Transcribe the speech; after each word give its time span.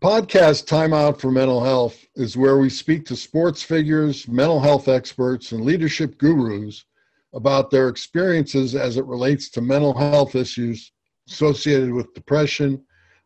Podcast 0.00 0.66
Time 0.66 0.94
Out 0.94 1.20
for 1.20 1.30
Mental 1.30 1.62
Health 1.62 2.06
is 2.14 2.34
where 2.34 2.56
we 2.56 2.70
speak 2.70 3.04
to 3.04 3.14
sports 3.14 3.62
figures, 3.62 4.26
mental 4.28 4.58
health 4.58 4.88
experts, 4.88 5.52
and 5.52 5.62
leadership 5.62 6.16
gurus 6.16 6.86
about 7.34 7.70
their 7.70 7.90
experiences 7.90 8.74
as 8.74 8.96
it 8.96 9.04
relates 9.04 9.50
to 9.50 9.60
mental 9.60 9.92
health 9.92 10.34
issues 10.34 10.92
associated 11.28 11.92
with 11.92 12.14
depression, 12.14 12.82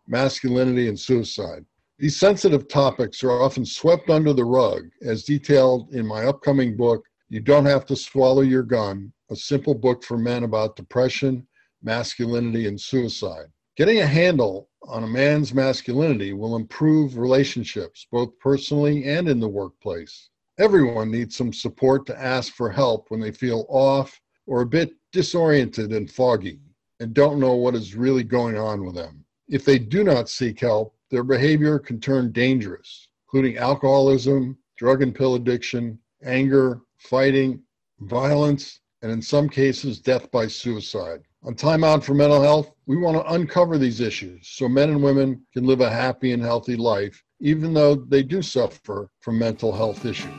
masculinity, 0.08 0.88
and 0.88 0.98
suicide. 0.98 1.64
These 2.00 2.18
sensitive 2.18 2.66
topics 2.66 3.22
are 3.22 3.40
often 3.40 3.64
swept 3.64 4.10
under 4.10 4.32
the 4.32 4.44
rug, 4.44 4.82
as 5.00 5.22
detailed 5.22 5.94
in 5.94 6.04
my 6.04 6.24
upcoming 6.24 6.76
book, 6.76 7.04
You 7.28 7.38
Don't 7.38 7.66
Have 7.66 7.86
to 7.86 7.94
Swallow 7.94 8.42
Your 8.42 8.64
Gun, 8.64 9.12
a 9.30 9.36
simple 9.36 9.76
book 9.76 10.02
for 10.02 10.18
men 10.18 10.42
about 10.42 10.74
depression, 10.74 11.46
masculinity, 11.84 12.66
and 12.66 12.80
suicide. 12.80 13.46
Getting 13.76 13.98
a 13.98 14.06
handle 14.06 14.70
on 14.82 15.02
a 15.02 15.08
man's 15.08 15.52
masculinity 15.52 16.32
will 16.32 16.54
improve 16.54 17.18
relationships, 17.18 18.06
both 18.08 18.38
personally 18.38 19.02
and 19.04 19.28
in 19.28 19.40
the 19.40 19.48
workplace. 19.48 20.30
Everyone 20.58 21.10
needs 21.10 21.34
some 21.34 21.52
support 21.52 22.06
to 22.06 22.20
ask 22.20 22.52
for 22.52 22.70
help 22.70 23.10
when 23.10 23.18
they 23.18 23.32
feel 23.32 23.66
off 23.68 24.20
or 24.46 24.60
a 24.60 24.66
bit 24.66 24.94
disoriented 25.10 25.92
and 25.92 26.08
foggy 26.08 26.60
and 27.00 27.14
don't 27.14 27.40
know 27.40 27.56
what 27.56 27.74
is 27.74 27.96
really 27.96 28.22
going 28.22 28.56
on 28.56 28.84
with 28.84 28.94
them. 28.94 29.24
If 29.48 29.64
they 29.64 29.80
do 29.80 30.04
not 30.04 30.28
seek 30.28 30.60
help, 30.60 30.94
their 31.10 31.24
behavior 31.24 31.80
can 31.80 31.98
turn 31.98 32.30
dangerous, 32.30 33.08
including 33.26 33.56
alcoholism, 33.56 34.56
drug 34.76 35.02
and 35.02 35.12
pill 35.12 35.34
addiction, 35.34 35.98
anger, 36.22 36.80
fighting, 36.96 37.60
violence, 37.98 38.78
and 39.02 39.10
in 39.10 39.20
some 39.20 39.48
cases, 39.48 39.98
death 39.98 40.30
by 40.30 40.46
suicide. 40.46 41.22
On 41.46 41.54
Time 41.54 41.84
Out 41.84 42.02
for 42.02 42.14
Mental 42.14 42.40
Health, 42.40 42.72
we 42.86 42.96
want 42.96 43.18
to 43.18 43.32
uncover 43.34 43.76
these 43.76 44.00
issues 44.00 44.48
so 44.48 44.66
men 44.66 44.88
and 44.88 45.02
women 45.02 45.44
can 45.52 45.66
live 45.66 45.82
a 45.82 45.90
happy 45.90 46.32
and 46.32 46.42
healthy 46.42 46.74
life, 46.74 47.22
even 47.38 47.74
though 47.74 47.94
they 47.94 48.22
do 48.22 48.40
suffer 48.40 49.10
from 49.20 49.38
mental 49.38 49.70
health 49.70 50.06
issues. 50.06 50.32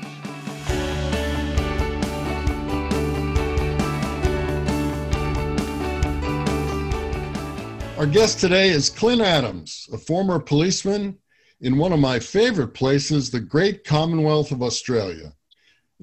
Our 8.00 8.08
guest 8.08 8.40
today 8.40 8.70
is 8.70 8.90
Clint 8.90 9.22
Adams, 9.22 9.88
a 9.94 10.00
former 10.00 10.40
policeman 10.40 11.20
in 11.62 11.78
one 11.78 11.94
of 11.94 12.00
my 12.00 12.18
favorite 12.18 12.74
places, 12.74 13.30
the 13.30 13.40
great 13.40 13.84
Commonwealth 13.84 14.52
of 14.52 14.64
Australia. 14.64 15.35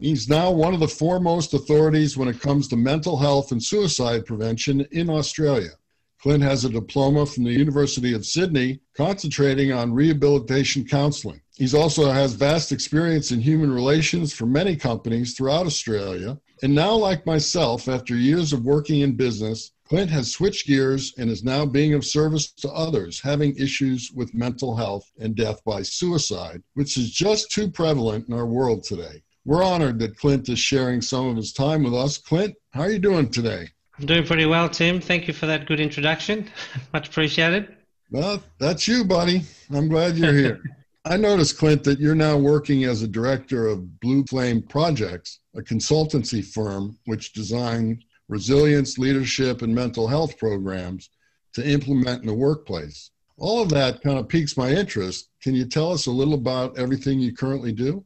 He's 0.01 0.27
now 0.27 0.51
one 0.51 0.73
of 0.73 0.81
the 0.81 0.89
foremost 0.89 1.53
authorities 1.53 2.17
when 2.17 2.27
it 2.27 2.41
comes 2.41 2.67
to 2.69 2.77
mental 2.77 3.19
health 3.19 3.53
and 3.53 3.63
suicide 3.63 4.25
prevention 4.25 4.87
in 4.91 5.11
Australia. 5.11 5.73
Clint 6.19 6.43
has 6.43 6.65
a 6.65 6.71
diploma 6.71 7.27
from 7.27 7.45
the 7.45 7.53
University 7.53 8.15
of 8.15 8.25
Sydney 8.25 8.81
concentrating 8.97 9.71
on 9.71 9.93
rehabilitation 9.93 10.87
counseling. 10.87 11.43
He 11.57 11.77
also 11.77 12.11
has 12.11 12.33
vast 12.33 12.73
experience 12.73 13.33
in 13.33 13.41
human 13.43 13.71
relations 13.71 14.33
for 14.33 14.47
many 14.47 14.77
companies 14.77 15.35
throughout 15.35 15.67
Australia. 15.67 16.41
And 16.63 16.75
now, 16.75 16.95
like 16.95 17.27
myself, 17.27 17.87
after 17.87 18.17
years 18.17 18.55
of 18.55 18.65
working 18.65 19.01
in 19.03 19.15
business, 19.15 19.73
Clint 19.85 20.11
has 20.11 20.33
switched 20.33 20.67
gears 20.67 21.13
and 21.19 21.29
is 21.29 21.45
now 21.45 21.67
being 21.67 21.93
of 21.93 22.07
service 22.07 22.51
to 22.53 22.71
others 22.71 23.21
having 23.21 23.55
issues 23.57 24.11
with 24.15 24.33
mental 24.33 24.75
health 24.75 25.13
and 25.19 25.35
death 25.35 25.63
by 25.65 25.83
suicide, 25.83 26.63
which 26.73 26.97
is 26.97 27.11
just 27.11 27.51
too 27.51 27.71
prevalent 27.71 28.27
in 28.29 28.33
our 28.33 28.47
world 28.47 28.85
today. 28.85 29.23
We're 29.45 29.65
honored 29.65 29.99
that 29.99 30.17
Clint 30.17 30.49
is 30.49 30.61
sharing 30.61 31.01
some 31.01 31.27
of 31.27 31.37
his 31.37 31.53
time 31.53 31.83
with 31.83 31.95
us. 31.95 32.17
Clint, 32.17 32.55
how 32.71 32.83
are 32.83 32.91
you 32.91 33.01
doing 33.01 33.29
today? 33.29 33.69
I'm 33.99 34.07
doing 34.07 34.25
pretty 34.25 34.47
well, 34.47 34.69
Tim. 34.69 35.01
Thank 35.01 35.27
you 35.27 35.35
for 35.35 35.47
that 35.47 35.67
good 35.67 35.81
introduction. 35.81 36.49
Much 36.93 37.09
appreciated. 37.09 37.75
Well, 38.11 38.41
that's 38.59 38.87
you, 38.87 39.05
buddy. 39.05 39.43
I'm 39.75 39.89
glad 39.89 40.17
you're 40.17 40.33
here. 40.33 40.63
I 41.05 41.17
noticed, 41.17 41.59
Clint, 41.59 41.83
that 41.85 41.99
you're 41.99 42.15
now 42.15 42.37
working 42.37 42.85
as 42.85 43.03
a 43.03 43.09
director 43.09 43.67
of 43.67 43.99
Blue 43.99 44.25
Flame 44.25 44.63
Projects, 44.63 45.41
a 45.57 45.61
consultancy 45.61 46.45
firm 46.45 46.97
which 47.07 47.33
designs 47.33 48.05
resilience, 48.29 48.97
leadership, 48.97 49.63
and 49.63 49.75
mental 49.75 50.07
health 50.07 50.39
programs 50.39 51.11
to 51.55 51.69
implement 51.69 52.21
in 52.21 52.29
the 52.29 52.35
workplace. 52.35 53.11
All 53.37 53.61
of 53.61 53.69
that 53.71 54.03
kind 54.03 54.19
of 54.19 54.29
piques 54.29 54.57
my 54.57 54.71
interest. 54.71 55.31
Can 55.43 55.55
you 55.57 55.65
tell 55.65 55.91
us 55.91 56.07
a 56.07 56.13
little 56.13 56.35
about 56.35 56.79
everything 56.79 57.19
you 57.19 57.35
currently 57.35 57.73
do? 57.73 58.05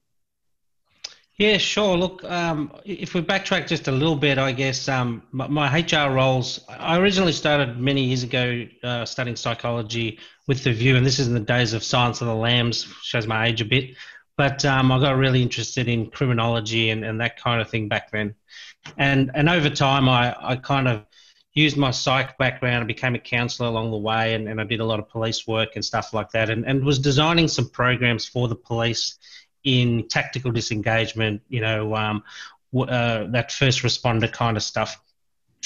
Yeah, 1.39 1.59
sure. 1.59 1.99
Look, 1.99 2.25
um, 2.25 2.73
if 2.87 3.13
we 3.13 3.21
backtrack 3.21 3.69
just 3.69 3.89
a 3.89 3.93
little 3.93 4.17
bit, 4.17 4.39
I 4.39 4.53
guess 4.53 4.89
um, 4.89 5.23
my, 5.33 5.47
my, 5.47 5.81
HR 5.81 6.11
roles, 6.11 6.65
I 6.67 6.97
originally 6.97 7.33
started 7.33 7.79
many 7.79 8.05
years 8.05 8.23
ago 8.23 8.67
uh, 8.83 9.05
studying 9.05 9.37
psychology 9.37 10.19
with 10.47 10.65
the 10.65 10.73
view, 10.73 10.97
and 10.97 11.05
this 11.05 11.19
is 11.19 11.29
in 11.29 11.35
the 11.35 11.41
days 11.41 11.75
of 11.75 11.85
Silence 11.85 12.23
of 12.23 12.29
the 12.29 12.35
Lambs, 12.35 12.85
shows 13.03 13.27
my 13.27 13.49
age 13.49 13.61
a 13.61 13.67
bit, 13.67 13.97
but 14.39 14.65
um, 14.65 14.91
I 14.91 14.99
got 14.99 15.19
really 15.19 15.43
interested 15.43 15.89
in 15.89 16.11
criminology 16.11 16.89
and, 16.89 17.05
and 17.05 17.21
that 17.21 17.39
kind 17.39 17.61
of 17.61 17.69
thing 17.69 17.87
back 17.87 18.11
then. 18.13 18.35
And, 18.97 19.31
and 19.35 19.51
over 19.51 19.69
time, 19.69 20.09
I, 20.09 20.35
I 20.41 20.57
kind 20.57 20.89
of 20.89 21.05
used 21.53 21.77
my 21.77 21.91
psych 21.91 22.39
background 22.39 22.77
and 22.77 22.89
became 22.89 23.15
a 23.15 23.19
counsellor 23.19 23.67
along 23.67 23.91
the 23.91 23.99
way, 23.99 24.33
and, 24.33 24.49
and 24.49 24.59
I 24.59 24.65
did 24.65 24.81
a 24.81 24.87
lot 24.87 25.01
of 25.01 25.11
police 25.11 25.47
work 25.47 25.71
and 25.75 25.85
stuff 25.85 26.15
like 26.15 26.31
that, 26.31 26.49
and, 26.49 26.65
and 26.65 26.83
was 26.83 26.99
designing 26.99 27.49
some 27.49 27.69
programs 27.69 28.27
for 28.27 28.49
the 28.49 28.57
police 28.57 29.19
in 29.67 30.07
tactical 30.09 30.53
disengagement, 30.53 31.43
you 31.49 31.61
know, 31.61 31.95
um, 31.95 32.23
uh, 32.75 33.25
that 33.25 33.51
first 33.53 33.83
responder 33.83 34.33
kind 34.33 34.57
of 34.57 34.63
stuff. 34.63 34.99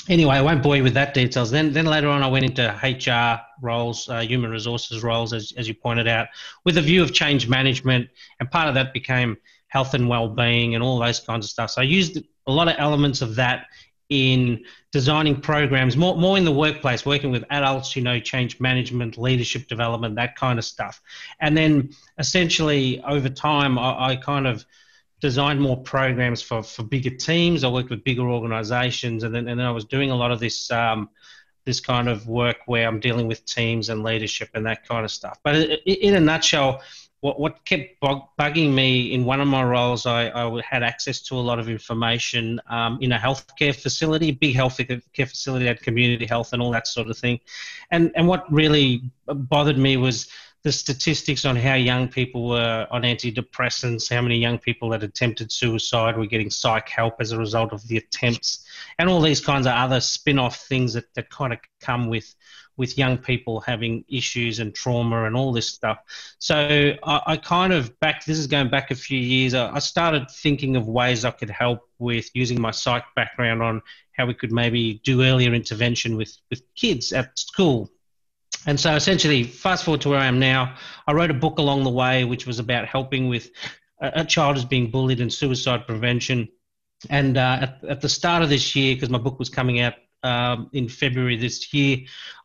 Anyway, 0.08 0.34
I 0.34 0.40
won't 0.40 0.62
bore 0.62 0.76
you 0.76 0.82
with 0.82 0.94
that 0.94 1.12
details. 1.12 1.50
Then, 1.50 1.74
then 1.74 1.84
later 1.84 2.08
on, 2.08 2.22
I 2.22 2.26
went 2.26 2.46
into 2.46 2.66
HR 2.82 3.40
roles, 3.62 4.08
uh, 4.08 4.20
human 4.20 4.50
resources 4.50 5.02
roles, 5.02 5.34
as, 5.34 5.52
as 5.58 5.68
you 5.68 5.74
pointed 5.74 6.08
out, 6.08 6.28
with 6.64 6.78
a 6.78 6.82
view 6.82 7.02
of 7.02 7.12
change 7.12 7.46
management, 7.46 8.08
and 8.40 8.50
part 8.50 8.68
of 8.68 8.74
that 8.74 8.94
became 8.94 9.36
health 9.68 9.92
and 9.92 10.08
well-being 10.08 10.74
and 10.74 10.82
all 10.82 10.98
those 10.98 11.20
kinds 11.20 11.44
of 11.44 11.50
stuff. 11.50 11.70
So 11.70 11.82
I 11.82 11.84
used 11.84 12.16
a 12.46 12.52
lot 12.52 12.68
of 12.68 12.76
elements 12.78 13.20
of 13.20 13.34
that 13.34 13.66
in 14.10 14.64
designing 14.90 15.40
programs 15.40 15.96
more, 15.96 16.16
more 16.16 16.36
in 16.36 16.44
the 16.44 16.52
workplace 16.52 17.06
working 17.06 17.30
with 17.30 17.44
adults 17.50 17.94
you 17.94 18.02
know 18.02 18.18
change 18.18 18.60
management 18.60 19.16
leadership 19.16 19.68
development 19.68 20.16
that 20.16 20.36
kind 20.36 20.58
of 20.58 20.64
stuff. 20.64 21.00
And 21.40 21.56
then 21.56 21.90
essentially 22.18 23.00
over 23.02 23.28
time 23.28 23.78
i, 23.78 24.10
I 24.10 24.16
kind 24.16 24.46
of 24.46 24.64
designed 25.20 25.60
more 25.60 25.76
programs 25.76 26.40
for, 26.42 26.62
for 26.62 26.82
bigger 26.82 27.10
teams. 27.10 27.62
I 27.62 27.68
worked 27.68 27.90
with 27.90 28.02
bigger 28.04 28.28
organizations 28.28 29.22
and 29.22 29.34
then, 29.34 29.48
and 29.48 29.58
then 29.58 29.66
i 29.66 29.70
was 29.70 29.84
doing 29.84 30.10
a 30.10 30.16
lot 30.16 30.32
of 30.32 30.40
this 30.40 30.70
um, 30.70 31.08
this 31.66 31.78
kind 31.78 32.08
of 32.08 32.26
work 32.26 32.56
where 32.66 32.88
i'm 32.88 33.00
dealing 33.00 33.28
with 33.28 33.44
teams 33.44 33.90
and 33.90 34.02
leadership 34.02 34.48
and 34.54 34.66
that 34.66 34.86
kind 34.86 35.04
of 35.04 35.10
stuff. 35.10 35.38
But 35.44 35.56
in 35.86 36.14
a 36.14 36.20
nutshell 36.20 36.82
what, 37.20 37.38
what 37.38 37.64
kept 37.64 38.00
bug, 38.00 38.22
bugging 38.38 38.72
me 38.72 39.12
in 39.12 39.24
one 39.24 39.40
of 39.40 39.48
my 39.48 39.62
roles, 39.62 40.06
I, 40.06 40.30
I 40.30 40.62
had 40.68 40.82
access 40.82 41.20
to 41.22 41.34
a 41.36 41.40
lot 41.40 41.58
of 41.58 41.68
information 41.68 42.60
um, 42.68 42.98
in 43.00 43.12
a 43.12 43.18
healthcare 43.18 43.74
facility, 43.74 44.30
big 44.30 44.54
healthcare 44.54 45.28
facility, 45.28 45.66
had 45.66 45.82
community 45.82 46.26
health 46.26 46.52
and 46.52 46.62
all 46.62 46.70
that 46.70 46.86
sort 46.86 47.08
of 47.08 47.18
thing. 47.18 47.40
And, 47.90 48.10
and 48.14 48.26
what 48.26 48.50
really 48.50 49.02
bothered 49.26 49.76
me 49.76 49.96
was 49.98 50.28
the 50.62 50.72
statistics 50.72 51.44
on 51.44 51.56
how 51.56 51.74
young 51.74 52.08
people 52.08 52.48
were 52.48 52.86
on 52.90 53.02
antidepressants, 53.02 54.12
how 54.12 54.20
many 54.20 54.36
young 54.36 54.58
people 54.58 54.90
that 54.90 55.02
attempted 55.02 55.50
suicide 55.50 56.16
were 56.16 56.26
getting 56.26 56.50
psych 56.50 56.88
help 56.88 57.14
as 57.20 57.32
a 57.32 57.38
result 57.38 57.72
of 57.72 57.86
the 57.88 57.96
attempts, 57.96 58.66
and 58.98 59.08
all 59.08 59.22
these 59.22 59.40
kinds 59.40 59.66
of 59.66 59.72
other 59.72 60.00
spin 60.00 60.38
off 60.38 60.66
things 60.66 60.92
that, 60.92 61.12
that 61.14 61.30
kind 61.30 61.52
of 61.52 61.58
come 61.80 62.08
with 62.08 62.34
with 62.80 62.96
young 62.96 63.18
people 63.18 63.60
having 63.60 64.02
issues 64.08 64.58
and 64.58 64.74
trauma 64.74 65.24
and 65.24 65.36
all 65.36 65.52
this 65.52 65.68
stuff. 65.68 65.98
So 66.38 66.56
I, 67.04 67.22
I 67.26 67.36
kind 67.36 67.74
of 67.74 68.00
back, 68.00 68.24
this 68.24 68.38
is 68.38 68.46
going 68.46 68.70
back 68.70 68.90
a 68.90 68.94
few 68.94 69.18
years, 69.18 69.52
I, 69.52 69.74
I 69.74 69.80
started 69.80 70.30
thinking 70.30 70.76
of 70.76 70.88
ways 70.88 71.26
I 71.26 71.30
could 71.30 71.50
help 71.50 71.86
with 71.98 72.30
using 72.32 72.58
my 72.58 72.70
psych 72.70 73.04
background 73.14 73.62
on 73.62 73.82
how 74.16 74.24
we 74.24 74.32
could 74.32 74.50
maybe 74.50 75.02
do 75.04 75.22
earlier 75.22 75.52
intervention 75.52 76.16
with, 76.16 76.34
with 76.48 76.62
kids 76.74 77.12
at 77.12 77.38
school. 77.38 77.90
And 78.66 78.80
so 78.80 78.94
essentially, 78.94 79.44
fast 79.44 79.84
forward 79.84 80.00
to 80.00 80.08
where 80.08 80.18
I 80.18 80.24
am 80.24 80.38
now, 80.38 80.74
I 81.06 81.12
wrote 81.12 81.30
a 81.30 81.34
book 81.34 81.58
along 81.58 81.84
the 81.84 81.90
way 81.90 82.24
which 82.24 82.46
was 82.46 82.58
about 82.58 82.86
helping 82.86 83.28
with 83.28 83.50
a, 84.00 84.20
a 84.22 84.24
child 84.24 84.56
who's 84.56 84.64
being 84.64 84.90
bullied 84.90 85.20
and 85.20 85.30
suicide 85.30 85.86
prevention. 85.86 86.48
And 87.10 87.36
uh, 87.36 87.58
at, 87.60 87.84
at 87.84 88.00
the 88.00 88.08
start 88.08 88.42
of 88.42 88.48
this 88.48 88.74
year, 88.74 88.94
because 88.94 89.10
my 89.10 89.18
book 89.18 89.38
was 89.38 89.50
coming 89.50 89.80
out 89.80 89.94
um, 90.22 90.70
in 90.72 90.88
February 90.88 91.36
this 91.36 91.72
year, 91.72 91.98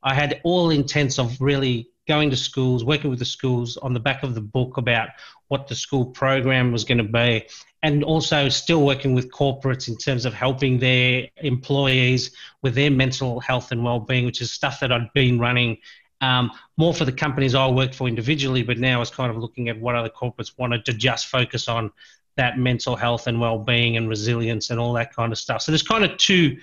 I 0.03 0.13
had 0.13 0.41
all 0.43 0.69
intents 0.69 1.19
of 1.19 1.39
really 1.41 1.89
going 2.07 2.29
to 2.29 2.37
schools, 2.37 2.83
working 2.83 3.09
with 3.09 3.19
the 3.19 3.25
schools 3.25 3.77
on 3.77 3.93
the 3.93 3.99
back 3.99 4.23
of 4.23 4.35
the 4.35 4.41
book 4.41 4.77
about 4.77 5.09
what 5.47 5.67
the 5.67 5.75
school 5.75 6.05
program 6.05 6.71
was 6.71 6.83
going 6.83 6.97
to 6.97 7.03
be, 7.03 7.45
and 7.83 8.03
also 8.03 8.49
still 8.49 8.85
working 8.85 9.13
with 9.13 9.31
corporates 9.31 9.87
in 9.87 9.97
terms 9.97 10.25
of 10.25 10.33
helping 10.33 10.79
their 10.79 11.27
employees 11.37 12.31
with 12.61 12.75
their 12.75 12.91
mental 12.91 13.39
health 13.39 13.71
and 13.71 13.83
well-being, 13.83 14.25
which 14.25 14.41
is 14.41 14.51
stuff 14.51 14.79
that 14.79 14.91
I'd 14.91 15.11
been 15.13 15.39
running 15.39 15.77
um, 16.21 16.51
more 16.77 16.93
for 16.93 17.05
the 17.05 17.11
companies 17.11 17.55
I 17.55 17.67
worked 17.67 17.93
for 17.93 18.07
individually, 18.07 18.63
but 18.63 18.77
now 18.77 18.97
I 18.97 18.99
was 18.99 19.09
kind 19.09 19.29
of 19.29 19.37
looking 19.37 19.69
at 19.69 19.79
what 19.79 19.95
other 19.95 20.09
corporates 20.09 20.57
wanted 20.57 20.85
to 20.85 20.93
just 20.93 21.27
focus 21.27 21.67
on 21.67 21.91
that 22.37 22.57
mental 22.57 22.95
health 22.95 23.27
and 23.27 23.39
well-being 23.39 23.97
and 23.97 24.09
resilience 24.09 24.69
and 24.69 24.79
all 24.79 24.93
that 24.93 25.13
kind 25.13 25.31
of 25.31 25.37
stuff. 25.37 25.61
So 25.61 25.71
there's 25.71 25.83
kind 25.83 26.03
of 26.03 26.17
two 26.17 26.57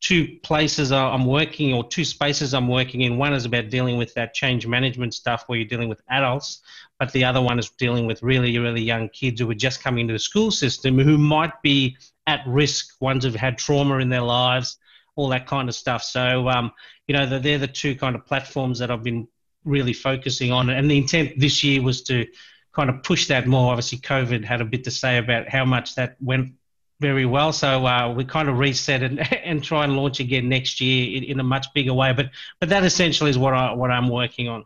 two 0.00 0.38
places 0.42 0.92
I'm 0.92 1.24
working 1.24 1.72
or 1.72 1.86
two 1.88 2.04
spaces 2.04 2.54
I'm 2.54 2.68
working 2.68 3.00
in. 3.00 3.16
One 3.16 3.32
is 3.32 3.44
about 3.44 3.70
dealing 3.70 3.96
with 3.96 4.12
that 4.14 4.34
change 4.34 4.66
management 4.66 5.14
stuff 5.14 5.44
where 5.46 5.58
you're 5.58 5.68
dealing 5.68 5.88
with 5.88 6.02
adults, 6.08 6.60
but 6.98 7.12
the 7.12 7.24
other 7.24 7.40
one 7.40 7.58
is 7.58 7.70
dealing 7.70 8.06
with 8.06 8.22
really, 8.22 8.56
really 8.58 8.82
young 8.82 9.08
kids 9.08 9.40
who 9.40 9.50
are 9.50 9.54
just 9.54 9.82
coming 9.82 10.02
into 10.02 10.12
the 10.12 10.18
school 10.18 10.50
system 10.50 10.98
who 10.98 11.16
might 11.16 11.62
be 11.62 11.96
at 12.26 12.40
risk, 12.46 12.94
ones 13.00 13.24
who've 13.24 13.34
had 13.34 13.56
trauma 13.56 13.98
in 13.98 14.08
their 14.08 14.22
lives, 14.22 14.78
all 15.14 15.28
that 15.28 15.46
kind 15.46 15.68
of 15.68 15.74
stuff. 15.74 16.02
So, 16.02 16.48
um, 16.48 16.72
you 17.06 17.14
know, 17.14 17.38
they're 17.38 17.58
the 17.58 17.66
two 17.66 17.94
kind 17.94 18.14
of 18.14 18.26
platforms 18.26 18.78
that 18.80 18.90
I've 18.90 19.02
been 19.02 19.26
really 19.64 19.92
focusing 19.92 20.52
on. 20.52 20.70
And 20.70 20.90
the 20.90 20.98
intent 20.98 21.38
this 21.38 21.64
year 21.64 21.82
was 21.82 22.02
to 22.04 22.26
kind 22.72 22.90
of 22.90 23.02
push 23.02 23.26
that 23.28 23.46
more. 23.46 23.70
Obviously, 23.70 23.98
COVID 23.98 24.44
had 24.44 24.60
a 24.60 24.64
bit 24.64 24.84
to 24.84 24.90
say 24.90 25.16
about 25.16 25.48
how 25.48 25.64
much 25.64 25.94
that 25.94 26.16
went 26.20 26.52
very 27.00 27.26
well. 27.26 27.52
So 27.52 27.86
uh, 27.86 28.12
we 28.12 28.24
kind 28.24 28.48
of 28.48 28.58
reset 28.58 29.02
and, 29.02 29.20
and 29.44 29.62
try 29.62 29.84
and 29.84 29.96
launch 29.96 30.20
again 30.20 30.48
next 30.48 30.80
year 30.80 31.16
in, 31.16 31.24
in, 31.24 31.40
a 31.40 31.44
much 31.44 31.66
bigger 31.74 31.94
way. 31.94 32.12
But 32.12 32.30
but 32.60 32.68
that 32.70 32.84
essentially 32.84 33.30
is 33.30 33.38
what 33.38 33.54
I 33.54 33.72
what 33.72 33.90
I'm 33.90 34.08
working 34.08 34.48
on. 34.48 34.64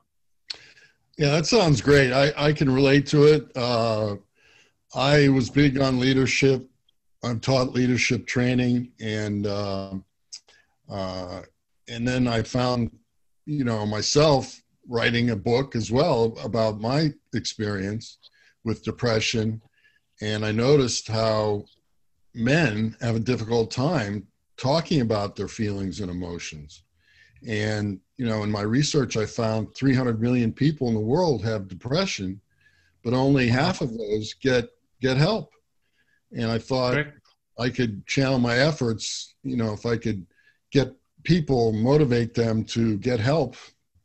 Yeah, 1.18 1.32
that 1.32 1.46
sounds 1.46 1.80
great. 1.80 2.12
I, 2.12 2.32
I 2.36 2.52
can 2.52 2.72
relate 2.72 3.06
to 3.08 3.24
it. 3.24 3.50
Uh, 3.54 4.16
I 4.94 5.28
was 5.28 5.50
big 5.50 5.78
on 5.78 6.00
leadership. 6.00 6.66
I've 7.22 7.42
taught 7.42 7.74
leadership 7.74 8.26
training, 8.26 8.92
and 9.00 9.46
uh, 9.46 9.94
uh, 10.88 11.42
and 11.88 12.08
then 12.08 12.26
I 12.26 12.42
found, 12.42 12.90
you 13.44 13.64
know, 13.64 13.84
myself 13.84 14.62
writing 14.88 15.30
a 15.30 15.36
book 15.36 15.76
as 15.76 15.90
well 15.90 16.36
about 16.42 16.80
my 16.80 17.12
experience 17.34 18.18
with 18.64 18.82
depression, 18.82 19.60
and 20.22 20.44
I 20.44 20.52
noticed 20.52 21.06
how 21.06 21.66
men 22.34 22.96
have 23.00 23.16
a 23.16 23.20
difficult 23.20 23.70
time 23.70 24.26
talking 24.56 25.00
about 25.00 25.36
their 25.36 25.48
feelings 25.48 26.00
and 26.00 26.10
emotions. 26.10 26.82
And, 27.46 27.98
you 28.18 28.26
know, 28.26 28.42
in 28.42 28.50
my 28.50 28.60
research, 28.60 29.16
I 29.16 29.24
found 29.24 29.74
300 29.74 30.20
million 30.20 30.52
people 30.52 30.88
in 30.88 30.94
the 30.94 31.00
world 31.00 31.42
have 31.42 31.68
depression, 31.68 32.40
but 33.02 33.14
only 33.14 33.48
half 33.48 33.80
of 33.80 33.96
those 33.96 34.34
get, 34.34 34.68
get 35.00 35.16
help. 35.16 35.52
And 36.32 36.50
I 36.50 36.58
thought 36.58 36.98
I 37.58 37.70
could 37.70 38.06
channel 38.06 38.38
my 38.38 38.58
efforts, 38.58 39.34
you 39.42 39.56
know, 39.56 39.72
if 39.72 39.86
I 39.86 39.96
could 39.96 40.26
get 40.70 40.94
people, 41.24 41.72
motivate 41.72 42.34
them 42.34 42.64
to 42.64 42.98
get 42.98 43.20
help, 43.20 43.56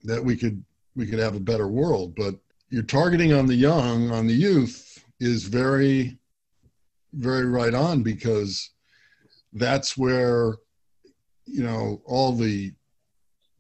that 0.04 0.24
we 0.24 0.36
could, 0.36 0.63
we 0.95 1.06
could 1.06 1.19
have 1.19 1.36
a 1.36 1.39
better 1.39 1.68
world. 1.68 2.16
But 2.16 2.36
you're 2.69 2.83
targeting 2.83 3.33
on 3.33 3.45
the 3.45 3.56
young, 3.56 4.12
on 4.12 4.27
the 4.27 4.33
youth 4.33 5.04
is 5.19 5.44
very 5.44 6.18
very 7.15 7.45
right 7.45 7.73
on 7.73 8.03
because 8.03 8.71
that's 9.53 9.97
where 9.97 10.56
you 11.45 11.63
know 11.63 12.01
all 12.06 12.33
the 12.33 12.73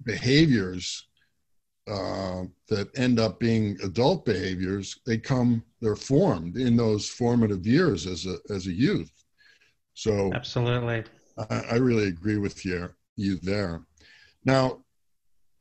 behaviors 0.03 1.07
uh, 1.87 2.43
that 2.67 2.89
end 2.97 3.19
up 3.19 3.39
being 3.39 3.77
adult 3.83 4.25
behaviors 4.25 4.99
they 5.05 5.17
come 5.17 5.63
they're 5.81 5.95
formed 5.95 6.57
in 6.57 6.75
those 6.75 7.07
formative 7.07 7.65
years 7.65 8.07
as 8.07 8.25
a 8.25 8.37
as 8.49 8.67
a 8.67 8.71
youth. 8.71 9.11
So 9.93 10.31
absolutely. 10.33 11.03
I, 11.49 11.59
I 11.71 11.75
really 11.75 12.07
agree 12.07 12.37
with 12.37 12.65
you 12.65 12.89
you 13.15 13.37
there. 13.37 13.85
Now 14.43 14.81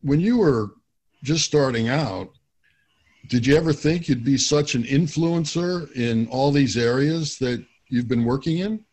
when 0.02 0.20
you 0.20 0.38
were 0.38 0.72
just 1.22 1.44
starting 1.44 1.88
out 1.88 2.30
did 3.28 3.46
you 3.46 3.56
ever 3.56 3.72
think 3.72 4.06
you'd 4.06 4.24
be 4.24 4.36
such 4.36 4.74
an 4.74 4.82
influencer 4.82 5.90
in 5.92 6.26
all 6.28 6.50
these 6.50 6.76
areas 6.76 7.38
that 7.38 7.64
you've 7.88 8.08
been 8.08 8.24
working 8.24 8.58
in? 8.58 8.84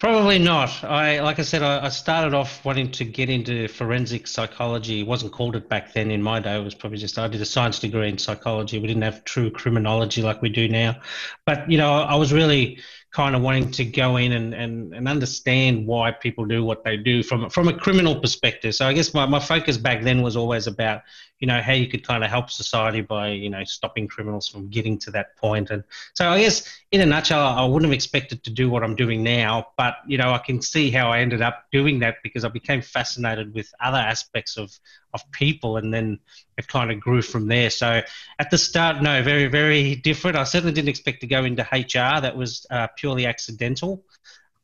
Probably 0.00 0.38
not. 0.38 0.82
I 0.82 1.20
like 1.20 1.38
I 1.38 1.42
said, 1.42 1.62
I, 1.62 1.84
I, 1.84 1.88
started 1.90 2.32
off 2.32 2.64
wanting 2.64 2.90
to 2.92 3.04
get 3.04 3.28
into 3.28 3.68
forensic 3.68 4.26
psychology. 4.26 5.00
It 5.00 5.06
wasn't 5.06 5.32
called 5.32 5.56
it 5.56 5.68
back 5.68 5.92
then 5.92 6.10
in 6.10 6.22
my 6.22 6.40
day. 6.40 6.58
It 6.58 6.64
was 6.64 6.74
probably 6.74 6.96
just 6.96 7.18
I 7.18 7.28
did 7.28 7.42
a 7.42 7.44
science 7.44 7.80
degree 7.80 8.08
in 8.08 8.16
psychology. 8.16 8.78
We 8.78 8.88
didn't 8.88 9.02
have 9.02 9.24
true 9.24 9.50
criminology 9.50 10.22
like 10.22 10.40
we 10.40 10.48
do 10.48 10.70
now. 10.70 11.02
But 11.44 11.70
you 11.70 11.76
know, 11.76 11.92
I 11.92 12.14
was 12.14 12.32
really 12.32 12.78
kind 13.12 13.34
of 13.34 13.42
wanting 13.42 13.70
to 13.72 13.84
go 13.84 14.16
in 14.16 14.32
and, 14.32 14.54
and, 14.54 14.94
and 14.94 15.08
understand 15.08 15.86
why 15.86 16.12
people 16.12 16.44
do 16.44 16.64
what 16.64 16.84
they 16.84 16.96
do 16.96 17.22
from 17.22 17.50
from 17.50 17.68
a 17.68 17.72
criminal 17.72 18.20
perspective. 18.20 18.74
So 18.74 18.86
I 18.86 18.92
guess 18.92 19.12
my, 19.12 19.26
my 19.26 19.40
focus 19.40 19.76
back 19.76 20.02
then 20.02 20.22
was 20.22 20.36
always 20.36 20.66
about 20.66 21.02
you 21.40 21.46
know 21.46 21.60
how 21.60 21.72
you 21.72 21.88
could 21.88 22.06
kind 22.06 22.22
of 22.22 22.30
help 22.30 22.50
society 22.50 23.00
by 23.00 23.28
you 23.28 23.50
know 23.50 23.64
stopping 23.64 24.06
criminals 24.06 24.46
from 24.46 24.68
getting 24.68 24.98
to 24.98 25.10
that 25.10 25.36
point. 25.36 25.70
and 25.70 25.82
so 26.14 26.28
i 26.28 26.38
guess 26.38 26.68
in 26.92 27.00
a 27.00 27.06
nutshell 27.06 27.40
i 27.40 27.64
wouldn't 27.64 27.90
have 27.90 27.94
expected 27.94 28.44
to 28.44 28.50
do 28.50 28.70
what 28.70 28.84
i'm 28.84 28.94
doing 28.94 29.22
now 29.22 29.66
but 29.76 29.96
you 30.06 30.18
know 30.18 30.32
i 30.32 30.38
can 30.38 30.60
see 30.60 30.90
how 30.90 31.10
i 31.10 31.18
ended 31.18 31.42
up 31.42 31.64
doing 31.72 31.98
that 31.98 32.16
because 32.22 32.44
i 32.44 32.48
became 32.48 32.82
fascinated 32.82 33.52
with 33.54 33.72
other 33.80 33.98
aspects 33.98 34.56
of 34.56 34.70
of 35.12 35.30
people 35.32 35.76
and 35.76 35.92
then 35.92 36.18
it 36.56 36.68
kind 36.68 36.90
of 36.90 37.00
grew 37.00 37.22
from 37.22 37.46
there 37.46 37.70
so 37.70 38.00
at 38.38 38.50
the 38.50 38.58
start 38.58 39.02
no 39.02 39.22
very 39.22 39.46
very 39.46 39.96
different 39.96 40.36
i 40.36 40.44
certainly 40.44 40.72
didn't 40.72 40.88
expect 40.88 41.20
to 41.20 41.26
go 41.26 41.44
into 41.44 41.62
hr 41.72 42.20
that 42.20 42.36
was 42.36 42.66
uh, 42.70 42.86
purely 42.96 43.26
accidental 43.26 44.04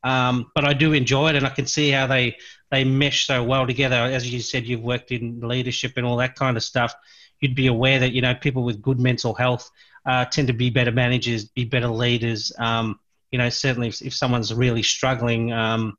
um, 0.06 0.52
but 0.54 0.64
I 0.64 0.72
do 0.72 0.93
enjoy 0.93 1.31
it, 1.31 1.34
and 1.37 1.44
I 1.44 1.50
can 1.50 1.66
see 1.66 1.90
how 1.90 2.06
they 2.06 2.37
they 2.70 2.84
mesh 2.84 3.26
so 3.26 3.43
well 3.43 3.66
together. 3.66 3.96
As 3.96 4.32
you 4.32 4.38
said, 4.38 4.64
you've 4.64 4.82
worked 4.82 5.10
in 5.10 5.40
leadership 5.40 5.94
and 5.96 6.06
all 6.06 6.16
that 6.19 6.37
kind 6.37 6.56
of 6.56 6.62
stuff. 6.62 6.94
You'd 7.40 7.56
be 7.56 7.66
aware 7.66 7.98
that 7.98 8.12
you 8.12 8.22
know 8.22 8.32
people 8.37 8.62
with 8.62 8.81
good 8.81 9.00
mental 9.00 9.34
health 9.34 9.69
uh, 10.04 10.25
tend 10.26 10.46
to 10.46 10.54
be 10.54 10.70
better 10.70 10.93
managers, 10.93 11.46
be 11.46 11.64
better 11.64 11.88
leaders. 11.88 12.52
Um, 12.56 13.00
you 13.32 13.38
know, 13.38 13.48
certainly 13.48 13.88
if, 13.88 14.00
if 14.00 14.14
someone's 14.14 14.54
really 14.54 14.84
struggling, 14.84 15.52
um, 15.52 15.98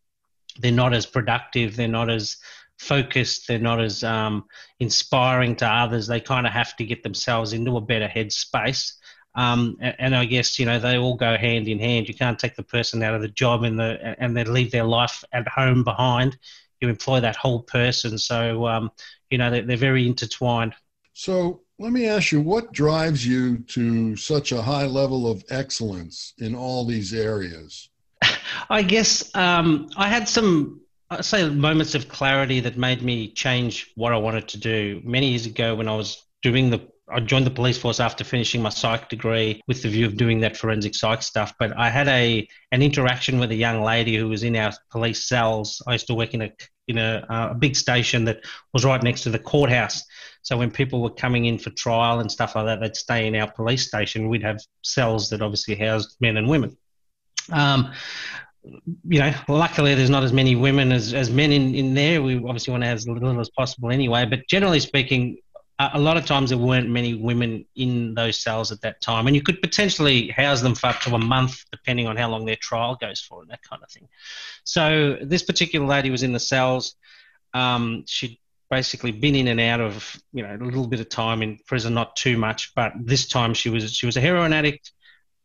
they're 0.59 0.71
not 0.71 0.93
as 0.93 1.05
productive, 1.05 1.75
they're 1.75 1.89
not 1.89 2.09
as 2.09 2.37
focused, 2.77 3.47
they're 3.47 3.59
not 3.59 3.81
as 3.81 4.03
um, 4.03 4.45
inspiring 4.79 5.55
to 5.57 5.67
others. 5.67 6.07
They 6.07 6.19
kind 6.19 6.47
of 6.47 6.53
have 6.53 6.75
to 6.77 6.85
get 6.85 7.03
themselves 7.03 7.53
into 7.53 7.77
a 7.77 7.81
better 7.81 8.07
headspace. 8.07 8.93
Um, 9.35 9.77
and, 9.81 9.95
and, 9.99 10.15
I 10.15 10.25
guess 10.25 10.57
you 10.57 10.65
know 10.65 10.79
they 10.79 10.97
all 10.97 11.15
go 11.15 11.37
hand 11.37 11.67
in 11.67 11.77
hand. 11.77 12.07
You 12.07 12.15
can't 12.15 12.39
take 12.39 12.55
the 12.55 12.63
person 12.63 13.03
out 13.03 13.13
of 13.13 13.21
the 13.21 13.27
job 13.27 13.63
and 13.63 13.77
the 13.77 14.15
and 14.19 14.35
then 14.35 14.51
leave 14.51 14.71
their 14.71 14.83
life 14.83 15.23
at 15.31 15.47
home 15.47 15.83
behind. 15.83 16.37
You 16.81 16.89
employ 16.89 17.19
that 17.19 17.35
whole 17.35 17.61
person, 17.61 18.17
so 18.17 18.65
um, 18.65 18.89
you 19.29 19.37
know 19.37 19.51
they're, 19.51 19.61
they're 19.61 19.77
very 19.77 20.07
intertwined. 20.07 20.73
So 21.13 21.61
let 21.79 21.91
me 21.91 22.07
ask 22.07 22.31
you, 22.31 22.41
what 22.41 22.71
drives 22.71 23.25
you 23.25 23.59
to 23.59 24.15
such 24.15 24.51
a 24.51 24.61
high 24.61 24.85
level 24.85 25.29
of 25.29 25.43
excellence 25.49 26.33
in 26.39 26.55
all 26.55 26.85
these 26.85 27.13
areas? 27.13 27.89
I 28.69 28.81
guess 28.81 29.35
um, 29.35 29.89
I 29.95 30.07
had 30.07 30.27
some 30.27 30.81
I 31.09 31.21
say 31.21 31.49
moments 31.49 31.95
of 31.95 32.09
clarity 32.09 32.59
that 32.61 32.77
made 32.77 33.01
me 33.01 33.31
change 33.31 33.91
what 33.95 34.13
I 34.13 34.17
wanted 34.17 34.47
to 34.49 34.57
do. 34.57 35.01
Many 35.03 35.29
years 35.29 35.45
ago, 35.45 35.75
when 35.75 35.87
I 35.87 35.95
was 35.95 36.23
doing 36.41 36.69
the 36.69 36.87
I 37.09 37.21
joined 37.21 37.45
the 37.45 37.51
police 37.51 37.77
force 37.77 38.01
after 38.01 38.25
finishing 38.25 38.61
my 38.61 38.69
psych 38.69 39.07
degree 39.07 39.61
with 39.65 39.81
the 39.81 39.87
view 39.87 40.05
of 40.05 40.17
doing 40.17 40.41
that 40.41 40.57
forensic 40.57 40.93
psych 40.93 41.21
stuff. 41.21 41.53
But 41.57 41.77
I 41.77 41.89
had 41.89 42.07
a 42.09 42.47
an 42.71 42.81
interaction 42.81 43.39
with 43.39 43.51
a 43.51 43.55
young 43.55 43.81
lady 43.81 44.17
who 44.17 44.27
was 44.27 44.43
in 44.43 44.55
our 44.57 44.73
police 44.91 45.23
cells. 45.23 45.81
I 45.87 45.93
used 45.93 46.07
to 46.07 46.15
work 46.15 46.33
in 46.33 46.41
a 46.41 46.51
in 46.89 46.97
a, 46.97 47.25
uh, 47.29 47.49
a 47.51 47.55
big 47.55 47.75
station 47.75 48.25
that 48.25 48.41
was 48.73 48.85
right 48.85 49.01
next 49.01 49.21
to 49.21 49.29
the 49.29 49.39
courthouse. 49.39 50.03
So 50.41 50.57
when 50.57 50.71
people 50.71 51.01
were 51.01 51.09
coming 51.09 51.45
in 51.45 51.57
for 51.57 51.69
trial 51.71 52.19
and 52.19 52.31
stuff 52.31 52.55
like 52.55 52.65
that, 52.65 52.79
they'd 52.79 52.95
stay 52.95 53.27
in 53.27 53.35
our 53.35 53.51
police 53.51 53.87
station. 53.87 54.29
We'd 54.29 54.43
have 54.43 54.61
cells 54.83 55.29
that 55.29 55.41
obviously 55.41 55.75
housed 55.75 56.15
men 56.21 56.37
and 56.37 56.47
women. 56.47 56.77
Um, 57.51 57.91
you 59.07 59.19
know, 59.19 59.33
luckily 59.47 59.95
there's 59.95 60.09
not 60.09 60.23
as 60.23 60.33
many 60.33 60.55
women 60.55 60.91
as, 60.91 61.13
as 61.13 61.29
men 61.29 61.51
in, 61.51 61.75
in 61.75 61.93
there. 61.93 62.21
We 62.21 62.35
obviously 62.37 62.71
want 62.71 62.83
to 62.83 62.87
have 62.87 62.97
as 62.97 63.07
little 63.07 63.39
as 63.39 63.49
possible 63.49 63.91
anyway. 63.91 64.25
But 64.25 64.47
generally 64.47 64.79
speaking, 64.79 65.37
a 65.79 65.99
lot 65.99 66.17
of 66.17 66.25
times 66.25 66.49
there 66.49 66.57
weren't 66.57 66.89
many 66.89 67.13
women 67.13 67.65
in 67.75 68.15
those 68.15 68.39
cells 68.39 68.71
at 68.71 68.81
that 68.81 68.99
time, 68.99 69.27
and 69.27 69.35
you 69.35 69.43
could 69.43 69.61
potentially 69.61 70.29
house 70.29 70.61
them 70.61 70.73
for 70.73 70.87
up 70.87 71.01
to 71.01 71.13
a 71.13 71.19
month, 71.19 71.63
depending 71.71 72.07
on 72.07 72.17
how 72.17 72.29
long 72.29 72.45
their 72.45 72.55
trial 72.55 72.97
goes 72.99 73.21
for, 73.21 73.41
and 73.41 73.51
that 73.51 73.61
kind 73.61 73.83
of 73.83 73.91
thing. 73.91 74.07
So 74.63 75.17
this 75.21 75.43
particular 75.43 75.85
lady 75.85 76.09
was 76.09 76.23
in 76.23 76.33
the 76.33 76.39
cells. 76.39 76.95
Um, 77.53 78.05
she'd 78.07 78.39
basically 78.71 79.11
been 79.11 79.35
in 79.35 79.47
and 79.47 79.59
out 79.59 79.79
of 79.79 80.19
you 80.33 80.41
know 80.41 80.55
a 80.55 80.63
little 80.63 80.87
bit 80.87 80.99
of 80.99 81.09
time 81.09 81.43
in 81.43 81.59
prison, 81.67 81.93
not 81.93 82.15
too 82.15 82.37
much, 82.37 82.73
but 82.73 82.93
this 82.97 83.27
time 83.27 83.53
she 83.53 83.69
was 83.69 83.93
she 83.93 84.07
was 84.07 84.17
a 84.17 84.21
heroin 84.21 84.53
addict, 84.53 84.93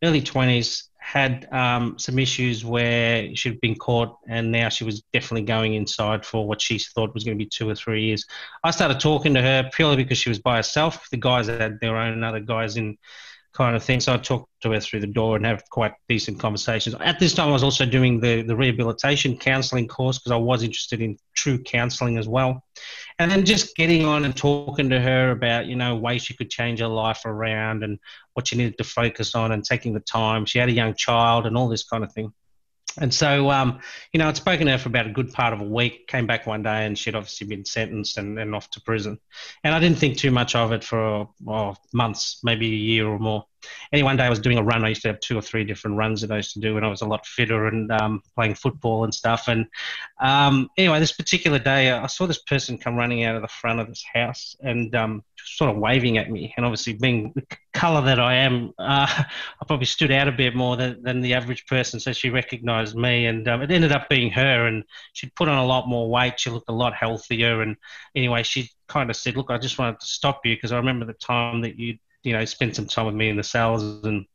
early 0.03 0.23
twenties, 0.23 0.89
had 1.03 1.53
um, 1.53 1.99
some 1.99 2.19
issues 2.19 2.65
where 2.65 3.35
she'd 3.35 3.61
been 3.61 3.75
caught 3.75 4.17
and 4.29 4.53
now 4.53 4.69
she 4.69 4.85
was 4.85 5.03
definitely 5.13 5.43
going 5.43 5.75
inside 5.75 6.25
for 6.25 6.47
what 6.47 6.63
she 6.63 6.79
thought 6.79 7.13
was 7.13 7.25
going 7.25 7.37
to 7.37 7.45
be 7.45 7.49
two 7.49 7.69
or 7.69 7.75
three 7.75 8.05
years. 8.05 8.25
I 8.63 8.71
started 8.71 9.01
talking 9.01 9.35
to 9.35 9.43
her 9.43 9.69
purely 9.75 9.97
because 9.97 10.17
she 10.17 10.29
was 10.29 10.39
by 10.39 10.57
herself. 10.57 11.11
The 11.11 11.17
guys 11.17 11.49
had 11.49 11.81
their 11.81 11.97
own 11.97 12.23
other 12.23 12.39
guys 12.39 12.77
in 12.77 12.97
kind 13.53 13.77
of 13.77 13.83
thing. 13.83 14.01
So 14.01 14.15
I 14.15 14.17
talked 14.17 14.49
to 14.63 14.71
her 14.71 14.81
through 14.81 15.01
the 15.01 15.07
door 15.07 15.37
and 15.37 15.45
have 15.45 15.63
quite 15.71 15.93
decent 16.09 16.39
conversations. 16.39 16.97
At 17.01 17.19
this 17.19 17.35
time, 17.35 17.49
I 17.49 17.53
was 17.53 17.63
also 17.63 17.85
doing 17.85 18.21
the, 18.21 18.43
the 18.43 18.57
rehabilitation 18.57 19.37
counselling 19.37 19.89
course 19.89 20.19
because 20.19 20.33
I 20.33 20.37
was 20.37 20.63
interested 20.63 21.01
in 21.01 21.19
true 21.35 21.59
counselling 21.59 22.19
as 22.19 22.29
well. 22.29 22.65
And 23.19 23.31
then 23.31 23.45
just 23.45 23.77
getting 23.77 24.05
on 24.05 24.25
and 24.25 24.35
talking 24.35 24.89
to 24.91 25.01
her 25.01 25.31
about, 25.31 25.67
you 25.67 25.77
know, 25.77 25.97
ways 25.97 26.23
she 26.23 26.35
could 26.35 26.51
change 26.51 26.81
her 26.81 26.89
life 26.89 27.25
around 27.25 27.85
and 27.85 27.99
what 28.35 28.49
she 28.49 28.57
needed 28.57 28.79
to 28.79 28.85
focus 28.85 29.35
on 29.35 29.53
and 29.53 29.65
taking 29.65 29.93
the 29.93 30.01
time. 30.01 30.47
She 30.47 30.59
had 30.59 30.69
a 30.69 30.73
young 30.73 30.95
child 30.95 31.47
and 31.47 31.57
all 31.57 31.69
this 31.69 31.85
kind 31.85 32.05
of 32.05 32.13
thing. 32.13 32.33
And 32.99 33.13
so, 33.13 33.51
um, 33.51 33.81
you 34.13 34.19
know, 34.19 34.29
I'd 34.29 34.37
spoken 34.37 34.67
to 34.67 34.73
her 34.73 34.79
for 34.79 34.89
about 34.89 35.07
a 35.07 35.11
good 35.13 35.33
part 35.33 35.53
of 35.53 35.61
a 35.61 35.65
week, 35.65 36.07
came 36.07 36.27
back 36.27 36.47
one 36.47 36.63
day 36.63 36.87
and 36.87 36.99
she'd 36.99 37.15
obviously 37.15 37.47
been 37.47 37.65
sentenced 37.65 38.19
and, 38.19 38.39
and 38.39 38.55
off 38.55 38.71
to 38.71 38.81
prison. 38.81 39.19
And 39.65 39.75
I 39.75 39.81
didn't 39.81 39.99
think 39.99 40.19
too 40.19 40.31
much 40.31 40.55
of 40.55 40.73
it 40.73 40.85
for 40.85 41.29
well, 41.41 41.79
months, 41.93 42.41
maybe 42.43 42.67
a 42.67 42.77
year 42.77 43.09
or 43.09 43.19
more. 43.19 43.47
Anyway, 43.93 44.07
one 44.07 44.17
day 44.17 44.25
I 44.25 44.31
was 44.31 44.41
doing 44.41 44.59
a 44.59 44.63
run. 44.63 44.85
I 44.85 44.89
used 44.89 45.03
to 45.03 45.09
have 45.09 45.21
two 45.21 45.39
or 45.39 45.43
three 45.43 45.65
different 45.65 45.97
runs 45.97 46.21
that 46.21 46.31
I 46.31 46.37
used 46.37 46.55
to 46.55 46.61
do 46.61 46.75
when 46.75 46.85
I 46.85 46.89
was 46.89 47.03
a 47.03 47.07
lot 47.07 47.27
fitter 47.27 47.67
and 47.67 47.91
um, 47.93 48.23
playing 48.35 48.55
football 48.55 49.05
and 49.05 49.15
stuff. 49.15 49.49
And 49.49 49.67
um, 50.21 50.69
anyway, 50.77 51.01
this 51.01 51.13
particular 51.13 51.59
day, 51.59 51.91
I 51.91 52.07
saw 52.07 52.27
this 52.27 52.43
person 52.43 52.79
come 52.79 52.97
running 52.97 53.25
out 53.25 53.37
of 53.37 53.43
the 53.43 53.49
front 53.49 53.81
of 53.81 53.89
this 53.89 54.05
house 54.13 54.57
and 54.61 54.95
um, 54.95 55.25
sort 55.45 55.71
of 55.71 55.77
waving 55.77 56.19
at 56.19 56.31
me. 56.31 56.53
And 56.57 56.65
obviously, 56.65 56.95
being 56.95 57.33
the 57.35 57.45
colour 57.73 58.01
that 58.03 58.21
I 58.21 58.35
am, 58.35 58.73
uh, 58.79 59.07
I 59.09 59.65
probably 59.67 59.87
stood 59.87 60.11
out 60.11 60.29
a 60.29 60.33
bit 60.33 60.55
more 60.55 60.77
than, 60.77 61.03
than 61.03 61.21
the 61.21 61.35
average 61.35 61.67
person. 61.67 62.01
So 62.01 62.13
she 62.13 62.31
recognised 62.31 62.97
me, 62.97 63.27
and 63.27 63.47
um, 63.49 63.63
it 63.63 63.71
ended 63.71 63.93
up 63.93 64.09
being 64.09 64.31
her. 64.33 64.67
And 64.67 64.85
she'd 65.13 65.35
put 65.35 65.49
on 65.49 65.59
a 65.59 65.67
lot 65.67 65.89
more 65.89 66.09
weight. 66.09 66.41
She 66.41 66.51
looked 66.51 66.69
a 66.69 66.75
lot 66.75 66.95
healthier. 66.95 67.63
And 67.63 67.77
anyway, 68.15 68.43
she 68.43 68.71
kind 68.89 69.11
of 69.11 69.17
said, 69.17 69.37
"Look, 69.37 69.51
I 69.51 69.59
just 69.59 69.79
wanted 69.79 70.01
to 70.01 70.07
stop 70.07 70.45
you 70.45 70.57
because 70.57 70.73
I 70.73 70.77
remember 70.77 71.05
the 71.05 71.15
time 71.15 71.63
that 71.63 71.79
you, 71.79 71.99
you 72.23 72.33
know, 72.33 72.45
spent 72.45 72.77
some 72.77 72.87
time 72.87 73.07
with 73.07 73.15
me 73.15 73.29
in 73.29 73.37
the 73.37 73.45
cells 73.45 73.83
and." 74.05 74.27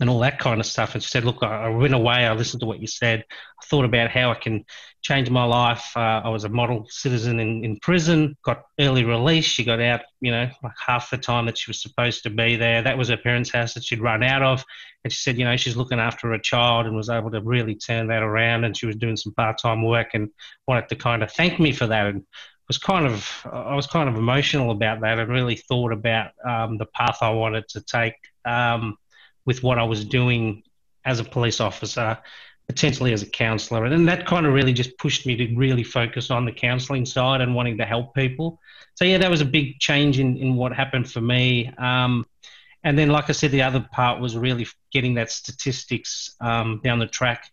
and 0.00 0.08
all 0.08 0.20
that 0.20 0.38
kind 0.38 0.60
of 0.60 0.66
stuff. 0.66 0.94
And 0.94 1.02
she 1.02 1.08
said, 1.08 1.24
Look, 1.24 1.42
I, 1.42 1.68
went 1.68 1.94
away, 1.94 2.26
I 2.26 2.32
listened 2.32 2.60
to 2.60 2.66
what 2.66 2.80
you 2.80 2.86
said, 2.86 3.24
I 3.30 3.66
thought 3.66 3.84
about 3.84 4.10
how 4.10 4.30
I 4.30 4.34
can 4.34 4.64
change 5.02 5.30
my 5.30 5.44
life. 5.44 5.96
Uh, 5.96 6.20
I 6.24 6.28
was 6.28 6.44
a 6.44 6.48
model 6.48 6.86
citizen 6.88 7.40
in, 7.40 7.64
in 7.64 7.78
prison, 7.78 8.36
got 8.44 8.64
early 8.78 9.04
release. 9.04 9.44
She 9.44 9.64
got 9.64 9.80
out, 9.80 10.02
you 10.20 10.30
know, 10.30 10.50
like 10.62 10.72
half 10.84 11.10
the 11.10 11.18
time 11.18 11.46
that 11.46 11.58
she 11.58 11.70
was 11.70 11.80
supposed 11.80 12.22
to 12.24 12.30
be 12.30 12.56
there. 12.56 12.82
That 12.82 12.98
was 12.98 13.08
her 13.08 13.16
parents' 13.16 13.50
house 13.50 13.74
that 13.74 13.84
she'd 13.84 14.00
run 14.00 14.22
out 14.22 14.42
of. 14.42 14.64
And 15.04 15.12
she 15.12 15.20
said, 15.20 15.38
you 15.38 15.44
know, 15.44 15.56
she's 15.56 15.76
looking 15.76 16.00
after 16.00 16.32
a 16.32 16.42
child 16.42 16.86
and 16.86 16.96
was 16.96 17.08
able 17.08 17.30
to 17.30 17.40
really 17.40 17.74
turn 17.74 18.08
that 18.08 18.22
around. 18.22 18.64
And 18.64 18.76
she 18.76 18.86
was 18.86 18.96
doing 18.96 19.16
some 19.16 19.34
part 19.34 19.58
time 19.58 19.84
work 19.84 20.10
and 20.14 20.30
wanted 20.66 20.88
to 20.88 20.96
kind 20.96 21.22
of 21.22 21.32
thank 21.32 21.58
me 21.60 21.72
for 21.72 21.86
that. 21.86 22.06
And 22.06 22.24
was 22.68 22.78
kind 22.78 23.06
of 23.06 23.46
I 23.50 23.74
was 23.74 23.86
kind 23.86 24.08
of 24.08 24.16
emotional 24.16 24.70
about 24.70 25.00
that 25.00 25.18
and 25.18 25.30
really 25.30 25.56
thought 25.56 25.92
about 25.92 26.32
um, 26.44 26.78
the 26.78 26.86
path 26.86 27.18
I 27.22 27.30
wanted 27.30 27.66
to 27.70 27.80
take. 27.80 28.14
Um, 28.44 28.96
with 29.48 29.62
what 29.62 29.78
I 29.78 29.84
was 29.84 30.04
doing 30.04 30.62
as 31.06 31.20
a 31.20 31.24
police 31.24 31.58
officer, 31.58 32.18
potentially 32.68 33.14
as 33.14 33.22
a 33.22 33.26
counsellor. 33.26 33.86
And 33.86 34.06
that 34.06 34.26
kind 34.26 34.44
of 34.44 34.52
really 34.52 34.74
just 34.74 34.98
pushed 34.98 35.24
me 35.24 35.36
to 35.36 35.56
really 35.56 35.82
focus 35.82 36.30
on 36.30 36.44
the 36.44 36.52
counselling 36.52 37.06
side 37.06 37.40
and 37.40 37.54
wanting 37.54 37.78
to 37.78 37.86
help 37.86 38.14
people. 38.14 38.60
So, 38.96 39.06
yeah, 39.06 39.16
that 39.16 39.30
was 39.30 39.40
a 39.40 39.46
big 39.46 39.78
change 39.78 40.18
in, 40.18 40.36
in 40.36 40.54
what 40.54 40.74
happened 40.74 41.10
for 41.10 41.22
me. 41.22 41.72
Um, 41.78 42.26
and 42.84 42.98
then, 42.98 43.08
like 43.08 43.30
I 43.30 43.32
said, 43.32 43.50
the 43.50 43.62
other 43.62 43.88
part 43.90 44.20
was 44.20 44.36
really 44.36 44.66
getting 44.92 45.14
that 45.14 45.32
statistics 45.32 46.36
um, 46.42 46.82
down 46.84 46.98
the 46.98 47.06
track 47.06 47.50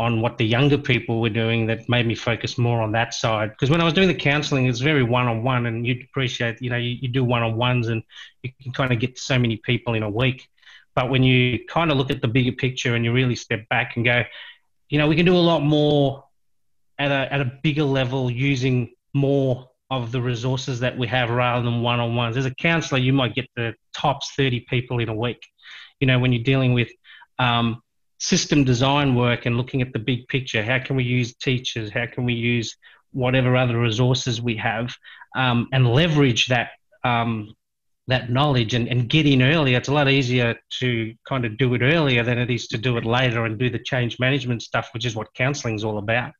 on 0.00 0.22
what 0.22 0.38
the 0.38 0.46
younger 0.46 0.78
people 0.78 1.20
were 1.20 1.28
doing 1.28 1.66
that 1.66 1.86
made 1.86 2.06
me 2.06 2.14
focus 2.14 2.56
more 2.56 2.80
on 2.80 2.90
that 2.92 3.12
side. 3.12 3.50
Because 3.50 3.68
when 3.68 3.82
I 3.82 3.84
was 3.84 3.92
doing 3.92 4.08
the 4.08 4.14
counselling, 4.14 4.64
it's 4.64 4.80
very 4.80 5.02
one 5.02 5.26
on 5.26 5.42
one, 5.42 5.66
and 5.66 5.86
you'd 5.86 6.02
appreciate, 6.02 6.62
you 6.62 6.70
know, 6.70 6.78
you, 6.78 6.96
you 7.02 7.08
do 7.08 7.22
one 7.22 7.42
on 7.42 7.54
ones 7.54 7.88
and 7.88 8.02
you 8.42 8.50
can 8.62 8.72
kind 8.72 8.94
of 8.94 8.98
get 8.98 9.18
so 9.18 9.38
many 9.38 9.58
people 9.58 9.92
in 9.92 10.02
a 10.02 10.08
week. 10.08 10.48
But 10.94 11.10
when 11.10 11.22
you 11.22 11.66
kind 11.66 11.90
of 11.90 11.98
look 11.98 12.10
at 12.10 12.22
the 12.22 12.28
bigger 12.28 12.52
picture 12.52 12.94
and 12.94 13.04
you 13.04 13.12
really 13.12 13.36
step 13.36 13.68
back 13.68 13.96
and 13.96 14.04
go, 14.06 14.24
you 14.88 14.96
know, 14.96 15.06
we 15.06 15.16
can 15.16 15.26
do 15.26 15.36
a 15.36 15.46
lot 15.52 15.60
more 15.62 16.24
at 16.98 17.10
a, 17.10 17.30
at 17.30 17.42
a 17.42 17.52
bigger 17.62 17.84
level 17.84 18.30
using 18.30 18.94
more 19.12 19.68
of 19.90 20.12
the 20.12 20.22
resources 20.22 20.80
that 20.80 20.96
we 20.96 21.08
have 21.08 21.28
rather 21.28 21.62
than 21.62 21.82
one 21.82 22.00
on 22.00 22.16
ones. 22.16 22.38
As 22.38 22.46
a 22.46 22.54
counselor, 22.54 22.98
you 22.98 23.12
might 23.12 23.34
get 23.34 23.50
the 23.54 23.74
tops 23.92 24.32
30 24.34 24.60
people 24.60 24.98
in 24.98 25.10
a 25.10 25.14
week. 25.14 25.42
You 26.00 26.06
know, 26.06 26.18
when 26.18 26.32
you're 26.32 26.42
dealing 26.42 26.72
with 26.72 26.88
um, 27.38 27.82
system 28.20 28.64
design 28.64 29.14
work 29.14 29.46
and 29.46 29.56
looking 29.56 29.82
at 29.82 29.92
the 29.92 29.98
big 29.98 30.28
picture, 30.28 30.62
how 30.62 30.78
can 30.78 30.94
we 30.94 31.04
use 31.04 31.34
teachers? 31.34 31.90
How 31.90 32.06
can 32.06 32.24
we 32.24 32.34
use 32.34 32.76
whatever 33.12 33.56
other 33.56 33.80
resources 33.80 34.40
we 34.40 34.56
have 34.56 34.94
um, 35.36 35.68
and 35.72 35.92
leverage 35.92 36.46
that 36.46 36.70
um, 37.02 37.54
that 38.06 38.30
knowledge 38.30 38.74
and, 38.74 38.88
and 38.88 39.08
get 39.08 39.24
in 39.24 39.40
earlier. 39.40 39.78
It's 39.78 39.88
a 39.88 39.92
lot 39.92 40.08
easier 40.08 40.56
to 40.80 41.14
kind 41.28 41.44
of 41.44 41.56
do 41.56 41.72
it 41.74 41.82
earlier 41.82 42.24
than 42.24 42.38
it 42.38 42.50
is 42.50 42.66
to 42.68 42.78
do 42.78 42.96
it 42.96 43.04
later 43.04 43.44
and 43.44 43.58
do 43.58 43.70
the 43.70 43.78
change 43.78 44.18
management 44.18 44.62
stuff, 44.62 44.90
which 44.92 45.06
is 45.06 45.14
what 45.14 45.32
counselling 45.34 45.76
is 45.76 45.84
all 45.84 45.98
about. 45.98 46.32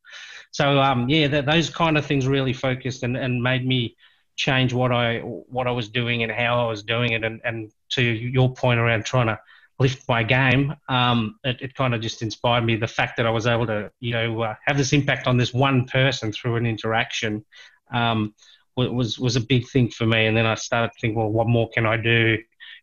So 0.51 0.81
um, 0.81 1.09
yeah, 1.09 1.29
that, 1.29 1.47
those 1.47 1.71
kind 1.71 1.97
of 1.97 2.05
things 2.05 2.27
really 2.27 2.53
focused 2.53 3.05
and, 3.05 3.17
and 3.17 3.43
made 3.43 3.65
me 3.65 3.97
change 4.35 4.73
what 4.73 4.91
I 4.91 5.19
what 5.21 5.67
I 5.67 5.71
was 5.71 5.89
doing 5.89 6.23
and 6.23 6.33
how 6.33 6.67
I 6.67 6.69
was 6.69 6.83
doing 6.83 7.13
it. 7.13 7.25
And, 7.25 7.41
and 7.45 7.71
to 7.91 8.03
your 8.03 8.53
point 8.53 8.81
around 8.81 9.05
trying 9.05 9.29
to 9.29 9.39
lift 9.81 10.07
my 10.09 10.23
game, 10.23 10.77
um, 10.89 11.39
it, 11.43 11.61
it 11.61 11.75
kind 11.75 11.95
of 11.95 12.01
just 12.01 12.23
inspired 12.23 12.65
me. 12.65 12.77
The 12.77 12.87
fact 12.87 13.17
that 13.17 13.27
I 13.27 13.31
was 13.31 13.47
able 13.47 13.67
to 13.67 13.91
you 14.01 14.13
know 14.13 14.43
uh, 14.43 14.55
have 14.67 14.77
this 14.77 14.93
impact 14.93 15.27
on 15.27 15.37
this 15.37 15.53
one 15.53 15.87
person 15.87 16.33
through 16.33 16.57
an 16.57 16.67
interaction. 16.67 17.45
Um, 17.93 18.35
was 18.77 19.19
was 19.19 19.37
a 19.37 19.41
big 19.41 19.69
thing 19.69 19.91
for 19.91 20.07
me. 20.07 20.27
And 20.27 20.37
then 20.37 20.47
I 20.47 20.55
started 20.55 20.93
thinking, 21.01 21.19
well, 21.19 21.29
what 21.29 21.49
more 21.49 21.69
can 21.71 21.87
I 21.87 21.97
do? 21.97 22.39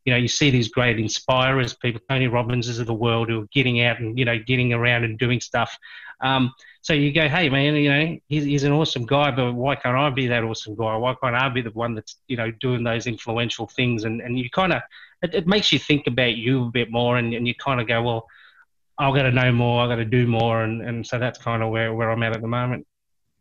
You 0.06 0.14
know, 0.14 0.18
you 0.18 0.28
see 0.28 0.50
these 0.50 0.70
great 0.70 1.00
inspirers, 1.00 1.74
people, 1.74 2.02
Tony 2.10 2.28
Robbins 2.28 2.70
is 2.70 2.80
of 2.80 2.88
the 2.88 2.94
world, 2.94 3.30
who 3.30 3.42
are 3.42 3.48
getting 3.54 3.82
out 3.82 4.00
and 4.00 4.18
you 4.18 4.26
know 4.26 4.38
getting 4.38 4.74
around 4.74 5.04
and 5.04 5.18
doing 5.18 5.42
stuff. 5.42 5.78
Um, 6.22 6.54
so 6.82 6.94
you 6.94 7.12
go, 7.12 7.28
hey 7.28 7.50
man, 7.50 7.76
you 7.76 7.90
know, 7.90 8.18
he's, 8.28 8.46
he's 8.46 8.64
an 8.64 8.72
awesome 8.72 9.06
guy, 9.06 9.32
but 9.32 9.54
why 9.54 9.76
can't 9.76 9.98
I 9.98 10.10
be 10.10 10.28
that 10.28 10.44
awesome 10.44 10.76
guy? 10.76 10.96
Why 10.96 11.14
can't 11.22 11.36
I 11.36 11.50
be 11.50 11.62
the 11.62 11.72
one 11.72 11.96
that's 11.96 12.18
you 12.28 12.38
know 12.38 12.52
doing 12.52 12.84
those 12.84 13.08
influential 13.08 13.68
things? 13.68 14.04
And 14.04 14.22
and 14.22 14.38
you 14.40 14.50
kind 14.50 14.74
of 14.74 14.82
it, 15.24 15.34
it, 15.34 15.48
makes 15.48 15.72
you 15.72 15.80
think 15.80 16.08
about 16.08 16.36
you 16.36 16.66
a 16.66 16.72
bit 16.72 16.92
more, 16.92 17.18
and, 17.18 17.34
and 17.34 17.48
you 17.48 17.56
kind 17.56 17.82
of 17.82 17.88
go, 17.88 18.02
well, 18.02 18.28
I've 18.98 19.14
got 19.14 19.24
to 19.24 19.32
know 19.32 19.52
more, 19.52 19.84
I've 19.84 19.90
got 19.90 19.98
to 19.98 20.06
do 20.06 20.28
more, 20.28 20.64
and 20.64 20.82
and 20.82 21.06
so 21.06 21.20
that's 21.20 21.40
kind 21.40 21.62
of 21.62 21.70
where 21.70 21.94
where 21.94 22.12
I'm 22.12 22.24
at 22.24 22.36
at 22.36 22.42
the 22.42 22.48
moment. 22.48 22.86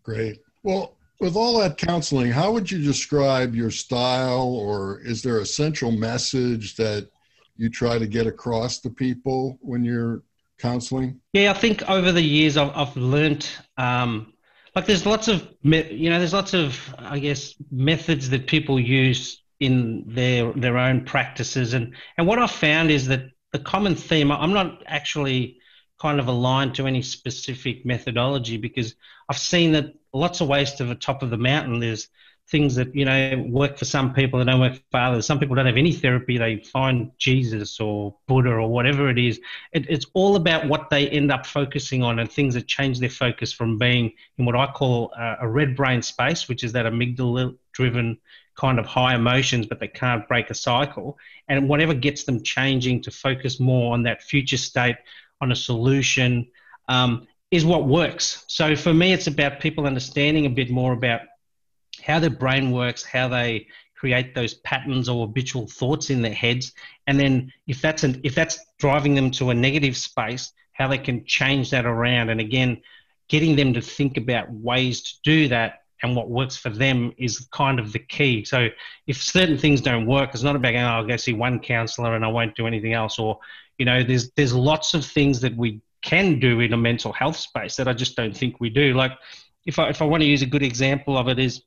Great. 0.03 0.41
Well, 0.63 0.97
with 1.21 1.37
all 1.37 1.59
that 1.61 1.79
counseling, 1.79 2.31
how 2.31 2.53
would 2.53 2.71
you 2.71 2.83
describe 2.83 3.55
your 3.55 3.71
style, 3.71 4.55
or 4.55 5.01
is 5.01 5.23
there 5.23 5.39
a 5.39 5.47
central 5.47 5.91
message 5.91 6.77
that 6.77 7.09
you 7.57 7.71
try 7.71 7.99
to 7.99 8.07
get 8.07 8.27
across 8.27 8.79
to 8.81 8.91
people 8.91 9.59
when 9.61 9.85
you're 9.85 10.23
counseling? 10.59 11.21
Yeah, 11.33 11.51
I 11.51 11.55
think 11.55 11.89
over 11.89 12.13
the 12.13 12.23
years 12.23 12.57
I've, 12.57 12.71
I've 12.77 12.97
learned, 12.97 13.49
um, 13.79 14.35
like 14.75 14.87
there's 14.87 15.07
lots 15.07 15.29
of, 15.29 15.49
you 15.63 16.11
know, 16.11 16.19
there's 16.19 16.35
lots 16.35 16.53
of, 16.53 16.79
I 16.99 17.19
guess, 17.19 17.55
methods 17.71 18.29
that 18.31 18.47
people 18.47 18.79
use 18.79 19.43
in 19.61 20.05
their 20.07 20.53
their 20.53 20.79
own 20.79 21.05
practices, 21.05 21.75
and 21.75 21.95
and 22.19 22.27
what 22.27 22.39
I've 22.39 22.51
found 22.51 22.91
is 22.91 23.07
that 23.09 23.31
the 23.53 23.59
common 23.59 23.95
theme. 23.95 24.31
I'm 24.31 24.53
not 24.53 24.83
actually 24.87 25.59
kind 25.99 26.21
of 26.21 26.29
aligned 26.29 26.75
to 26.75 26.87
any 26.87 27.03
specific 27.03 27.87
methodology 27.87 28.59
because 28.59 28.95
I've 29.29 29.39
seen 29.39 29.73
that 29.73 29.95
lots 30.13 30.41
of 30.41 30.49
ways 30.49 30.75
to 30.75 30.85
the 30.85 30.95
top 30.95 31.23
of 31.23 31.31
the 31.31 31.39
mountain. 31.39 31.81
There's 31.81 32.09
things 32.49 32.77
that 32.77 32.95
you 32.95 33.05
know 33.05 33.45
work 33.49 33.77
for 33.77 33.87
some 33.87 34.13
people 34.13 34.39
that 34.39 34.45
don't 34.45 34.61
work 34.61 34.81
for 34.91 35.01
others. 35.01 35.27
Some 35.27 35.39
people 35.39 35.57
don't 35.57 35.67
have 35.67 35.77
any 35.77 35.93
therapy; 35.93 36.39
they 36.39 36.59
find 36.59 37.11
Jesus 37.19 37.81
or 37.81 38.17
Buddha 38.29 38.51
or 38.51 38.69
whatever 38.69 39.09
it 39.09 39.19
is. 39.19 39.41
It, 39.73 39.87
it's 39.89 40.07
all 40.15 40.37
about 40.37 40.69
what 40.69 40.91
they 40.91 41.09
end 41.09 41.33
up 41.33 41.47
focusing 41.47 42.03
on 42.03 42.19
and 42.19 42.31
things 42.31 42.55
that 42.55 42.69
change 42.69 43.01
their 43.01 43.09
focus 43.11 43.53
from 43.53 43.79
being 43.79 44.13
in 44.39 44.45
what 44.45 44.55
I 44.55 44.67
call 44.67 45.13
a, 45.19 45.37
a 45.43 45.49
red 45.49 45.75
brain 45.75 46.03
space, 46.03 46.49
which 46.49 46.63
is 46.63 46.73
that 46.73 46.87
amygdala-driven 46.87 48.19
kind 48.57 48.79
of 48.79 48.87
high 48.87 49.15
emotions, 49.15 49.67
but 49.67 49.81
they 49.81 49.89
can't 49.89 50.27
break 50.27 50.51
a 50.51 50.55
cycle. 50.55 51.19
And 51.49 51.69
whatever 51.69 51.95
gets 51.95 52.25
them 52.25 52.43
changing 52.43 53.03
to 53.03 53.11
focus 53.11 53.61
more 53.61 53.93
on 53.93 54.03
that 54.05 54.23
future 54.23 54.57
state, 54.57 54.97
on 55.41 55.53
a 55.53 55.57
solution. 55.57 56.49
Um, 56.89 57.27
is 57.51 57.65
what 57.65 57.87
works. 57.87 58.45
So 58.49 58.75
for 58.75 58.93
me, 58.93 59.13
it's 59.13 59.27
about 59.27 59.61
people 59.61 59.87
understanding 59.87 60.47
a 60.47 60.51
bit 60.51 60.71
more 60.71 60.93
about 60.93 61.23
how 62.03 62.19
their 62.19 62.31
brain 62.31 62.71
works, 62.71 63.05
how 63.05 63.29
they 63.29 63.69
create 63.95 64.35
those 64.35 64.55
patterns 64.55 65.09
or 65.09 65.27
habitual 65.27 65.67
thoughts 65.67 66.11
in 66.11 66.23
their 66.23 66.35
heads, 66.35 66.73
and 67.07 67.19
then 67.19 67.53
if 67.67 67.81
that's 67.81 68.05
an, 68.05 68.21
if 68.25 68.35
that's 68.35 68.59
driving 68.79 69.15
them 69.15 69.31
to 69.31 69.51
a 69.51 69.55
negative 69.55 69.97
space, 69.97 70.53
how 70.73 70.87
they 70.87 70.99
can 70.99 71.25
change 71.25 71.71
that 71.71 71.87
around. 71.87 72.29
And 72.29 72.41
again, 72.41 72.83
getting 73.29 73.57
them 73.57 73.73
to 73.73 73.81
think 73.81 74.19
about 74.19 74.53
ways 74.53 75.01
to 75.03 75.15
do 75.25 75.49
that 75.49 75.85
and 76.03 76.15
what 76.15 76.29
works 76.29 76.57
for 76.57 76.71
them 76.71 77.13
is 77.17 77.49
kind 77.53 77.79
of 77.79 77.93
the 77.93 77.99
key. 77.99 78.45
So 78.45 78.69
if 79.07 79.23
certain 79.23 79.57
things 79.57 79.81
don't 79.81 80.07
work, 80.07 80.31
it's 80.35 80.43
not 80.43 80.57
about 80.57 80.73
going, 80.73 80.85
oh, 80.85 80.89
I'll 80.89 81.07
go 81.07 81.17
see 81.17 81.33
one 81.33 81.59
counselor 81.59 82.15
and 82.15 82.25
I 82.25 82.29
won't 82.29 82.55
do 82.55 82.67
anything 82.67 82.93
else. 82.93 83.19
Or, 83.19 83.39
you 83.79 83.87
know, 83.87 84.03
there's 84.03 84.31
there's 84.33 84.55
lots 84.55 84.95
of 84.95 85.05
things 85.05 85.41
that 85.41 85.57
we 85.57 85.81
can 86.03 86.39
do 86.39 86.61
in 86.61 86.73
a 86.73 86.77
mental 86.77 87.13
health 87.13 87.37
space 87.37 87.77
that 87.77 87.89
I 87.89 87.93
just 87.93 88.17
don't 88.17 88.37
think 88.37 88.61
we 88.61 88.71
do. 88.71 88.95
Like, 88.95 89.13
if 89.65 89.79
I, 89.79 89.89
if 89.89 90.01
I 90.01 90.05
want 90.05 90.23
to 90.23 90.29
use 90.29 90.43
a 90.43 90.47
good 90.47 90.63
example 90.63 91.19
of 91.19 91.29
it, 91.29 91.39
is 91.39 91.63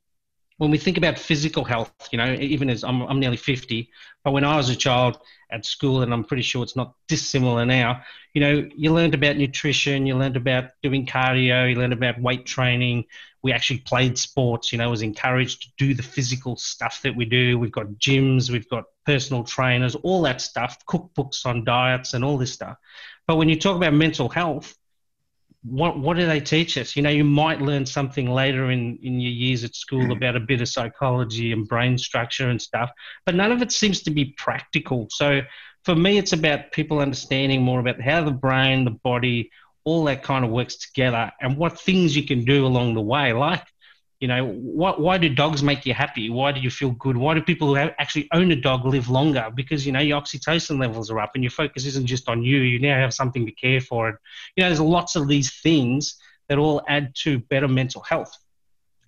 when 0.60 0.70
we 0.70 0.78
think 0.78 0.98
about 0.98 1.18
physical 1.18 1.64
health, 1.64 1.90
you 2.12 2.18
know, 2.18 2.34
even 2.38 2.68
as 2.68 2.84
I'm, 2.84 3.02
I'm 3.02 3.18
nearly 3.18 3.38
50, 3.38 3.88
but 4.24 4.32
when 4.32 4.44
I 4.44 4.56
was 4.56 4.68
a 4.68 4.76
child 4.76 5.18
at 5.50 5.64
school, 5.64 6.02
and 6.02 6.12
I'm 6.12 6.22
pretty 6.22 6.42
sure 6.42 6.62
it's 6.62 6.76
not 6.76 6.94
dissimilar 7.08 7.64
now, 7.64 8.02
you 8.34 8.40
know, 8.42 8.68
you 8.76 8.92
learned 8.92 9.14
about 9.14 9.36
nutrition, 9.38 10.06
you 10.06 10.16
learned 10.16 10.36
about 10.36 10.70
doing 10.82 11.06
cardio, 11.06 11.70
you 11.70 11.76
learned 11.76 11.94
about 11.94 12.20
weight 12.20 12.44
training. 12.44 13.06
We 13.42 13.52
actually 13.52 13.78
played 13.80 14.18
sports, 14.18 14.72
you 14.72 14.78
know, 14.78 14.90
was 14.90 15.02
encouraged 15.02 15.62
to 15.62 15.68
do 15.78 15.94
the 15.94 16.02
physical 16.02 16.56
stuff 16.56 17.00
that 17.02 17.16
we 17.16 17.24
do. 17.24 17.58
We've 17.58 17.72
got 17.72 17.86
gyms, 17.94 18.50
we've 18.50 18.68
got 18.68 18.84
personal 19.06 19.44
trainers, 19.44 19.94
all 19.96 20.22
that 20.22 20.40
stuff, 20.40 20.84
cookbooks 20.86 21.46
on 21.46 21.64
diets 21.64 22.14
and 22.14 22.24
all 22.24 22.36
this 22.36 22.52
stuff. 22.52 22.76
But 23.26 23.36
when 23.36 23.48
you 23.48 23.58
talk 23.58 23.76
about 23.76 23.94
mental 23.94 24.28
health, 24.28 24.76
what 25.62 25.98
what 25.98 26.16
do 26.16 26.26
they 26.26 26.40
teach 26.40 26.78
us? 26.78 26.96
You 26.96 27.02
know, 27.02 27.10
you 27.10 27.24
might 27.24 27.60
learn 27.60 27.84
something 27.84 28.30
later 28.30 28.70
in 28.70 28.98
in 29.02 29.20
your 29.20 29.32
years 29.32 29.62
at 29.62 29.74
school 29.74 30.06
mm. 30.06 30.16
about 30.16 30.36
a 30.36 30.40
bit 30.40 30.60
of 30.60 30.68
psychology 30.68 31.52
and 31.52 31.68
brain 31.68 31.98
structure 31.98 32.48
and 32.48 32.60
stuff, 32.60 32.90
but 33.26 33.34
none 33.34 33.52
of 33.52 33.60
it 33.62 33.72
seems 33.72 34.02
to 34.02 34.10
be 34.10 34.34
practical. 34.38 35.06
So 35.10 35.42
for 35.84 35.94
me, 35.94 36.18
it's 36.18 36.32
about 36.32 36.72
people 36.72 36.98
understanding 36.98 37.62
more 37.62 37.80
about 37.80 38.00
how 38.00 38.22
the 38.24 38.30
brain, 38.30 38.84
the 38.84 38.90
body, 38.90 39.50
all 39.84 40.04
that 40.04 40.22
kind 40.22 40.44
of 40.44 40.50
works 40.50 40.76
together, 40.76 41.32
and 41.40 41.56
what 41.56 41.80
things 41.80 42.16
you 42.16 42.24
can 42.24 42.44
do 42.44 42.66
along 42.66 42.94
the 42.94 43.00
way, 43.00 43.32
like 43.32 43.64
you 44.20 44.28
know, 44.28 44.46
what, 44.48 45.00
why 45.00 45.16
do 45.16 45.30
dogs 45.30 45.62
make 45.62 45.86
you 45.86 45.94
happy? 45.94 46.28
Why 46.28 46.52
do 46.52 46.60
you 46.60 46.68
feel 46.68 46.90
good? 46.90 47.16
Why 47.16 47.32
do 47.32 47.40
people 47.40 47.68
who 47.68 47.76
actually 47.76 48.28
own 48.34 48.50
a 48.50 48.56
dog 48.56 48.84
live 48.84 49.08
longer? 49.08 49.50
Because, 49.54 49.86
you 49.86 49.92
know, 49.92 50.00
your 50.00 50.20
oxytocin 50.20 50.78
levels 50.78 51.10
are 51.10 51.18
up 51.18 51.30
and 51.34 51.42
your 51.42 51.50
focus 51.50 51.86
isn't 51.86 52.04
just 52.04 52.28
on 52.28 52.42
you. 52.42 52.58
You 52.58 52.78
now 52.78 52.98
have 52.98 53.14
something 53.14 53.46
to 53.46 53.52
care 53.52 53.80
for. 53.80 54.08
And, 54.08 54.18
you 54.56 54.62
know, 54.62 54.68
there's 54.68 54.80
lots 54.80 55.16
of 55.16 55.26
these 55.26 55.58
things 55.62 56.16
that 56.48 56.58
all 56.58 56.82
add 56.86 57.14
to 57.22 57.38
better 57.38 57.66
mental 57.66 58.02
health. 58.02 58.36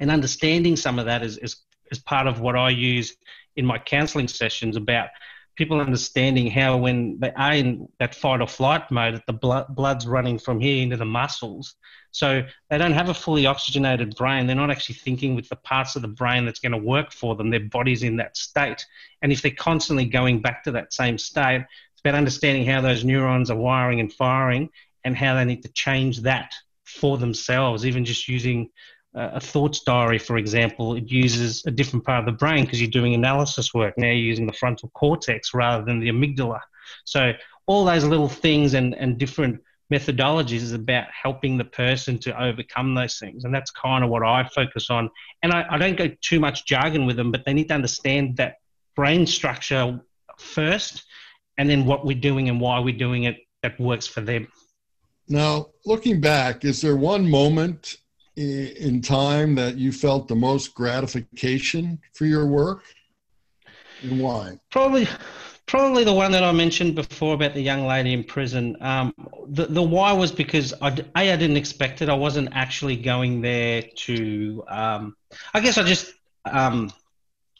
And 0.00 0.10
understanding 0.10 0.76
some 0.76 0.98
of 0.98 1.04
that 1.04 1.22
is, 1.22 1.36
is, 1.36 1.56
is 1.90 1.98
part 1.98 2.26
of 2.26 2.40
what 2.40 2.56
I 2.56 2.70
use 2.70 3.14
in 3.56 3.66
my 3.66 3.78
counseling 3.78 4.28
sessions 4.28 4.76
about 4.76 5.10
people 5.56 5.80
understanding 5.80 6.50
how 6.50 6.76
when 6.76 7.18
they 7.20 7.32
are 7.32 7.52
in 7.52 7.88
that 7.98 8.14
fight 8.14 8.40
or 8.40 8.46
flight 8.46 8.90
mode, 8.90 9.14
that 9.14 9.26
the 9.26 9.32
blood, 9.32 9.66
blood's 9.70 10.06
running 10.06 10.38
from 10.38 10.60
here 10.60 10.82
into 10.82 10.96
the 10.96 11.04
muscles. 11.04 11.74
So 12.10 12.42
they 12.70 12.78
don't 12.78 12.92
have 12.92 13.08
a 13.08 13.14
fully 13.14 13.46
oxygenated 13.46 14.14
brain. 14.16 14.46
They're 14.46 14.56
not 14.56 14.70
actually 14.70 14.96
thinking 14.96 15.34
with 15.34 15.48
the 15.48 15.56
parts 15.56 15.96
of 15.96 16.02
the 16.02 16.08
brain 16.08 16.44
that's 16.44 16.60
going 16.60 16.72
to 16.72 16.78
work 16.78 17.12
for 17.12 17.36
them. 17.36 17.50
Their 17.50 17.68
body's 17.68 18.02
in 18.02 18.16
that 18.16 18.36
state. 18.36 18.84
And 19.20 19.32
if 19.32 19.42
they're 19.42 19.50
constantly 19.50 20.06
going 20.06 20.40
back 20.40 20.64
to 20.64 20.72
that 20.72 20.92
same 20.92 21.18
state, 21.18 21.62
it's 21.92 22.00
about 22.00 22.14
understanding 22.14 22.66
how 22.66 22.80
those 22.80 23.04
neurons 23.04 23.50
are 23.50 23.56
wiring 23.56 24.00
and 24.00 24.12
firing 24.12 24.70
and 25.04 25.16
how 25.16 25.34
they 25.34 25.44
need 25.44 25.62
to 25.62 25.72
change 25.72 26.20
that 26.20 26.54
for 26.84 27.18
themselves, 27.18 27.86
even 27.86 28.04
just 28.04 28.28
using 28.28 28.70
a 29.14 29.40
thoughts 29.40 29.80
diary, 29.80 30.18
for 30.18 30.38
example, 30.38 30.94
it 30.94 31.10
uses 31.10 31.62
a 31.66 31.70
different 31.70 32.04
part 32.04 32.20
of 32.20 32.26
the 32.26 32.38
brain 32.38 32.64
because 32.64 32.80
you're 32.80 32.90
doing 32.90 33.14
analysis 33.14 33.74
work. 33.74 33.94
Now 33.98 34.06
you're 34.06 34.16
using 34.16 34.46
the 34.46 34.52
frontal 34.54 34.90
cortex 34.94 35.52
rather 35.52 35.84
than 35.84 36.00
the 36.00 36.08
amygdala. 36.08 36.60
So 37.04 37.32
all 37.66 37.84
those 37.84 38.04
little 38.04 38.28
things 38.28 38.74
and, 38.74 38.94
and 38.94 39.18
different 39.18 39.60
methodologies 39.92 40.62
is 40.62 40.72
about 40.72 41.06
helping 41.10 41.58
the 41.58 41.64
person 41.64 42.18
to 42.20 42.42
overcome 42.42 42.94
those 42.94 43.18
things. 43.18 43.44
And 43.44 43.54
that's 43.54 43.70
kind 43.70 44.02
of 44.02 44.10
what 44.10 44.24
I 44.24 44.48
focus 44.54 44.88
on. 44.88 45.10
And 45.42 45.52
I, 45.52 45.66
I 45.68 45.78
don't 45.78 45.96
go 45.96 46.08
too 46.22 46.40
much 46.40 46.64
jargon 46.64 47.04
with 47.04 47.16
them, 47.16 47.30
but 47.30 47.44
they 47.44 47.52
need 47.52 47.68
to 47.68 47.74
understand 47.74 48.38
that 48.38 48.56
brain 48.96 49.26
structure 49.26 50.00
first 50.38 51.04
and 51.58 51.68
then 51.68 51.84
what 51.84 52.06
we're 52.06 52.18
doing 52.18 52.48
and 52.48 52.60
why 52.60 52.78
we're 52.78 52.96
doing 52.96 53.24
it 53.24 53.36
that 53.62 53.78
works 53.78 54.06
for 54.06 54.22
them. 54.22 54.48
Now, 55.28 55.66
looking 55.84 56.20
back, 56.20 56.64
is 56.64 56.80
there 56.80 56.96
one 56.96 57.28
moment 57.28 57.96
in 58.36 59.02
time 59.02 59.54
that 59.56 59.76
you 59.76 59.92
felt 59.92 60.28
the 60.28 60.34
most 60.34 60.74
gratification 60.74 62.00
for 62.14 62.24
your 62.24 62.46
work? 62.46 62.84
And 64.02 64.20
why? 64.20 64.58
Probably 64.70 65.06
probably 65.66 66.04
the 66.04 66.12
one 66.12 66.32
that 66.32 66.42
i 66.42 66.52
mentioned 66.52 66.94
before 66.94 67.34
about 67.34 67.54
the 67.54 67.60
young 67.60 67.86
lady 67.86 68.12
in 68.12 68.24
prison. 68.24 68.76
Um, 68.80 69.14
the, 69.46 69.66
the 69.66 69.82
why 69.82 70.12
was 70.12 70.32
because 70.32 70.74
I, 70.82 70.88
a 70.88 71.32
i 71.32 71.36
didn't 71.36 71.56
expect 71.56 72.02
it. 72.02 72.08
I 72.08 72.14
wasn't 72.14 72.48
actually 72.52 72.96
going 72.96 73.40
there 73.40 73.82
to 74.06 74.64
um, 74.68 75.16
i 75.54 75.60
guess 75.60 75.78
i 75.78 75.82
just 75.82 76.12
um, 76.44 76.92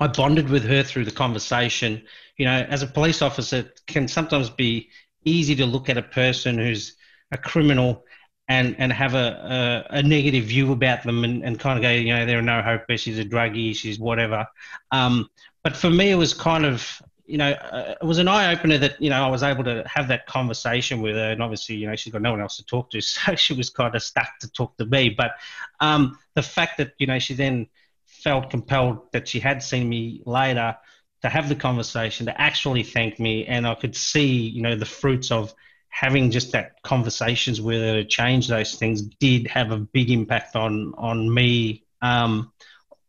i 0.00 0.08
bonded 0.08 0.48
with 0.48 0.64
her 0.64 0.82
through 0.82 1.04
the 1.04 1.12
conversation. 1.12 2.02
You 2.36 2.46
know 2.46 2.66
as 2.68 2.82
a 2.82 2.86
police 2.86 3.22
officer 3.22 3.58
it 3.58 3.80
can 3.86 4.08
sometimes 4.08 4.50
be 4.50 4.90
easy 5.24 5.54
to 5.56 5.66
look 5.66 5.88
at 5.88 5.96
a 5.96 6.02
person 6.02 6.58
who's 6.58 6.96
a 7.30 7.38
criminal 7.38 8.04
and 8.48 8.74
and 8.78 8.92
have 8.92 9.14
a, 9.14 9.86
a, 9.90 9.98
a, 9.98 10.02
negative 10.02 10.44
view 10.44 10.72
about 10.72 11.04
them 11.04 11.24
and, 11.24 11.44
and 11.44 11.60
kind 11.60 11.78
of 11.78 11.82
go, 11.82 11.90
you 11.90 12.14
know, 12.14 12.26
there 12.26 12.38
are 12.38 12.42
no 12.42 12.60
hope. 12.60 12.82
She's 12.96 13.18
a 13.18 13.24
druggie. 13.24 13.74
She's 13.74 13.98
whatever. 13.98 14.46
Um, 14.90 15.28
but 15.62 15.76
for 15.76 15.90
me, 15.90 16.10
it 16.10 16.16
was 16.16 16.34
kind 16.34 16.66
of, 16.66 17.00
you 17.24 17.38
know, 17.38 17.52
uh, 17.52 17.94
it 18.00 18.04
was 18.04 18.18
an 18.18 18.26
eye 18.28 18.52
opener 18.52 18.78
that 18.78 19.00
you 19.00 19.10
know 19.10 19.24
I 19.24 19.28
was 19.28 19.42
able 19.42 19.64
to 19.64 19.84
have 19.86 20.08
that 20.08 20.26
conversation 20.26 21.00
with 21.00 21.14
her, 21.14 21.30
and 21.30 21.42
obviously, 21.42 21.76
you 21.76 21.86
know, 21.86 21.94
she's 21.94 22.12
got 22.12 22.22
no 22.22 22.32
one 22.32 22.40
else 22.40 22.56
to 22.56 22.66
talk 22.66 22.90
to, 22.90 23.00
so 23.00 23.34
she 23.36 23.54
was 23.54 23.70
kind 23.70 23.94
of 23.94 24.02
stuck 24.02 24.38
to 24.40 24.50
talk 24.50 24.76
to 24.78 24.86
me. 24.86 25.10
But 25.10 25.32
um, 25.80 26.18
the 26.34 26.42
fact 26.42 26.78
that 26.78 26.94
you 26.98 27.06
know 27.06 27.18
she 27.18 27.34
then 27.34 27.68
felt 28.06 28.50
compelled 28.50 29.10
that 29.12 29.28
she 29.28 29.40
had 29.40 29.62
seen 29.62 29.88
me 29.88 30.22
later 30.26 30.76
to 31.22 31.28
have 31.28 31.48
the 31.48 31.54
conversation, 31.54 32.26
to 32.26 32.40
actually 32.40 32.82
thank 32.82 33.20
me, 33.20 33.46
and 33.46 33.66
I 33.66 33.76
could 33.76 33.94
see, 33.94 34.26
you 34.26 34.62
know, 34.62 34.74
the 34.74 34.84
fruits 34.84 35.30
of 35.30 35.54
having 35.92 36.30
just 36.30 36.52
that 36.52 36.82
conversations 36.82 37.60
with 37.60 37.80
her 37.80 37.92
to 37.92 38.04
change 38.04 38.48
those 38.48 38.74
things 38.76 39.02
did 39.02 39.46
have 39.46 39.70
a 39.70 39.76
big 39.76 40.10
impact 40.10 40.56
on 40.56 40.94
on 40.96 41.32
me 41.32 41.84
um, 42.00 42.50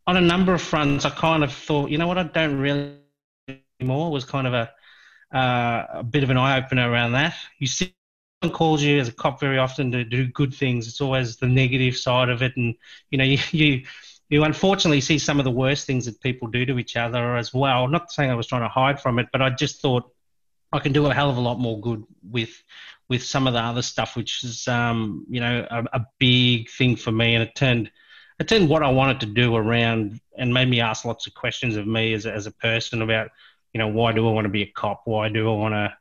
on 0.06 0.16
a 0.18 0.20
number 0.20 0.52
of 0.52 0.60
fronts. 0.60 1.04
I 1.04 1.10
kind 1.10 1.42
of 1.42 1.52
thought, 1.52 1.90
you 1.90 1.98
know 1.98 2.06
what, 2.06 2.18
I 2.18 2.24
don't 2.24 2.58
really 2.58 2.98
anymore. 3.80 4.12
Was 4.12 4.24
kind 4.24 4.46
of 4.46 4.52
a 4.52 4.70
uh, 5.36 5.86
a 5.94 6.02
bit 6.04 6.22
of 6.22 6.30
an 6.30 6.36
eye 6.36 6.58
opener 6.58 6.88
around 6.88 7.12
that. 7.12 7.34
You 7.58 7.66
see, 7.66 7.94
someone 8.42 8.56
calls 8.56 8.82
you 8.82 9.00
as 9.00 9.08
a 9.08 9.12
cop 9.12 9.40
very 9.40 9.58
often 9.58 9.90
to 9.92 10.04
do 10.04 10.26
good 10.26 10.54
things. 10.54 10.86
It's 10.86 11.00
always 11.00 11.38
the 11.38 11.48
negative 11.48 11.96
side 11.96 12.28
of 12.28 12.42
it, 12.42 12.56
and 12.56 12.74
you 13.10 13.18
know 13.18 13.24
you. 13.24 13.38
you 13.50 13.82
you 14.30 14.42
unfortunately 14.42 15.02
see 15.02 15.18
some 15.18 15.38
of 15.38 15.44
the 15.44 15.50
worst 15.50 15.86
things 15.86 16.06
that 16.06 16.20
people 16.22 16.48
do 16.48 16.64
to 16.64 16.78
each 16.78 16.96
other 16.96 17.36
as 17.36 17.52
well. 17.52 17.86
Not 17.86 18.10
saying 18.10 18.30
I 18.30 18.34
was 18.34 18.46
trying 18.46 18.62
to 18.62 18.68
hide 18.68 19.00
from 19.00 19.18
it, 19.18 19.28
but 19.30 19.42
I 19.42 19.50
just 19.50 19.82
thought 19.82 20.13
I 20.74 20.80
can 20.80 20.92
do 20.92 21.06
a 21.06 21.14
hell 21.14 21.30
of 21.30 21.36
a 21.36 21.40
lot 21.40 21.60
more 21.60 21.80
good 21.80 22.04
with 22.28 22.62
with 23.08 23.22
some 23.22 23.46
of 23.46 23.52
the 23.52 23.60
other 23.60 23.82
stuff, 23.82 24.16
which 24.16 24.42
is 24.42 24.66
um, 24.66 25.24
you 25.30 25.40
know 25.40 25.66
a, 25.70 25.84
a, 25.92 26.06
big 26.18 26.68
thing 26.68 26.96
for 26.96 27.12
me, 27.12 27.34
and 27.34 27.44
it 27.44 27.54
turned 27.54 27.92
it 28.40 28.48
turned 28.48 28.68
what 28.68 28.82
I 28.82 28.90
wanted 28.90 29.20
to 29.20 29.26
do 29.26 29.54
around 29.54 30.20
and 30.36 30.52
made 30.52 30.68
me 30.68 30.80
ask 30.80 31.04
lots 31.04 31.28
of 31.28 31.34
questions 31.34 31.76
of 31.76 31.86
me 31.86 32.12
as 32.12 32.26
as 32.26 32.46
a 32.46 32.50
person 32.50 33.02
about 33.02 33.30
you 33.72 33.78
know 33.78 33.86
why 33.86 34.10
do 34.10 34.28
I 34.28 34.32
want 34.32 34.46
to 34.46 34.50
be 34.50 34.62
a 34.62 34.66
cop? 34.66 35.02
Why 35.04 35.28
do 35.28 35.48
I 35.48 35.56
want 35.56 35.74
to 35.74 35.96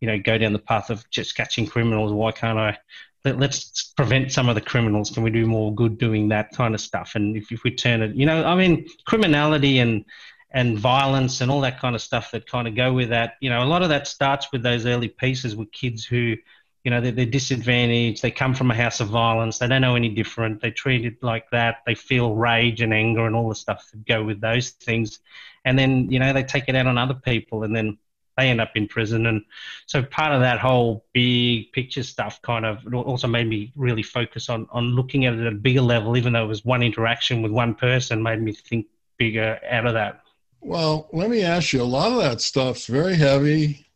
you 0.00 0.08
know 0.08 0.18
go 0.18 0.36
down 0.38 0.52
the 0.52 0.58
path 0.58 0.90
of 0.90 1.08
just 1.10 1.36
catching 1.36 1.66
criminals? 1.66 2.12
Why 2.12 2.32
can't 2.32 2.58
I? 2.58 2.78
Let, 3.24 3.38
let's 3.38 3.92
prevent 3.96 4.32
some 4.32 4.48
of 4.48 4.56
the 4.56 4.60
criminals. 4.60 5.10
Can 5.10 5.22
we 5.22 5.30
do 5.30 5.46
more 5.46 5.72
good 5.72 5.98
doing 5.98 6.28
that 6.28 6.50
kind 6.52 6.74
of 6.74 6.80
stuff? 6.80 7.12
And 7.14 7.36
if, 7.36 7.50
if 7.52 7.62
we 7.62 7.72
turn 7.72 8.02
it, 8.02 8.14
you 8.14 8.26
know, 8.26 8.44
I 8.44 8.54
mean, 8.54 8.86
criminality 9.04 9.78
and 9.78 10.04
and 10.50 10.78
violence 10.78 11.40
and 11.40 11.50
all 11.50 11.60
that 11.60 11.80
kind 11.80 11.94
of 11.94 12.02
stuff 12.02 12.30
that 12.30 12.48
kind 12.48 12.68
of 12.68 12.74
go 12.74 12.92
with 12.92 13.10
that. 13.10 13.34
You 13.40 13.50
know, 13.50 13.62
a 13.62 13.66
lot 13.66 13.82
of 13.82 13.88
that 13.88 14.06
starts 14.06 14.48
with 14.52 14.62
those 14.62 14.86
early 14.86 15.08
pieces 15.08 15.56
with 15.56 15.70
kids 15.72 16.04
who, 16.04 16.36
you 16.84 16.90
know, 16.90 17.00
they're, 17.00 17.12
they're, 17.12 17.26
disadvantaged. 17.26 18.22
They 18.22 18.30
come 18.30 18.54
from 18.54 18.70
a 18.70 18.74
house 18.74 19.00
of 19.00 19.08
violence. 19.08 19.58
They 19.58 19.66
don't 19.66 19.82
know 19.82 19.96
any 19.96 20.08
different. 20.08 20.62
They 20.62 20.70
treat 20.70 21.04
it 21.04 21.22
like 21.22 21.50
that. 21.50 21.78
They 21.84 21.94
feel 21.94 22.34
rage 22.34 22.80
and 22.80 22.94
anger 22.94 23.26
and 23.26 23.34
all 23.34 23.48
the 23.48 23.54
stuff 23.54 23.90
that 23.90 24.06
go 24.06 24.24
with 24.24 24.40
those 24.40 24.70
things. 24.70 25.18
And 25.64 25.78
then, 25.78 26.10
you 26.10 26.20
know, 26.20 26.32
they 26.32 26.44
take 26.44 26.68
it 26.68 26.76
out 26.76 26.86
on 26.86 26.96
other 26.96 27.14
people 27.14 27.64
and 27.64 27.74
then 27.74 27.98
they 28.36 28.48
end 28.48 28.60
up 28.60 28.72
in 28.76 28.86
prison. 28.86 29.26
And 29.26 29.44
so 29.86 30.02
part 30.02 30.32
of 30.32 30.40
that 30.40 30.60
whole 30.60 31.06
big 31.12 31.72
picture 31.72 32.02
stuff 32.02 32.40
kind 32.42 32.64
of 32.64 32.86
also 32.94 33.26
made 33.26 33.48
me 33.48 33.72
really 33.74 34.02
focus 34.02 34.48
on, 34.48 34.68
on 34.70 34.94
looking 34.94 35.24
at 35.24 35.34
it 35.34 35.40
at 35.40 35.52
a 35.52 35.56
bigger 35.56 35.80
level, 35.80 36.16
even 36.16 36.34
though 36.34 36.44
it 36.44 36.48
was 36.48 36.64
one 36.64 36.82
interaction 36.82 37.42
with 37.42 37.50
one 37.50 37.74
person, 37.74 38.22
made 38.22 38.40
me 38.40 38.52
think 38.52 38.86
bigger 39.18 39.58
out 39.68 39.86
of 39.86 39.94
that. 39.94 40.20
Well, 40.66 41.08
let 41.12 41.30
me 41.30 41.42
ask 41.42 41.72
you 41.72 41.80
a 41.80 41.84
lot 41.84 42.10
of 42.10 42.18
that 42.18 42.40
stuff's 42.40 42.86
very 42.86 43.14
heavy, 43.14 43.86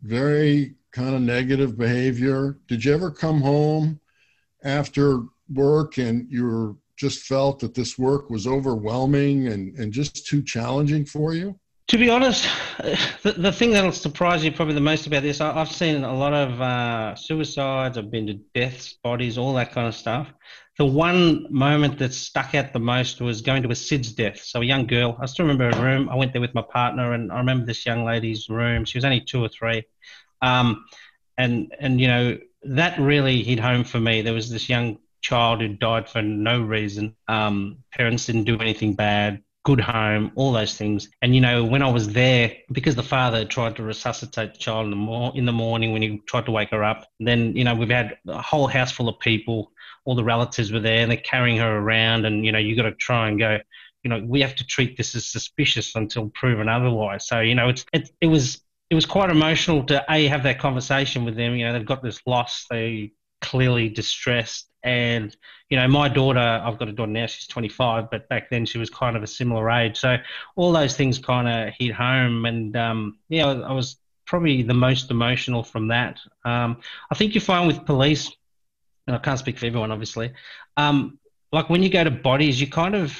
very 0.00 0.74
kind 0.90 1.14
of 1.14 1.20
negative 1.20 1.76
behavior. 1.76 2.56
Did 2.66 2.82
you 2.82 2.94
ever 2.94 3.10
come 3.10 3.42
home 3.42 4.00
after 4.64 5.24
work 5.52 5.98
and 5.98 6.26
you 6.30 6.78
just 6.96 7.24
felt 7.24 7.58
that 7.58 7.74
this 7.74 7.98
work 7.98 8.30
was 8.30 8.46
overwhelming 8.46 9.48
and, 9.48 9.76
and 9.76 9.92
just 9.92 10.26
too 10.26 10.42
challenging 10.42 11.04
for 11.04 11.34
you? 11.34 11.60
To 11.88 11.98
be 11.98 12.08
honest, 12.08 12.48
the, 13.22 13.34
the 13.36 13.52
thing 13.52 13.72
that'll 13.72 13.92
surprise 13.92 14.42
you 14.42 14.50
probably 14.50 14.74
the 14.74 14.80
most 14.80 15.06
about 15.06 15.24
this, 15.24 15.42
I, 15.42 15.52
have 15.52 15.70
seen 15.70 16.04
a 16.04 16.16
lot 16.16 16.32
of 16.32 16.58
uh, 16.58 17.16
suicides, 17.16 17.98
I've 17.98 18.10
been 18.10 18.26
to 18.28 18.34
deaths, 18.54 18.94
bodies, 19.04 19.36
all 19.36 19.52
that 19.54 19.72
kind 19.72 19.86
of 19.86 19.94
stuff 19.94 20.32
the 20.78 20.86
one 20.86 21.44
moment 21.50 21.98
that 21.98 22.14
stuck 22.14 22.54
out 22.54 22.72
the 22.72 22.78
most 22.78 23.20
was 23.20 23.42
going 23.42 23.64
to 23.64 23.68
a 23.68 23.74
SIDS 23.74 24.14
death. 24.14 24.40
So 24.40 24.62
a 24.62 24.64
young 24.64 24.86
girl, 24.86 25.18
I 25.20 25.26
still 25.26 25.44
remember 25.44 25.74
her 25.74 25.82
room. 25.82 26.08
I 26.08 26.14
went 26.14 26.32
there 26.32 26.40
with 26.40 26.54
my 26.54 26.62
partner, 26.62 27.12
and 27.12 27.32
I 27.32 27.38
remember 27.38 27.66
this 27.66 27.84
young 27.84 28.04
lady's 28.04 28.48
room. 28.48 28.84
She 28.84 28.96
was 28.96 29.04
only 29.04 29.20
two 29.20 29.44
or 29.44 29.48
three, 29.48 29.82
um, 30.40 30.84
and 31.36 31.74
and 31.80 32.00
you 32.00 32.06
know 32.06 32.38
that 32.62 32.98
really 33.00 33.42
hit 33.42 33.58
home 33.58 33.82
for 33.82 33.98
me. 33.98 34.22
There 34.22 34.32
was 34.32 34.50
this 34.50 34.68
young 34.68 34.98
child 35.20 35.60
who 35.60 35.68
died 35.68 36.08
for 36.08 36.22
no 36.22 36.62
reason. 36.62 37.16
Um, 37.26 37.78
parents 37.92 38.26
didn't 38.26 38.44
do 38.44 38.58
anything 38.60 38.94
bad. 38.94 39.42
Good 39.64 39.80
home, 39.80 40.30
all 40.36 40.52
those 40.52 40.76
things. 40.76 41.08
And 41.20 41.34
you 41.34 41.40
know, 41.40 41.64
when 41.64 41.82
I 41.82 41.90
was 41.90 42.12
there, 42.12 42.52
because 42.70 42.94
the 42.94 43.02
father 43.02 43.44
tried 43.44 43.74
to 43.76 43.82
resuscitate 43.82 44.54
the 44.54 44.58
child 44.58 44.84
in 44.84 44.90
the, 44.90 44.96
mor- 44.96 45.32
in 45.34 45.44
the 45.44 45.52
morning 45.52 45.92
when 45.92 46.02
he 46.02 46.22
tried 46.26 46.46
to 46.46 46.52
wake 46.52 46.70
her 46.70 46.84
up, 46.84 47.08
then 47.18 47.56
you 47.56 47.64
know 47.64 47.74
we've 47.74 47.90
had 47.90 48.16
a 48.28 48.40
whole 48.40 48.68
house 48.68 48.92
full 48.92 49.08
of 49.08 49.18
people 49.18 49.72
all 50.08 50.14
the 50.14 50.24
relatives 50.24 50.72
were 50.72 50.80
there 50.80 51.00
and 51.00 51.10
they're 51.10 51.18
carrying 51.18 51.58
her 51.58 51.76
around 51.76 52.24
and 52.24 52.44
you 52.44 52.50
know 52.50 52.58
you 52.58 52.74
got 52.74 52.82
to 52.82 52.92
try 52.92 53.28
and 53.28 53.38
go 53.38 53.58
you 54.02 54.10
know 54.10 54.24
we 54.26 54.40
have 54.40 54.54
to 54.54 54.66
treat 54.66 54.96
this 54.96 55.14
as 55.14 55.26
suspicious 55.26 55.94
until 55.94 56.28
proven 56.30 56.68
otherwise 56.68 57.26
so 57.26 57.40
you 57.40 57.54
know 57.54 57.68
it's 57.68 57.84
it, 57.92 58.10
it 58.20 58.26
was 58.26 58.62
it 58.90 58.94
was 58.94 59.04
quite 59.04 59.28
emotional 59.28 59.84
to 59.84 60.02
a 60.08 60.26
have 60.26 60.42
that 60.42 60.58
conversation 60.58 61.24
with 61.24 61.36
them 61.36 61.54
you 61.54 61.64
know 61.64 61.72
they've 61.72 61.86
got 61.86 62.02
this 62.02 62.20
loss 62.26 62.66
they 62.70 63.12
clearly 63.40 63.88
distressed. 63.88 64.68
And, 64.82 65.36
you 65.70 65.76
know, 65.76 65.88
my 65.88 66.08
daughter, 66.08 66.38
I've 66.38 66.78
got 66.78 66.88
a 66.88 66.92
daughter 66.92 67.10
now, 67.10 67.26
she's 67.26 67.46
25, 67.46 68.10
but 68.10 68.28
back 68.28 68.48
then 68.50 68.64
she 68.64 68.78
was 68.78 68.90
kind 68.90 69.16
of 69.16 69.22
a 69.22 69.26
similar 69.26 69.70
age. 69.70 69.98
So 69.98 70.16
all 70.56 70.72
those 70.72 70.96
things 70.96 71.18
kind 71.18 71.48
of 71.48 71.74
hit 71.76 71.92
home. 71.92 72.44
And, 72.46 72.76
um, 72.76 73.18
yeah, 73.28 73.46
I 73.46 73.72
was 73.72 73.96
probably 74.26 74.62
the 74.62 74.74
most 74.74 75.10
emotional 75.10 75.62
from 75.62 75.88
that. 75.88 76.20
Um, 76.44 76.80
I 77.10 77.14
think 77.14 77.34
you 77.34 77.40
find 77.40 77.66
with 77.66 77.84
police, 77.84 78.30
and 79.08 79.16
I 79.16 79.18
can't 79.18 79.38
speak 79.38 79.58
for 79.58 79.64
everyone, 79.64 79.90
obviously, 79.90 80.32
um, 80.76 81.18
like 81.50 81.70
when 81.70 81.82
you 81.82 81.88
go 81.88 82.04
to 82.04 82.10
bodies, 82.10 82.60
you 82.60 82.68
kind 82.68 82.94
of 82.94 83.18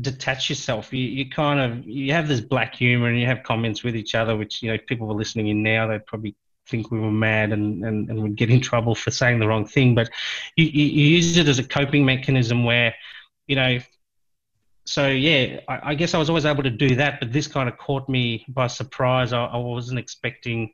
detach 0.00 0.48
yourself. 0.48 0.92
You, 0.92 1.04
you 1.04 1.30
kind 1.30 1.60
of 1.60 1.86
you 1.86 2.12
have 2.12 2.26
this 2.26 2.40
black 2.40 2.74
humor 2.74 3.08
and 3.08 3.18
you 3.18 3.26
have 3.26 3.44
comments 3.44 3.84
with 3.84 3.94
each 3.94 4.16
other, 4.16 4.36
which 4.36 4.60
you 4.60 4.72
know 4.72 4.78
people 4.88 5.06
were 5.06 5.14
listening 5.14 5.46
in 5.46 5.62
now. 5.62 5.86
They'd 5.86 6.04
probably 6.04 6.34
think 6.66 6.90
we 6.90 6.98
were 6.98 7.12
mad 7.12 7.52
and, 7.52 7.84
and, 7.84 8.10
and 8.10 8.22
would 8.22 8.36
get 8.36 8.50
in 8.50 8.60
trouble 8.60 8.96
for 8.96 9.12
saying 9.12 9.38
the 9.38 9.46
wrong 9.46 9.66
thing. 9.66 9.94
But 9.94 10.10
you, 10.56 10.64
you, 10.66 10.84
you 10.84 11.04
use 11.16 11.36
it 11.36 11.48
as 11.48 11.58
a 11.58 11.64
coping 11.64 12.04
mechanism 12.04 12.64
where, 12.64 12.94
you 13.46 13.56
know, 13.56 13.78
so 14.84 15.08
yeah, 15.08 15.60
I, 15.68 15.90
I, 15.90 15.94
guess 15.94 16.14
I 16.14 16.18
was 16.18 16.28
always 16.28 16.44
able 16.44 16.62
to 16.62 16.70
do 16.70 16.96
that, 16.96 17.20
but 17.20 17.32
this 17.32 17.46
kind 17.46 17.68
of 17.68 17.76
caught 17.78 18.08
me 18.08 18.44
by 18.48 18.66
surprise. 18.66 19.32
I, 19.32 19.44
I 19.44 19.56
wasn't 19.56 19.98
expecting 19.98 20.72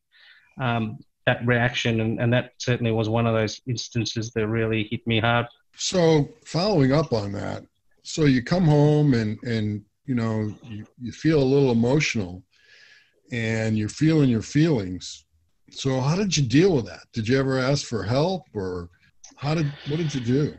um, 0.61 0.99
that 1.27 1.45
reaction, 1.47 2.01
and, 2.01 2.21
and 2.21 2.33
that 2.33 2.53
certainly 2.59 2.93
was 2.93 3.09
one 3.09 3.27
of 3.27 3.35
those 3.35 3.61
instances 3.67 4.31
that 4.33 4.47
really 4.47 4.89
hit 4.91 5.07
me 5.07 5.21
hard. 5.21 5.47
So 5.77 6.29
following 6.45 6.93
up 6.93 7.13
on 7.13 7.33
that, 7.33 7.65
so 8.03 8.25
you 8.25 8.43
come 8.43 8.65
home 8.65 9.15
and 9.15 9.39
and 9.43 9.85
you 10.07 10.15
know 10.15 10.55
you, 10.63 10.87
you 11.03 11.13
feel 11.13 11.43
a 11.43 11.45
little 11.45 11.73
emotional, 11.73 12.43
and 13.33 13.77
you're 13.77 13.89
feeling 13.89 14.31
your 14.31 14.43
feelings. 14.43 15.25
So 15.71 16.01
how 16.01 16.17
did 16.17 16.37
you 16.37 16.45
deal 16.45 16.75
with 16.75 16.87
that? 16.87 17.03
Did 17.13 17.29
you 17.29 17.39
ever 17.39 17.59
ask 17.59 17.85
for 17.85 18.05
help, 18.05 18.43
or 18.55 18.89
how 19.37 19.55
did 19.55 19.67
what 19.89 19.99
did 19.99 20.15
you 20.15 20.21
do? 20.21 20.55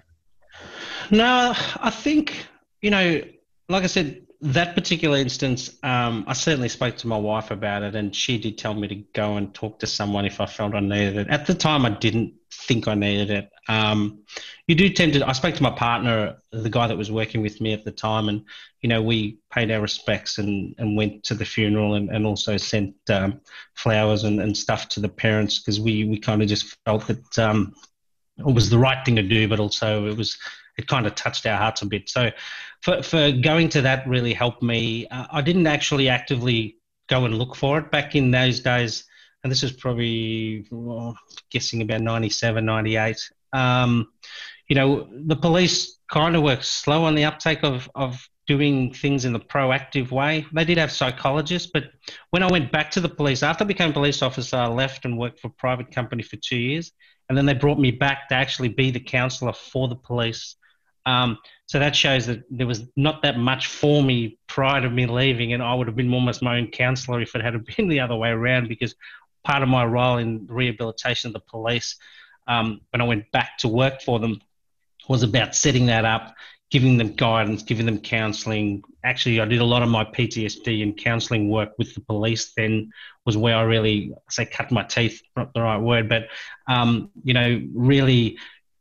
No, 1.10 1.54
I 1.80 1.90
think 1.90 2.46
you 2.82 2.92
know, 2.92 3.22
like 3.70 3.84
I 3.84 3.88
said, 3.88 4.27
that 4.42 4.76
particular 4.76 5.18
instance, 5.18 5.76
um, 5.82 6.24
I 6.28 6.34
certainly 6.34 6.70
spoke 6.70 6.98
to 6.98 7.08
my 7.08 7.18
wife 7.18 7.50
about 7.50 7.82
it, 7.84 7.96
and 7.96 8.16
she 8.16 8.38
did 8.38 8.58
tell 8.58 8.74
me 8.74 8.88
to 8.88 8.96
go 8.96 9.38
and 9.38 9.54
talk 9.54 9.80
to 9.80 9.88
someone 9.88 10.26
if 10.26 10.40
I 10.40 10.46
felt 10.46 10.76
I 10.76 10.80
needed 10.80 11.18
it. 11.18 11.28
At 11.30 11.48
the 11.48 11.56
time, 11.56 11.86
I 11.86 11.90
didn't 11.90 12.34
think 12.52 12.88
I 12.88 12.94
needed 12.94 13.32
it. 13.32 13.50
Um, 13.68 14.24
you 14.68 14.76
do 14.76 14.90
tend 14.90 15.14
to. 15.14 15.28
I 15.28 15.32
spoke 15.32 15.56
to 15.56 15.64
my 15.64 15.72
partner, 15.72 16.38
the 16.52 16.70
guy 16.70 16.86
that 16.88 16.98
was 16.98 17.12
working 17.12 17.42
with 17.42 17.60
me 17.60 17.74
at 17.74 17.84
the 17.84 17.92
time, 17.92 18.30
and 18.30 18.44
you 18.82 18.90
know 18.90 19.02
we 19.02 19.40
paid 19.52 19.72
our 19.72 19.82
respects 19.82 20.38
and, 20.38 20.76
and 20.78 20.96
went 20.96 21.24
to 21.26 21.34
the 21.34 21.46
funeral 21.46 21.96
and, 21.96 22.10
and 22.10 22.26
also 22.26 22.58
sent 22.58 22.96
um, 23.10 23.42
flowers 23.74 24.24
and, 24.24 24.40
and 24.40 24.56
stuff 24.56 24.88
to 24.90 25.00
the 25.00 25.10
parents 25.10 25.58
because 25.58 25.80
we 25.80 26.04
we 26.06 26.20
kind 26.20 26.44
of 26.44 26.48
just 26.48 26.78
felt 26.86 27.08
that 27.08 27.40
um, 27.40 27.74
it 28.38 28.46
was 28.46 28.70
the 28.70 28.78
right 28.78 29.04
thing 29.04 29.16
to 29.16 29.24
do, 29.24 29.48
but 29.48 29.60
also 29.60 30.08
it 30.08 30.16
was 30.16 30.38
it 30.78 30.88
kind 30.88 31.08
of 31.08 31.16
touched 31.16 31.46
our 31.46 31.58
hearts 31.58 31.82
a 31.82 31.86
bit. 31.86 32.10
So 32.10 32.32
for, 32.82 33.02
for 33.02 33.32
going 33.32 33.70
to 33.70 33.82
that 33.82 34.08
really 34.08 34.34
helped 34.34 34.62
me. 34.62 35.08
Uh, 35.08 35.26
I 35.32 35.42
didn't 35.42 35.68
actually 35.68 36.10
actively 36.10 36.78
go 37.08 37.26
and 37.26 37.38
look 37.38 37.56
for 37.56 37.80
it 37.80 37.92
back 37.92 38.16
in 38.16 38.32
those 38.32 38.60
days. 38.60 39.06
And 39.44 39.52
this 39.52 39.64
is 39.64 39.72
probably 39.72 40.68
well, 40.72 41.18
guessing 41.50 41.82
about 41.82 42.02
97, 42.02 42.64
98. 42.66 43.32
Um, 43.54 44.10
you 44.68 44.76
know, 44.76 45.10
the 45.12 45.36
police 45.36 45.98
kind 46.10 46.36
of 46.36 46.44
work 46.44 46.64
slow 46.64 47.04
on 47.04 47.16
the 47.16 47.26
uptake 47.26 47.64
of, 47.64 47.90
of 47.96 48.28
doing 48.46 48.94
things 48.94 49.26
in 49.26 49.34
the 49.34 49.40
proactive 49.40 50.12
way. 50.12 50.46
They 50.54 50.66
did 50.66 50.78
have 50.78 50.92
psychologists, 50.92 51.70
but 51.74 51.92
when 52.32 52.44
I 52.44 52.52
went 52.52 52.72
back 52.72 52.92
to 52.92 53.02
the 53.02 53.10
police, 53.10 53.44
after 53.44 53.64
I 53.64 53.68
became 53.68 53.94
police 53.94 54.22
officer, 54.22 54.58
I 54.58 54.68
left 54.68 55.06
and 55.06 55.18
worked 55.18 55.40
for 55.40 55.48
a 55.48 55.52
private 55.52 55.92
company 55.92 56.24
for 56.24 56.38
two 56.38 56.58
years. 56.58 56.92
And 57.30 57.38
then 57.38 57.46
they 57.46 57.54
brought 57.54 57.80
me 57.80 57.92
back 57.92 58.30
to 58.30 58.36
actually 58.36 58.70
be 58.70 58.92
the 58.92 59.02
counsellor 59.02 59.54
for 59.54 59.88
the 59.88 59.96
police. 59.96 60.56
Um, 61.08 61.38
so 61.68 61.80
that 61.80 61.96
shows 61.96 62.26
that 62.28 62.44
there 62.52 62.68
was 62.68 62.84
not 62.98 63.22
that 63.22 63.40
much 63.40 63.68
for 63.68 64.04
me 64.04 64.38
prior 64.48 64.82
to 64.82 64.90
me 64.90 65.06
leaving, 65.06 65.54
and 65.54 65.64
I 65.64 65.74
would 65.74 65.88
have 65.88 65.96
been 65.96 66.14
almost 66.14 66.44
my 66.44 66.58
own 66.58 66.68
counsellor 66.68 67.22
if 67.22 67.34
it 67.34 67.42
had 67.42 67.66
been 67.78 67.88
the 67.88 68.02
other 68.02 68.16
way 68.16 68.30
around. 68.30 68.68
Because 68.68 68.94
part 69.44 69.64
of 69.64 69.70
my 69.70 69.86
role 69.86 70.18
in 70.18 70.46
rehabilitation 70.48 71.30
of 71.30 71.34
the 71.34 71.40
police, 71.40 71.96
um, 72.48 72.82
when 72.92 73.02
I 73.02 73.06
went 73.06 73.32
back 73.32 73.58
to 73.60 73.70
work 73.70 74.02
for 74.02 74.20
them, 74.20 74.42
was 75.08 75.24
about 75.24 75.56
setting 75.56 75.86
that 75.86 76.04
up, 76.04 76.36
giving 76.72 76.98
them 76.98 77.14
guidance, 77.14 77.64
giving 77.64 77.86
them 77.86 78.00
counselling. 78.00 78.84
Actually, 79.06 79.40
I 79.40 79.46
did 79.46 79.62
a 79.62 79.66
lot 79.66 79.84
of 79.84 79.88
my 79.88 80.04
PTSD 80.04 80.84
and 80.84 80.98
counselling 80.98 81.50
work 81.50 81.70
with 81.78 81.96
the 81.96 82.02
police. 82.02 82.52
Then 82.58 82.92
was 83.26 83.38
where 83.38 83.56
I 83.56 83.62
really 83.62 84.14
say 84.30 84.46
cut 84.46 84.72
my 84.74 84.84
teeth, 84.84 85.22
not 85.38 85.54
the 85.54 85.62
right 85.62 85.82
word, 85.82 86.10
but 86.10 86.28
um, 86.68 87.12
you 87.24 87.34
know, 87.34 87.62
really 87.74 88.38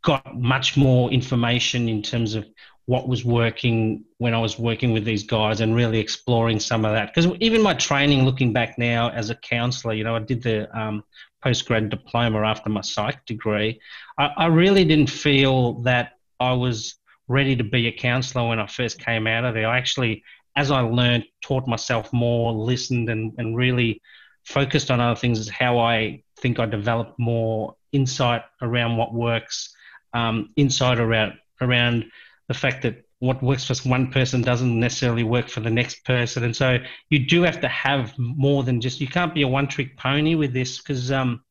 got 0.06 0.38
much 0.38 0.76
more 0.76 1.10
information 1.10 1.88
in 1.88 2.00
terms 2.00 2.36
of 2.36 2.46
what 2.84 3.08
was 3.08 3.24
working 3.24 4.04
when 4.18 4.34
I 4.34 4.38
was 4.38 4.56
working 4.56 4.92
with 4.92 5.04
these 5.04 5.24
guys 5.24 5.60
and 5.60 5.74
really 5.74 5.98
exploring 5.98 6.60
some 6.60 6.84
of 6.84 6.92
that. 6.92 7.12
Because 7.12 7.36
even 7.40 7.60
my 7.60 7.74
training, 7.74 8.24
looking 8.24 8.52
back 8.52 8.78
now 8.78 9.10
as 9.10 9.30
a 9.30 9.34
counsellor, 9.34 9.94
you 9.94 10.04
know, 10.04 10.14
I 10.14 10.20
did 10.20 10.44
the 10.44 10.58
um, 10.78 11.02
postgrad 11.44 11.90
diploma 11.90 12.42
after 12.42 12.70
my 12.70 12.82
psych 12.82 13.26
degree. 13.26 13.80
I, 14.16 14.26
I, 14.36 14.46
really 14.46 14.84
didn't 14.84 15.10
feel 15.10 15.82
that 15.82 16.12
I 16.38 16.52
was 16.52 16.94
ready 17.26 17.56
to 17.56 17.64
be 17.64 17.88
a 17.88 17.92
counsellor 17.92 18.48
when 18.48 18.60
I 18.60 18.68
first 18.68 19.00
came 19.00 19.26
out 19.26 19.44
of 19.44 19.54
there. 19.54 19.66
I 19.66 19.76
actually, 19.76 20.22
as 20.54 20.70
I 20.70 20.82
learned, 20.82 21.24
taught 21.42 21.66
myself 21.66 22.12
more, 22.12 22.52
listened, 22.52 23.10
and, 23.10 23.32
and 23.38 23.56
really 23.56 24.00
focused 24.44 24.92
on 24.92 25.00
other 25.00 25.18
things, 25.18 25.40
is 25.40 25.48
how 25.48 25.80
I 25.80 26.22
think 26.38 26.60
I 26.60 26.66
developed 26.66 27.18
more 27.18 27.74
insight 27.90 28.42
around 28.62 28.96
what 28.96 29.12
works 29.12 29.72
um, 30.16 30.50
insight 30.56 30.98
around 30.98 31.34
around 31.60 32.04
the 32.48 32.54
fact 32.54 32.82
that 32.82 33.04
what 33.18 33.42
works 33.42 33.64
for 33.64 33.88
one 33.88 34.10
person 34.12 34.42
doesn't 34.42 34.78
necessarily 34.78 35.24
work 35.24 35.48
for 35.48 35.60
the 35.60 35.70
next 35.70 36.04
person, 36.04 36.44
and 36.44 36.54
so 36.54 36.78
you 37.10 37.18
do 37.26 37.42
have 37.42 37.60
to 37.60 37.68
have 37.68 38.12
more 38.18 38.62
than 38.62 38.80
just. 38.80 39.00
You 39.00 39.08
can't 39.08 39.34
be 39.34 39.42
a 39.42 39.48
one-trick 39.48 39.96
pony 39.96 40.34
with 40.34 40.52
this 40.52 40.78
because 40.78 41.10
um, 41.10 41.42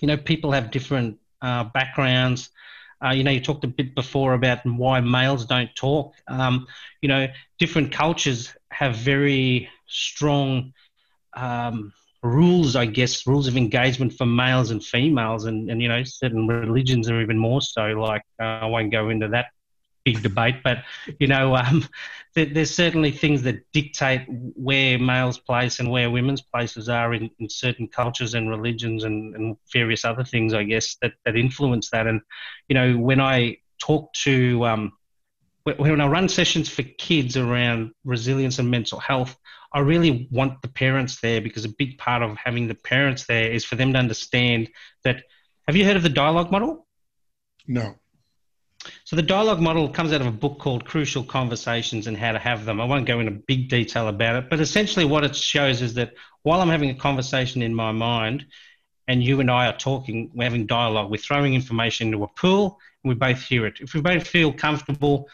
you 0.00 0.08
know 0.08 0.16
people 0.16 0.52
have 0.52 0.70
different 0.70 1.18
uh, 1.40 1.64
backgrounds. 1.64 2.50
Uh, 3.04 3.10
you 3.10 3.24
know, 3.24 3.32
you 3.32 3.40
talked 3.40 3.64
a 3.64 3.68
bit 3.68 3.94
before 3.96 4.34
about 4.34 4.64
why 4.64 5.00
males 5.00 5.44
don't 5.44 5.74
talk. 5.74 6.14
Um, 6.28 6.66
you 7.00 7.08
know, 7.08 7.26
different 7.58 7.90
cultures 7.92 8.54
have 8.70 8.94
very 8.94 9.68
strong 9.86 10.72
um, 11.34 11.92
rules, 12.22 12.76
I 12.76 12.86
guess, 12.86 13.26
rules 13.26 13.48
of 13.48 13.56
engagement 13.56 14.12
for 14.12 14.26
males 14.26 14.70
and 14.70 14.82
females, 14.84 15.44
and, 15.44 15.70
and 15.70 15.82
you 15.82 15.88
know, 15.88 16.02
certain 16.04 16.46
religions 16.46 17.10
are 17.10 17.20
even 17.20 17.38
more 17.38 17.60
so. 17.60 17.84
Like, 17.86 18.22
uh, 18.40 18.60
I 18.60 18.66
won't 18.66 18.92
go 18.92 19.08
into 19.10 19.28
that 19.28 19.46
big 20.04 20.22
debate, 20.22 20.56
but 20.64 20.78
you 21.18 21.26
know, 21.26 21.56
um, 21.56 21.86
there, 22.34 22.46
there's 22.46 22.74
certainly 22.74 23.10
things 23.10 23.42
that 23.42 23.64
dictate 23.72 24.22
where 24.28 24.98
males' 24.98 25.38
place 25.38 25.80
and 25.80 25.90
where 25.90 26.10
women's 26.10 26.42
places 26.42 26.88
are 26.88 27.14
in, 27.14 27.30
in 27.38 27.48
certain 27.48 27.88
cultures 27.88 28.34
and 28.34 28.48
religions 28.48 29.04
and, 29.04 29.34
and 29.34 29.56
various 29.72 30.04
other 30.04 30.24
things, 30.24 30.54
I 30.54 30.64
guess, 30.64 30.96
that, 31.02 31.12
that 31.24 31.36
influence 31.36 31.90
that. 31.90 32.06
And 32.06 32.20
you 32.68 32.74
know, 32.74 32.96
when 32.96 33.20
I 33.20 33.58
talk 33.80 34.12
to 34.12 34.64
um, 34.64 34.92
when 35.64 36.00
I 36.00 36.06
run 36.06 36.28
sessions 36.28 36.68
for 36.68 36.82
kids 36.82 37.36
around 37.36 37.92
resilience 38.04 38.58
and 38.58 38.70
mental 38.70 38.98
health, 38.98 39.36
I 39.74 39.80
really 39.80 40.28
want 40.30 40.62
the 40.62 40.68
parents 40.68 41.20
there 41.20 41.40
because 41.40 41.64
a 41.64 41.68
big 41.68 41.98
part 41.98 42.22
of 42.22 42.36
having 42.36 42.68
the 42.68 42.74
parents 42.74 43.26
there 43.26 43.50
is 43.50 43.64
for 43.64 43.76
them 43.76 43.92
to 43.92 43.98
understand 43.98 44.68
that. 45.04 45.24
Have 45.66 45.76
you 45.76 45.84
heard 45.84 45.96
of 45.96 46.02
the 46.02 46.08
dialogue 46.08 46.50
model? 46.50 46.86
No. 47.66 47.94
So 49.04 49.16
the 49.16 49.22
dialogue 49.22 49.60
model 49.60 49.88
comes 49.88 50.12
out 50.12 50.20
of 50.20 50.26
a 50.26 50.32
book 50.32 50.58
called 50.58 50.84
Crucial 50.84 51.22
Conversations 51.22 52.06
and 52.06 52.16
How 52.16 52.32
to 52.32 52.38
Have 52.38 52.64
Them. 52.64 52.80
I 52.80 52.84
won't 52.84 53.06
go 53.06 53.20
into 53.20 53.30
big 53.30 53.68
detail 53.68 54.08
about 54.08 54.36
it, 54.36 54.50
but 54.50 54.60
essentially 54.60 55.04
what 55.04 55.24
it 55.24 55.36
shows 55.36 55.82
is 55.82 55.94
that 55.94 56.14
while 56.42 56.60
I'm 56.60 56.68
having 56.68 56.90
a 56.90 56.94
conversation 56.94 57.62
in 57.62 57.74
my 57.74 57.92
mind 57.92 58.46
and 59.06 59.22
you 59.22 59.40
and 59.40 59.50
I 59.50 59.66
are 59.66 59.76
talking, 59.76 60.30
we're 60.34 60.44
having 60.44 60.66
dialogue, 60.66 61.10
we're 61.10 61.18
throwing 61.18 61.54
information 61.54 62.08
into 62.08 62.24
a 62.24 62.28
pool 62.28 62.80
and 63.04 63.08
we 63.08 63.14
both 63.14 63.40
hear 63.42 63.66
it. 63.66 63.78
If 63.80 63.94
we 63.94 64.00
both 64.00 64.26
feel 64.26 64.52
comfortable, 64.52 65.28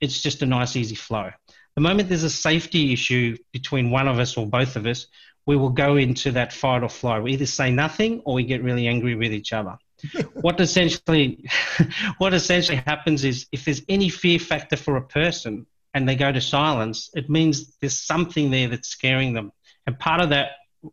it's 0.00 0.22
just 0.22 0.42
a 0.42 0.46
nice, 0.46 0.76
easy 0.76 0.94
flow. 0.94 1.30
The 1.74 1.80
moment 1.80 2.08
there's 2.08 2.22
a 2.22 2.30
safety 2.30 2.92
issue 2.92 3.36
between 3.52 3.90
one 3.90 4.06
of 4.06 4.18
us 4.18 4.36
or 4.36 4.46
both 4.46 4.76
of 4.76 4.86
us, 4.86 5.06
we 5.46 5.56
will 5.56 5.70
go 5.70 5.96
into 5.96 6.32
that 6.32 6.52
fight 6.52 6.82
or 6.82 6.88
flight. 6.88 7.22
We 7.22 7.32
either 7.32 7.46
say 7.46 7.70
nothing 7.70 8.22
or 8.24 8.34
we 8.34 8.44
get 8.44 8.62
really 8.62 8.86
angry 8.86 9.14
with 9.14 9.32
each 9.32 9.52
other. 9.52 9.76
what 10.34 10.60
essentially 10.60 11.44
what 12.18 12.34
essentially 12.34 12.78
happens 12.78 13.24
is 13.24 13.46
if 13.52 13.64
there's 13.64 13.82
any 13.88 14.08
fear 14.08 14.38
factor 14.38 14.76
for 14.76 14.96
a 14.96 15.02
person 15.02 15.66
and 15.94 16.08
they 16.08 16.16
go 16.16 16.30
to 16.30 16.40
silence, 16.40 17.10
it 17.14 17.28
means 17.28 17.76
there's 17.80 17.98
something 17.98 18.50
there 18.50 18.68
that's 18.68 18.88
scaring 18.88 19.32
them. 19.32 19.52
And 19.86 19.98
part 19.98 20.20
of 20.20 20.30
that 20.30 20.52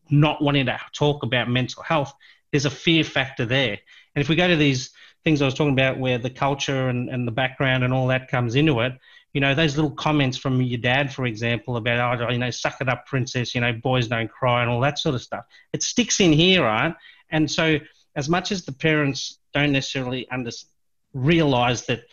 not 0.10 0.42
wanting 0.42 0.68
to 0.68 0.80
talk 0.94 1.24
about 1.24 1.50
mental 1.50 1.84
health, 1.84 2.14
there's 2.52 2.66
a 2.66 2.70
fear 2.70 3.04
factor 3.04 3.46
there. 3.46 3.78
And 4.16 4.22
if 4.22 4.30
we 4.30 4.36
go 4.36 4.48
to 4.48 4.56
these 4.56 4.92
things 5.24 5.42
I 5.42 5.46
was 5.46 5.54
talking 5.54 5.74
about 5.74 6.00
where 6.00 6.18
the 6.18 6.30
culture 6.30 6.90
and, 6.90 7.10
and 7.10 7.28
the 7.28 7.32
background 7.32 7.84
and 7.84 7.94
all 7.94 8.08
that 8.08 8.28
comes 8.28 8.56
into 8.56 8.80
it, 8.82 8.94
you 9.34 9.42
know, 9.42 9.56
those 9.56 9.76
little 9.76 9.92
comments 9.92 10.38
from 10.38 10.62
your 10.62 10.80
dad, 10.80 11.14
for 11.14 11.26
example, 11.26 11.78
about, 11.78 12.22
oh, 12.22 12.30
you 12.30 12.38
know, 12.38 12.50
suck 12.50 12.82
it 12.82 12.90
up, 12.90 13.06
princess, 13.06 13.56
you 13.56 13.62
know, 13.62 13.72
boys 13.72 14.08
don't 14.08 14.30
cry 14.30 14.62
and 14.62 14.70
all 14.70 14.82
that 14.82 15.00
sort 15.00 15.16
of 15.16 15.22
stuff. 15.22 15.46
It 15.74 15.84
sticks 15.84 16.20
in 16.20 16.34
here, 16.34 16.64
right? 16.64 16.94
And 17.30 17.50
so 17.50 17.80
as 18.16 18.28
much 18.28 18.52
as 18.52 18.66
the 18.66 18.74
parents 18.74 19.40
don't 19.54 19.72
necessarily 19.72 20.30
under, 20.30 20.52
realize 21.14 21.86
that 21.86 22.04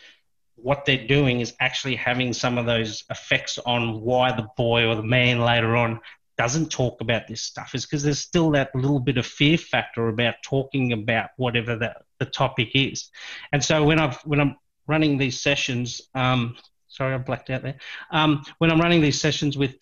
what 0.55 0.85
they're 0.85 1.07
doing 1.07 1.39
is 1.41 1.53
actually 1.59 1.95
having 1.95 2.33
some 2.33 2.57
of 2.57 2.65
those 2.65 3.03
effects 3.09 3.57
on 3.65 4.01
why 4.01 4.31
the 4.31 4.47
boy 4.57 4.85
or 4.85 4.95
the 4.95 5.03
man 5.03 5.39
later 5.39 5.75
on 5.75 5.99
doesn't 6.37 6.71
talk 6.71 7.01
about 7.01 7.27
this 7.27 7.41
stuff 7.41 7.75
is 7.75 7.85
because 7.85 8.01
there's 8.01 8.19
still 8.19 8.51
that 8.51 8.73
little 8.73 8.99
bit 8.99 9.17
of 9.17 9.25
fear 9.25 9.57
factor 9.57 10.07
about 10.07 10.35
talking 10.41 10.93
about 10.93 11.31
whatever 11.35 11.75
the, 11.75 11.93
the 12.19 12.25
topic 12.25 12.69
is. 12.73 13.09
And 13.51 13.61
so 13.63 13.83
when 13.83 13.99
I've 13.99 14.17
when 14.21 14.39
I'm 14.39 14.55
running 14.87 15.17
these 15.17 15.39
sessions, 15.39 16.01
um, 16.15 16.55
sorry 16.89 17.13
I 17.13 17.17
blacked 17.17 17.49
out 17.49 17.63
there. 17.63 17.75
Um, 18.11 18.43
when 18.57 18.71
I'm 18.71 18.81
running 18.81 19.01
these 19.01 19.19
sessions 19.19 19.57
with 19.57 19.75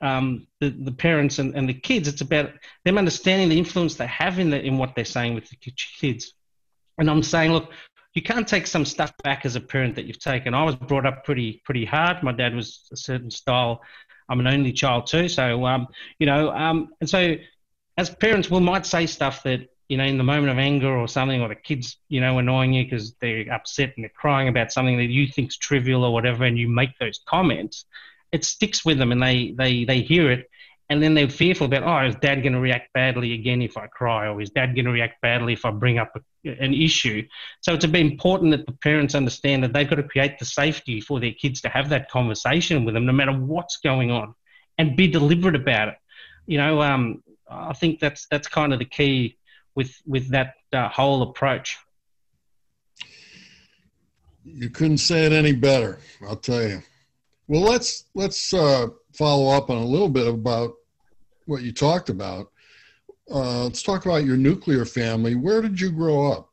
um, 0.00 0.46
the, 0.60 0.70
the 0.70 0.92
parents 0.92 1.38
and, 1.38 1.54
and 1.54 1.68
the 1.68 1.74
kids, 1.74 2.08
it's 2.08 2.20
about 2.20 2.50
them 2.84 2.98
understanding 2.98 3.48
the 3.48 3.58
influence 3.58 3.94
they 3.94 4.06
have 4.06 4.38
in 4.38 4.50
the, 4.50 4.62
in 4.62 4.78
what 4.78 4.94
they're 4.94 5.04
saying 5.04 5.34
with 5.34 5.48
the 5.48 5.56
kids. 5.56 6.34
And 6.98 7.10
I'm 7.10 7.22
saying, 7.22 7.52
look, 7.52 7.72
you 8.14 8.22
can't 8.22 8.46
take 8.46 8.66
some 8.66 8.84
stuff 8.84 9.12
back 9.22 9.46
as 9.46 9.56
a 9.56 9.60
parent 9.60 9.94
that 9.96 10.04
you've 10.04 10.18
taken. 10.18 10.54
I 10.54 10.64
was 10.64 10.76
brought 10.76 11.06
up 11.06 11.24
pretty 11.24 11.62
pretty 11.64 11.84
hard. 11.84 12.22
My 12.22 12.32
dad 12.32 12.54
was 12.54 12.86
a 12.92 12.96
certain 12.96 13.30
style. 13.30 13.80
I'm 14.28 14.40
an 14.40 14.46
only 14.46 14.72
child 14.72 15.06
too, 15.06 15.28
so 15.28 15.64
um, 15.66 15.88
you 16.18 16.26
know, 16.26 16.50
um, 16.50 16.90
and 17.00 17.08
so 17.08 17.36
as 17.96 18.10
parents, 18.10 18.50
we 18.50 18.60
might 18.60 18.86
say 18.86 19.06
stuff 19.06 19.42
that 19.44 19.68
you 19.92 19.98
know 19.98 20.04
in 20.04 20.16
the 20.16 20.24
moment 20.24 20.50
of 20.50 20.58
anger 20.58 20.96
or 20.96 21.06
something, 21.06 21.42
or 21.42 21.48
the 21.48 21.54
kids 21.54 21.98
you 22.08 22.22
know 22.22 22.38
annoying 22.38 22.72
you 22.72 22.84
because 22.84 23.12
they're 23.20 23.52
upset 23.52 23.92
and 23.94 24.04
they're 24.04 24.18
crying 24.24 24.48
about 24.48 24.72
something 24.72 24.96
that 24.96 25.10
you 25.10 25.26
think's 25.28 25.58
trivial 25.58 26.02
or 26.02 26.14
whatever, 26.14 26.44
and 26.44 26.58
you 26.58 26.66
make 26.66 26.98
those 26.98 27.20
comments. 27.26 27.84
It 28.32 28.42
sticks 28.46 28.86
with 28.86 28.96
them, 28.96 29.12
and 29.12 29.22
they 29.22 29.52
they 29.52 29.84
they 29.84 30.00
hear 30.00 30.30
it, 30.30 30.48
and 30.88 31.02
then 31.02 31.12
they're 31.12 31.28
fearful 31.28 31.66
about, 31.66 31.82
oh, 31.82 32.08
is 32.08 32.14
dad 32.14 32.42
going 32.42 32.54
to 32.54 32.58
react 32.60 32.90
badly 32.94 33.34
again 33.34 33.60
if 33.60 33.76
I 33.76 33.86
cry, 33.86 34.28
or 34.28 34.40
is 34.40 34.48
dad 34.48 34.74
going 34.74 34.86
to 34.86 34.92
react 34.92 35.20
badly 35.20 35.52
if 35.52 35.66
I 35.66 35.70
bring 35.72 35.98
up 35.98 36.16
a, 36.16 36.48
an 36.48 36.72
issue? 36.72 37.26
So 37.60 37.74
it's 37.74 37.84
important 37.84 38.52
that 38.52 38.64
the 38.64 38.72
parents 38.72 39.14
understand 39.14 39.62
that 39.62 39.74
they've 39.74 39.88
got 39.88 39.96
to 39.96 40.08
create 40.14 40.38
the 40.38 40.46
safety 40.46 41.02
for 41.02 41.20
their 41.20 41.32
kids 41.32 41.60
to 41.62 41.68
have 41.68 41.90
that 41.90 42.10
conversation 42.10 42.86
with 42.86 42.94
them, 42.94 43.04
no 43.04 43.12
matter 43.12 43.32
what's 43.32 43.76
going 43.76 44.10
on, 44.10 44.34
and 44.78 44.96
be 44.96 45.06
deliberate 45.06 45.54
about 45.54 45.88
it. 45.88 45.96
You 46.46 46.56
know, 46.56 46.80
um, 46.80 47.22
I 47.50 47.74
think 47.74 48.00
that's 48.00 48.26
that's 48.30 48.48
kind 48.48 48.72
of 48.72 48.78
the 48.78 48.86
key 48.86 49.36
with 49.74 49.94
with 50.06 50.30
that 50.30 50.54
uh, 50.72 50.88
whole 50.88 51.22
approach. 51.22 51.78
You 54.44 54.70
couldn't 54.70 54.98
say 54.98 55.24
it 55.24 55.32
any 55.32 55.52
better, 55.52 55.98
I'll 56.26 56.36
tell 56.36 56.62
you. 56.62 56.82
Well, 57.48 57.62
let's 57.62 58.04
let's 58.14 58.52
uh, 58.52 58.88
follow 59.14 59.56
up 59.56 59.70
on 59.70 59.76
a 59.78 59.84
little 59.84 60.08
bit 60.08 60.26
about 60.26 60.72
what 61.46 61.62
you 61.62 61.72
talked 61.72 62.08
about. 62.08 62.50
Uh, 63.30 63.64
let's 63.64 63.82
talk 63.82 64.04
about 64.04 64.24
your 64.24 64.36
nuclear 64.36 64.84
family. 64.84 65.34
Where 65.34 65.62
did 65.62 65.80
you 65.80 65.90
grow 65.90 66.32
up? 66.32 66.50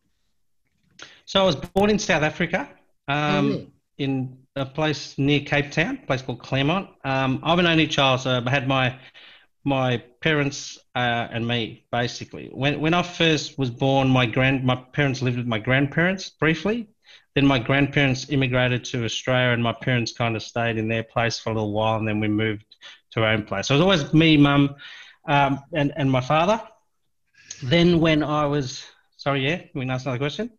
So 1.26 1.42
I 1.42 1.46
was 1.46 1.56
born 1.56 1.90
in 1.90 2.00
South 2.00 2.24
Africa, 2.24 2.70
um, 3.08 3.52
oh, 3.52 3.68
in 3.98 4.38
a 4.56 4.66
place 4.66 5.18
near 5.18 5.42
Cape 5.42 5.72
Town, 5.72 6.00
a 6.02 6.06
place 6.06 6.22
called 6.22 6.42
Claremont. 6.42 6.90
Um, 7.04 7.40
I'm 7.44 7.60
an 7.60 7.68
only 7.68 7.88
child, 7.88 8.22
so 8.22 8.42
I 8.46 8.50
had 8.50 8.68
my 8.68 8.98
my 9.64 10.04
parents 10.22 10.78
uh, 10.96 11.28
and 11.32 11.48
me 11.48 11.86
basically. 11.92 12.50
When 12.52 12.80
when 12.82 12.94
I 12.94 13.04
first 13.04 13.58
was 13.58 13.70
born, 13.70 14.10
my 14.10 14.26
grand 14.26 14.64
my 14.64 14.76
parents 14.76 15.22
lived 15.22 15.38
with 15.38 15.48
my 15.48 15.60
grandparents 15.60 16.30
briefly. 16.30 16.88
Then 17.36 17.46
my 17.46 17.60
grandparents 17.60 18.30
immigrated 18.30 18.84
to 18.86 19.06
Australia, 19.06 19.54
and 19.54 19.64
my 19.64 19.74
parents 19.74 20.12
kind 20.12 20.36
of 20.36 20.44
stayed 20.44 20.78
in 20.78 20.88
their 20.88 21.04
place 21.04 21.40
for 21.40 21.52
a 21.52 21.54
little 21.54 21.72
while, 21.72 21.98
and 21.98 22.08
then 22.08 22.20
we 22.20 22.28
moved 22.28 22.66
to 23.12 23.24
our 23.24 23.34
own 23.34 23.44
place. 23.44 23.68
So 23.68 23.76
it 23.76 23.78
was 23.78 23.84
always 23.84 24.14
me, 24.14 24.36
mum, 24.38 24.76
um, 25.28 25.64
and 25.74 25.94
and 25.96 26.10
my 26.12 26.22
father. 26.22 26.62
Then 27.64 28.00
when 28.00 28.24
I 28.24 28.46
was 28.46 28.84
sorry, 29.18 29.48
yeah, 29.48 29.62
we 29.74 29.82
can 29.82 29.92
ask 29.92 30.06
another 30.06 30.20
question. 30.20 30.52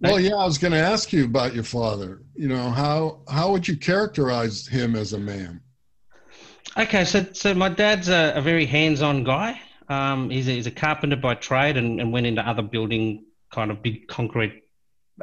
Well, 0.00 0.18
yeah, 0.18 0.34
I 0.34 0.44
was 0.44 0.58
going 0.58 0.72
to 0.72 0.80
ask 0.80 1.12
you 1.12 1.24
about 1.24 1.54
your 1.54 1.62
father. 1.62 2.22
You 2.34 2.48
know, 2.48 2.70
how 2.70 3.20
how 3.28 3.52
would 3.52 3.68
you 3.68 3.76
characterize 3.76 4.66
him 4.66 4.96
as 4.96 5.12
a 5.12 5.18
man? 5.18 5.60
Okay, 6.76 7.04
so 7.04 7.26
so 7.32 7.52
my 7.52 7.68
dad's 7.68 8.08
a, 8.08 8.32
a 8.34 8.40
very 8.40 8.64
hands-on 8.64 9.24
guy. 9.24 9.60
Um, 9.88 10.30
he's 10.30 10.48
a, 10.48 10.52
he's 10.52 10.66
a 10.66 10.70
carpenter 10.70 11.16
by 11.16 11.34
trade, 11.34 11.76
and, 11.76 12.00
and 12.00 12.12
went 12.12 12.26
into 12.26 12.46
other 12.48 12.62
building 12.62 13.26
kind 13.50 13.70
of 13.70 13.82
big 13.82 14.08
concrete 14.08 14.62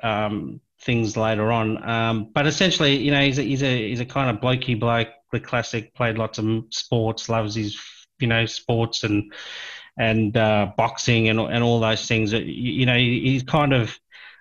um, 0.03 0.61
things 0.81 1.17
later 1.17 1.51
on. 1.51 1.83
Um, 1.89 2.29
but 2.33 2.45
essentially, 2.45 2.97
you 2.97 3.09
know, 3.09 3.21
he's 3.21 3.39
a, 3.39 3.41
he's 3.41 3.63
a 3.63 3.89
he's 3.89 3.99
a 3.99 4.05
kind 4.05 4.29
of 4.29 4.41
blokey 4.41 4.79
bloke 4.79 5.07
the 5.31 5.39
classic, 5.39 5.93
played 5.95 6.17
lots 6.19 6.37
of 6.37 6.45
sports, 6.69 7.29
loves 7.29 7.55
his, 7.55 7.79
you 8.19 8.27
know, 8.27 8.45
sports 8.45 9.03
and 9.03 9.33
and 9.97 10.37
uh, 10.37 10.71
boxing 10.77 11.29
and 11.29 11.39
and 11.39 11.63
all 11.63 11.79
those 11.79 12.05
things. 12.07 12.31
You, 12.31 12.41
you 12.41 12.85
know, 12.85 12.95
he's 12.95 13.41
kind 13.41 13.73
of, 13.73 13.99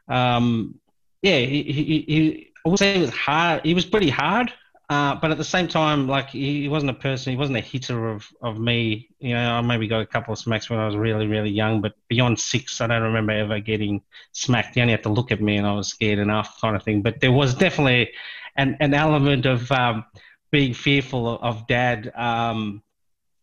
um, 0.09 0.75
yeah, 1.23 1.39
he, 1.39 1.63
he, 1.63 1.83
he, 1.83 2.53
I 2.67 2.69
would 2.69 2.79
say 2.79 2.95
he 2.95 3.01
was 3.01 3.11
hard. 3.11 3.63
He 3.65 3.73
was 3.73 3.87
pretty 3.87 4.11
hard, 4.11 4.53
uh, 4.91 5.15
but 5.17 5.31
at 5.31 5.37
the 5.37 5.45
same 5.45 5.69
time, 5.69 6.09
like 6.09 6.31
he, 6.31 6.67
wasn't 6.69 6.91
a 6.91 6.95
person. 6.95 7.31
He 7.33 7.37
wasn't 7.37 7.59
a 7.59 7.63
hitter 7.63 8.09
of 8.09 8.27
of 8.41 8.59
me. 8.59 9.11
You 9.19 9.35
know, 9.35 9.53
I 9.53 9.61
maybe 9.61 9.87
got 9.87 10.01
a 10.01 10.07
couple 10.07 10.33
of 10.33 10.39
smacks 10.39 10.71
when 10.71 10.79
I 10.79 10.87
was 10.87 10.97
really 10.97 11.27
really 11.27 11.51
young, 11.51 11.83
but 11.83 11.93
beyond 12.09 12.41
six, 12.41 12.81
I 12.81 12.87
don't 12.87 13.03
remember 13.03 13.33
ever 13.33 13.61
getting 13.61 14.03
smacked. 14.33 14.77
He 14.77 14.81
only 14.81 14.93
had 14.93 15.03
to 15.03 15.11
look 15.11 15.31
at 15.31 15.43
me, 15.43 15.59
and 15.59 15.67
I 15.67 15.73
was 15.75 15.89
scared 15.89 16.19
enough, 16.19 16.59
kind 16.61 16.75
of 16.75 16.83
thing. 16.83 17.03
But 17.03 17.21
there 17.21 17.33
was 17.33 17.55
definitely 17.55 18.13
an 18.57 18.79
an 18.81 18.95
element 18.95 19.45
of 19.45 19.71
um, 19.73 20.07
being 20.51 20.73
fearful 20.73 21.39
of 21.41 21.67
dad 21.67 22.11
um, 22.17 22.83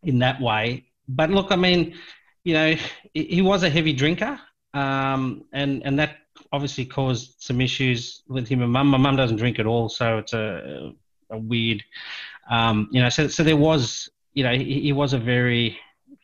in 0.01 0.19
that 0.19 0.41
way. 0.41 0.85
But 1.07 1.29
look, 1.29 1.51
I 1.51 1.57
mean, 1.57 1.93
you 2.43 2.55
know, 2.55 2.75
he 3.13 3.43
was 3.43 3.61
a 3.61 3.69
heavy 3.69 3.93
drinker, 3.93 4.39
um, 4.73 5.45
and 5.53 5.83
and 5.85 5.99
that 5.99 6.17
obviously 6.51 6.85
caused 6.85 7.35
some 7.37 7.61
issues 7.61 8.23
with 8.27 8.47
him 8.47 8.63
and 8.63 8.71
mum. 8.71 8.87
My 8.87 8.97
mum 8.97 9.15
doesn't 9.15 9.37
drink 9.37 9.59
at 9.59 9.67
all, 9.67 9.89
so 9.89 10.17
it's 10.17 10.33
a, 10.33 10.91
a 11.29 11.37
weird, 11.37 11.83
um, 12.49 12.87
you 12.91 13.01
know. 13.01 13.09
So 13.09 13.27
so 13.27 13.43
there 13.43 13.57
was, 13.57 14.09
you 14.33 14.43
know, 14.43 14.53
he, 14.53 14.81
he 14.81 14.93
was 14.93 15.13
a 15.13 15.19
very 15.19 15.77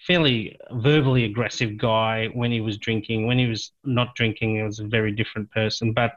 fairly 0.07 0.57
verbally 0.71 1.25
aggressive 1.25 1.77
guy 1.77 2.27
when 2.33 2.51
he 2.51 2.59
was 2.59 2.77
drinking. 2.77 3.27
When 3.27 3.37
he 3.37 3.47
was 3.47 3.71
not 3.83 4.15
drinking, 4.15 4.55
he 4.55 4.63
was 4.63 4.79
a 4.79 4.87
very 4.87 5.11
different 5.11 5.51
person. 5.51 5.93
But 5.93 6.13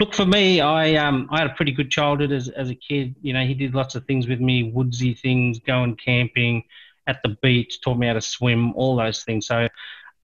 look, 0.00 0.14
for 0.14 0.24
me, 0.24 0.60
I 0.60 0.94
um, 0.94 1.28
I 1.30 1.40
had 1.40 1.50
a 1.50 1.54
pretty 1.54 1.72
good 1.72 1.90
childhood 1.90 2.32
as, 2.32 2.48
as 2.48 2.70
a 2.70 2.74
kid. 2.74 3.14
You 3.22 3.32
know, 3.32 3.44
he 3.44 3.54
did 3.54 3.74
lots 3.74 3.94
of 3.94 4.04
things 4.06 4.26
with 4.26 4.40
me, 4.40 4.70
woodsy 4.72 5.14
things, 5.14 5.58
going 5.58 5.96
camping 5.96 6.64
at 7.06 7.20
the 7.22 7.36
beach, 7.42 7.80
taught 7.80 7.98
me 7.98 8.06
how 8.08 8.14
to 8.14 8.20
swim, 8.20 8.72
all 8.74 8.96
those 8.96 9.22
things. 9.22 9.46
So 9.46 9.68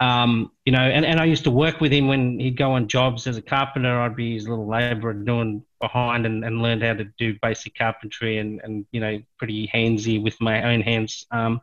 um, 0.02 0.50
you 0.64 0.72
know, 0.72 0.80
and, 0.80 1.04
and 1.04 1.20
I 1.20 1.26
used 1.26 1.44
to 1.44 1.50
work 1.50 1.80
with 1.80 1.92
him 1.92 2.08
when 2.08 2.40
he'd 2.40 2.56
go 2.56 2.72
on 2.72 2.88
jobs 2.88 3.28
as 3.28 3.36
a 3.36 3.42
carpenter. 3.42 4.00
I'd 4.00 4.16
be 4.16 4.34
his 4.34 4.48
little 4.48 4.66
labourer 4.66 5.12
doing 5.12 5.62
behind 5.80 6.26
and, 6.26 6.44
and 6.44 6.60
learned 6.60 6.82
how 6.82 6.94
to 6.94 7.04
do 7.18 7.36
basic 7.40 7.76
carpentry 7.76 8.38
and, 8.38 8.60
and 8.64 8.84
you 8.90 9.00
know, 9.00 9.22
pretty 9.38 9.70
handsy 9.72 10.20
with 10.20 10.40
my 10.40 10.64
own 10.64 10.80
hands, 10.80 11.24
um, 11.30 11.60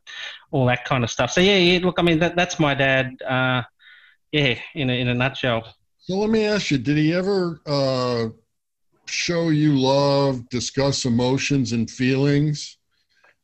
all 0.52 0.66
that 0.68 0.86
kind 0.86 1.04
of 1.04 1.12
stuff. 1.12 1.32
So, 1.32 1.42
yeah, 1.42 1.58
yeah 1.58 1.80
look, 1.86 2.00
I 2.00 2.02
mean, 2.02 2.20
that, 2.20 2.38
that's 2.38 2.62
my 2.62 2.74
dad, 2.74 3.22
uh, 3.28 3.64
yeah, 4.32 4.56
in 4.74 4.90
a, 4.90 4.94
in 4.94 5.10
a 5.10 5.14
nutshell. 5.14 5.76
So 5.98 6.16
let 6.16 6.30
me 6.30 6.46
ask 6.46 6.72
you, 6.72 6.78
did 6.78 6.96
he 6.96 7.14
ever 7.14 7.60
uh, 7.66 8.28
show 9.06 9.50
you 9.50 9.78
love, 9.78 10.48
discuss 10.48 11.04
emotions 11.04 11.74
and 11.74 11.90
feelings, 11.90 12.78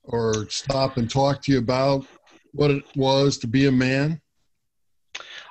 or 0.03 0.49
stop 0.49 0.95
and 0.95 1.10
talk 1.10 1.41
to 1.43 1.51
you 1.51 1.58
about 1.58 2.05
what 2.53 2.71
it 2.71 2.84
was 2.95 3.38
to 3.39 3.47
be 3.47 3.65
a 3.65 3.71
man? 3.71 4.21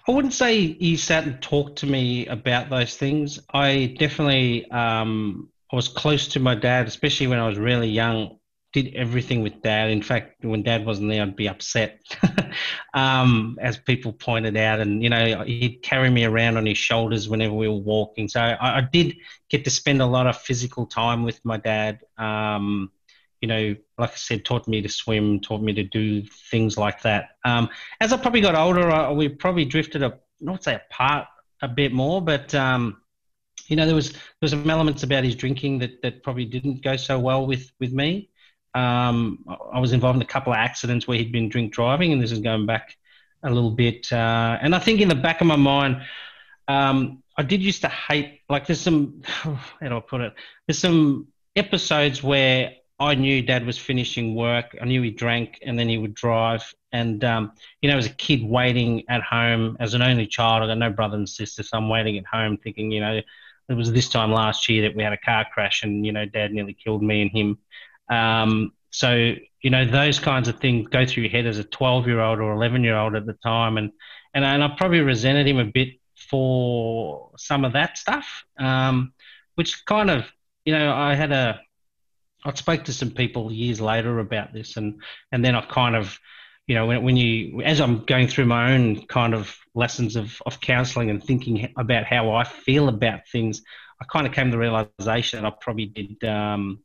I 0.07 0.13
wouldn't 0.13 0.35
say 0.35 0.75
he 0.75 0.97
sat 0.97 1.25
and 1.25 1.41
talked 1.41 1.79
to 1.79 1.87
me 1.87 2.27
about 2.27 2.69
those 2.69 2.97
things. 2.97 3.41
I 3.53 3.95
definitely 3.99 4.71
um, 4.71 5.49
I 5.73 5.77
was 5.77 5.89
close 5.89 6.29
to 6.29 6.41
my 6.41 6.55
dad, 6.55 6.87
especially 6.87 7.27
when 7.27 7.39
I 7.39 7.49
was 7.49 7.59
really 7.59 7.89
young. 7.89 8.39
Did 8.75 8.95
everything 8.97 9.43
with 9.43 9.63
dad. 9.63 9.91
In 9.91 10.03
fact, 10.03 10.45
when 10.45 10.63
dad 10.65 10.85
wasn't 10.85 11.09
there, 11.09 11.23
I'd 11.23 11.37
be 11.37 11.49
upset, 11.49 12.01
um, 12.95 13.57
as 13.61 13.79
people 13.79 14.13
pointed 14.13 14.57
out. 14.57 14.81
And 14.81 15.01
you 15.01 15.11
know, 15.11 15.45
he'd 15.45 15.81
carry 15.83 16.11
me 16.11 16.25
around 16.25 16.57
on 16.57 16.67
his 16.67 16.77
shoulders 16.77 17.29
whenever 17.29 17.55
we 17.55 17.69
were 17.69 17.75
walking. 17.75 18.29
So 18.29 18.41
I, 18.41 18.79
I 18.79 18.81
did 18.81 19.17
get 19.49 19.65
to 19.65 19.71
spend 19.71 20.03
a 20.03 20.07
lot 20.07 20.27
of 20.27 20.37
physical 20.37 20.87
time 20.87 21.23
with 21.23 21.41
my 21.45 21.57
dad. 21.57 22.01
Um, 22.19 22.91
you 23.45 23.49
know, 23.49 23.77
like 23.99 24.13
I 24.13 24.17
said, 24.17 24.43
taught 24.47 24.67
me 24.67 24.81
to 24.81 24.89
swim, 24.89 25.39
taught 25.39 25.61
me 25.61 25.75
to 25.75 25.83
do 25.83 26.23
things 26.51 26.79
like 26.79 27.03
that. 27.03 27.37
Um, 27.45 27.69
as 28.01 28.11
I 28.11 28.17
probably 28.17 28.41
got 28.41 28.55
older, 28.55 28.91
I, 28.91 29.13
we 29.13 29.29
probably 29.29 29.67
drifted 29.67 30.03
a 30.03 30.19
not 30.41 30.65
say 30.65 30.77
apart 30.77 31.27
a 31.61 31.69
bit 31.69 31.93
more, 31.93 32.23
but 32.23 32.55
um, 32.55 33.03
you 33.67 33.77
know, 33.77 33.85
there 33.85 33.95
was 33.95 34.13
there 34.13 34.21
was 34.41 34.53
some 34.53 34.71
elements 34.71 35.03
about 35.03 35.25
his 35.25 35.37
drinking 35.37 35.81
that 35.81 36.01
that 36.01 36.23
probably 36.23 36.47
didn't 36.47 36.83
go 36.83 36.97
so 36.97 37.19
well 37.19 37.47
with 37.47 37.71
with 37.79 37.93
me. 37.93 38.31
Um, 38.73 39.45
I 39.71 39.79
was 39.79 39.93
involved 39.93 40.17
in 40.17 40.23
a 40.23 40.33
couple 40.35 40.55
of 40.55 40.57
accidents 40.57 41.07
where 41.07 41.19
he'd 41.19 41.31
been 41.31 41.51
drink 41.51 41.75
driving, 41.75 42.15
and 42.15 42.23
this 42.23 42.33
is 42.33 42.39
going 42.39 42.65
back 42.65 42.97
a 43.43 43.51
little 43.51 43.73
bit. 43.73 44.11
Uh, 44.11 44.57
and 44.63 44.75
I 44.75 44.79
think 44.79 45.03
in 45.03 45.09
the 45.09 45.15
back 45.15 45.43
of 45.43 45.47
my 45.47 45.57
mind, 45.57 46.01
um, 46.67 47.23
I 47.37 47.43
did 47.43 47.63
used 47.63 47.83
to 47.83 47.91
hate 47.91 48.41
like 48.49 48.67
there's 48.67 48.81
some 48.81 49.21
how 49.27 49.59
do 49.83 49.99
I 49.99 50.01
put 50.01 50.23
it? 50.23 50.33
There's 50.67 50.79
some 50.79 51.29
episodes 51.55 52.23
where 52.23 52.73
I 53.05 53.15
knew 53.15 53.43
Dad 53.43 53.67
was 53.67 53.79
finishing 53.79 54.35
work. 54.35 54.77
I 54.81 54.85
knew 54.85 55.03
he 55.03 55.11
drank, 55.11 55.59
and 55.63 55.79
then 55.79 55.89
he 55.89 55.99
would 55.99 56.15
drive. 56.15 56.75
And 56.93 57.23
um, 57.25 57.53
you 57.83 57.91
know, 57.91 57.99
as 57.99 58.07
a 58.07 58.11
kid 58.11 58.43
waiting 58.43 59.05
at 59.09 59.23
home, 59.23 59.77
as 59.81 59.95
an 59.95 60.03
only 60.03 60.27
child, 60.27 60.63
I 60.63 60.67
got 60.67 60.79
no 60.79 60.91
brother 60.91 61.17
and 61.17 61.29
sister, 61.29 61.63
so 61.63 61.77
I'm 61.77 61.89
waiting 61.89 62.19
at 62.19 62.27
home, 62.27 62.57
thinking, 62.57 62.91
you 62.91 63.01
know, 63.01 63.21
it 63.69 63.75
was 63.75 63.93
this 63.93 64.09
time 64.09 64.33
last 64.33 64.69
year 64.69 64.83
that 64.83 64.97
we 64.97 65.03
had 65.03 65.13
a 65.13 65.19
car 65.19 65.47
crash, 65.53 65.83
and 65.83 66.05
you 66.05 66.13
know, 66.13 66.25
Dad 66.27 66.53
nearly 66.53 66.75
killed 66.75 67.03
me 67.03 67.23
and 67.23 67.31
him. 67.31 67.59
Um, 68.09 68.73
so 68.91 69.35
you 69.61 69.71
know, 69.71 69.85
those 69.87 70.19
kinds 70.19 70.49
of 70.49 70.61
things 70.61 70.89
go 70.89 71.07
through 71.07 71.25
your 71.25 71.33
head 71.33 71.47
as 71.47 71.59
a 71.59 71.65
12 71.65 72.07
year 72.07 72.21
old 72.21 72.39
or 72.39 72.53
11 72.53 72.85
year 72.85 72.97
old 72.97 73.15
at 73.15 73.27
the 73.27 73.33
time, 73.35 73.79
and 73.79 73.93
and 74.35 74.45
and 74.45 74.63
I 74.63 74.69
probably 74.77 75.01
resented 75.01 75.47
him 75.47 75.59
a 75.59 75.65
bit 75.65 75.99
for 76.31 77.31
some 77.37 77.65
of 77.65 77.73
that 77.73 77.99
stuff, 77.99 78.45
um, 78.59 79.13
which 79.55 79.85
kind 79.85 80.11
of, 80.11 80.25
you 80.65 80.73
know, 80.73 80.93
I 80.93 81.15
had 81.15 81.33
a, 81.33 81.61
I 82.45 82.55
spoke 82.55 82.85
to 82.85 82.93
some 82.93 83.11
people 83.11 83.53
years 83.53 83.81
later 83.81 84.19
about 84.19 84.53
this, 84.53 84.77
and 84.77 85.03
and 85.33 85.45
then 85.45 85.55
I 85.55 85.63
kind 85.63 85.97
of, 85.97 86.19
you 86.67 86.75
know, 86.75 86.87
when, 86.87 87.03
when 87.03 87.17
you, 87.17 87.63
as 87.63 87.81
I'm 87.81 88.05
going 88.05 88.29
through 88.29 88.47
my 88.47 88.75
own 88.75 89.07
kind 89.07 89.35
of 89.35 89.57
lessons 89.75 90.17
of 90.17 90.41
of 90.47 90.61
counselling 90.61 91.11
and 91.11 91.23
thinking 91.23 91.73
about 91.77 92.05
how 92.05 92.33
I 92.33 92.45
feel 92.45 92.89
about 92.89 93.29
things, 93.31 93.63
I 94.01 94.05
kind 94.05 94.27
of 94.27 94.33
came 94.33 94.47
to 94.47 94.51
the 94.53 94.59
realization 94.59 95.43
that 95.43 95.47
I 95.47 95.55
probably 95.61 95.87
did. 95.87 96.25
Um, 96.25 96.81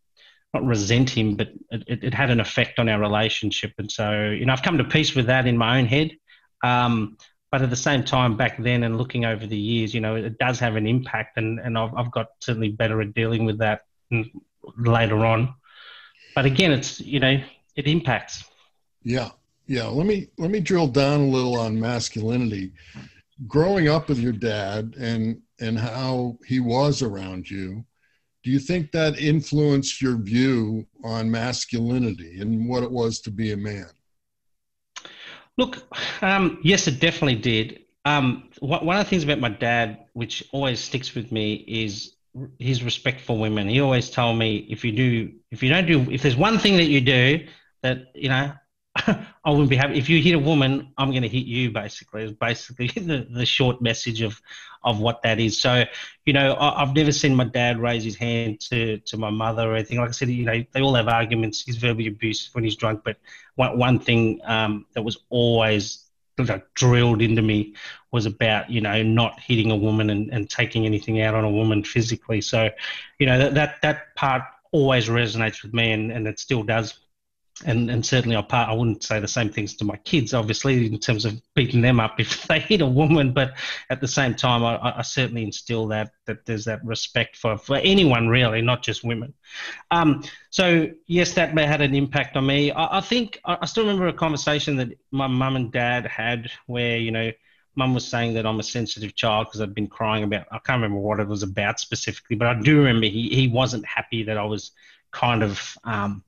not 0.51 0.65
resent 0.65 1.11
him, 1.11 1.35
but 1.35 1.49
it, 1.69 2.03
it, 2.05 2.11
had 2.11 2.31
an 2.31 2.39
effect 2.39 2.79
on 2.79 2.89
our 2.89 2.99
relationship. 2.99 3.71
And 3.77 3.91
so, 3.91 4.31
you 4.31 4.47
know, 4.47 4.53
I've 4.53 4.63
come 4.63 4.79
to 4.79 4.83
peace 4.83 5.13
with 5.13 5.27
that 5.27 5.45
in 5.45 5.55
my 5.55 5.77
own 5.77 5.85
head. 5.85 6.17
Um, 6.63 7.17
but 7.51 7.61
at 7.61 7.69
the 7.69 7.75
same 7.75 8.03
time, 8.03 8.37
back 8.37 8.61
then 8.61 8.83
and 8.83 8.97
looking 8.97 9.25
over 9.25 9.45
the 9.45 9.57
years, 9.57 9.93
you 9.93 10.01
know, 10.01 10.15
it 10.15 10.37
does 10.37 10.59
have 10.59 10.75
an 10.75 10.85
impact, 10.85 11.37
and, 11.37 11.59
and 11.59 11.77
I've, 11.77 11.93
I've 11.95 12.11
got 12.11 12.27
certainly 12.41 12.69
better 12.69 13.01
at 13.01 13.13
dealing 13.13 13.45
with 13.45 13.59
that 13.59 13.81
later 14.77 15.25
on. 15.25 15.53
But 16.35 16.45
again, 16.45 16.71
it's 16.71 16.99
you 16.99 17.19
know, 17.19 17.41
it 17.75 17.87
impacts. 17.87 18.43
Yeah, 19.03 19.29
yeah. 19.67 19.85
Let 19.85 20.05
me 20.05 20.27
let 20.37 20.51
me 20.51 20.59
drill 20.59 20.87
down 20.87 21.21
a 21.21 21.27
little 21.27 21.59
on 21.59 21.79
masculinity. 21.79 22.73
Growing 23.47 23.87
up 23.87 24.09
with 24.09 24.19
your 24.19 24.33
dad 24.33 24.95
and 24.99 25.41
and 25.59 25.77
how 25.79 26.37
he 26.45 26.59
was 26.59 27.01
around 27.01 27.49
you, 27.49 27.85
do 28.43 28.51
you 28.51 28.59
think 28.59 28.91
that 28.91 29.19
influenced 29.19 30.01
your 30.01 30.17
view 30.17 30.85
on 31.03 31.29
masculinity 31.29 32.39
and 32.39 32.67
what 32.69 32.83
it 32.83 32.91
was 32.91 33.19
to 33.21 33.31
be 33.31 33.51
a 33.51 33.57
man? 33.57 33.87
Look, 35.57 35.83
um, 36.23 36.59
yes, 36.63 36.87
it 36.87 37.01
definitely 37.01 37.35
did. 37.35 37.81
Um, 38.05 38.49
one 38.59 38.95
of 38.95 39.05
the 39.05 39.09
things 39.09 39.25
about 39.25 39.41
my 39.41 39.49
dad, 39.49 40.05
which 40.13 40.43
always 40.53 40.79
sticks 40.79 41.13
with 41.13 41.33
me, 41.33 41.65
is 41.67 42.15
his 42.59 42.83
respect 42.83 43.21
for 43.21 43.37
women. 43.37 43.67
He 43.67 43.81
always 43.81 44.09
told 44.09 44.37
me 44.37 44.67
if 44.69 44.85
you 44.85 44.91
do, 44.91 45.33
if 45.51 45.63
you 45.63 45.69
don't 45.69 45.85
do, 45.85 46.09
if 46.11 46.21
there's 46.21 46.37
one 46.37 46.59
thing 46.59 46.77
that 46.77 46.85
you 46.85 47.01
do 47.01 47.45
that 47.81 48.07
you 48.13 48.29
know 48.29 48.51
I 49.07 49.51
wouldn't 49.51 49.69
be 49.69 49.75
happy 49.75 49.97
if 49.97 50.09
you 50.09 50.21
hit 50.21 50.35
a 50.35 50.39
woman. 50.39 50.91
I'm 50.97 51.11
going 51.11 51.23
to 51.23 51.29
hit 51.29 51.45
you. 51.45 51.71
Basically, 51.71 52.23
is 52.23 52.31
basically 52.31 52.87
the, 52.95 53.27
the 53.29 53.45
short 53.45 53.81
message 53.81 54.21
of 54.21 54.41
of 54.83 54.99
what 54.99 55.21
that 55.23 55.39
is. 55.39 55.59
So, 55.59 55.83
you 56.25 56.33
know, 56.33 56.55
I, 56.59 56.79
have 56.79 56.95
never 56.95 57.11
seen 57.11 57.35
my 57.35 57.43
dad 57.43 57.79
raise 57.79 58.03
his 58.03 58.15
hand 58.15 58.59
to 58.61 58.97
to 58.99 59.17
my 59.17 59.29
mother 59.29 59.71
or 59.71 59.75
anything. 59.75 59.99
Like 59.99 60.09
I 60.09 60.11
said, 60.11 60.29
you 60.29 60.45
know, 60.45 60.63
they 60.71 60.81
all 60.81 60.95
have 60.95 61.07
arguments. 61.07 61.61
He's 61.61 61.77
verbally 61.77 62.07
abusive 62.07 62.53
when 62.53 62.63
he's 62.63 62.75
drunk. 62.75 63.01
But 63.03 63.17
one 63.55 63.77
one 63.77 63.99
thing 63.99 64.41
um, 64.45 64.85
that 64.93 65.03
was 65.03 65.17
always 65.29 66.08
like, 66.47 66.73
drilled 66.75 67.21
into 67.21 67.41
me 67.41 67.75
was 68.11 68.25
about 68.25 68.69
you 68.69 68.81
know 68.81 69.03
not 69.03 69.39
hitting 69.39 69.71
a 69.71 69.75
woman 69.75 70.09
and, 70.09 70.29
and 70.31 70.49
taking 70.49 70.85
anything 70.85 71.21
out 71.21 71.35
on 71.35 71.43
a 71.43 71.49
woman 71.49 71.83
physically. 71.83 72.41
So, 72.41 72.69
you 73.19 73.25
know, 73.27 73.37
that 73.37 73.53
that, 73.55 73.81
that 73.81 74.15
part 74.15 74.43
always 74.71 75.07
resonates 75.07 75.63
with 75.63 75.73
me, 75.73 75.91
and, 75.91 76.11
and 76.11 76.27
it 76.27 76.39
still 76.39 76.63
does 76.63 76.99
and 77.65 77.89
and 77.89 78.05
certainly 78.05 78.35
I 78.35 78.41
part 78.41 78.69
I 78.69 78.73
wouldn't 78.73 79.03
say 79.03 79.19
the 79.19 79.27
same 79.27 79.49
things 79.49 79.75
to 79.75 79.85
my 79.85 79.97
kids, 79.97 80.33
obviously, 80.33 80.85
in 80.85 80.99
terms 80.99 81.25
of 81.25 81.41
beating 81.55 81.81
them 81.81 81.99
up 81.99 82.15
if 82.19 82.47
they 82.47 82.59
hit 82.59 82.81
a 82.81 82.87
woman. 82.87 83.33
But 83.33 83.53
at 83.89 84.01
the 84.01 84.07
same 84.07 84.35
time, 84.35 84.63
I, 84.63 84.97
I 84.97 85.01
certainly 85.01 85.43
instill 85.43 85.87
that 85.87 86.11
that 86.25 86.45
there's 86.45 86.65
that 86.65 86.83
respect 86.85 87.35
for 87.37 87.57
for 87.57 87.77
anyone 87.77 88.27
really, 88.27 88.61
not 88.61 88.83
just 88.83 89.03
women. 89.03 89.33
Um, 89.91 90.23
so 90.49 90.89
yes, 91.07 91.33
that 91.33 91.53
may 91.53 91.65
had 91.65 91.81
an 91.81 91.95
impact 91.95 92.37
on 92.37 92.45
me. 92.45 92.71
I, 92.71 92.97
I 92.97 93.01
think 93.01 93.39
I, 93.45 93.57
I 93.61 93.65
still 93.65 93.83
remember 93.83 94.07
a 94.07 94.13
conversation 94.13 94.77
that 94.77 94.89
my 95.11 95.27
mum 95.27 95.55
and 95.55 95.71
dad 95.71 96.05
had 96.05 96.49
where 96.67 96.97
you 96.97 97.11
know. 97.11 97.31
Mum 97.75 97.93
was 97.93 98.05
saying 98.05 98.33
that 98.33 98.45
I'm 98.45 98.59
a 98.59 98.63
sensitive 98.63 99.15
child 99.15 99.47
because 99.47 99.61
I'd 99.61 99.75
been 99.75 99.87
crying 99.87 100.25
about. 100.25 100.47
I 100.51 100.57
can't 100.57 100.81
remember 100.81 100.99
what 100.99 101.21
it 101.21 101.27
was 101.27 101.43
about 101.43 101.79
specifically, 101.79 102.35
but 102.35 102.47
I 102.47 102.59
do 102.59 102.79
remember 102.79 103.05
he, 103.05 103.29
he 103.29 103.47
wasn't 103.47 103.85
happy 103.85 104.23
that 104.23 104.37
I 104.37 104.43
was 104.43 104.71
kind 105.11 105.43
of 105.43 105.77
um, 105.85 106.23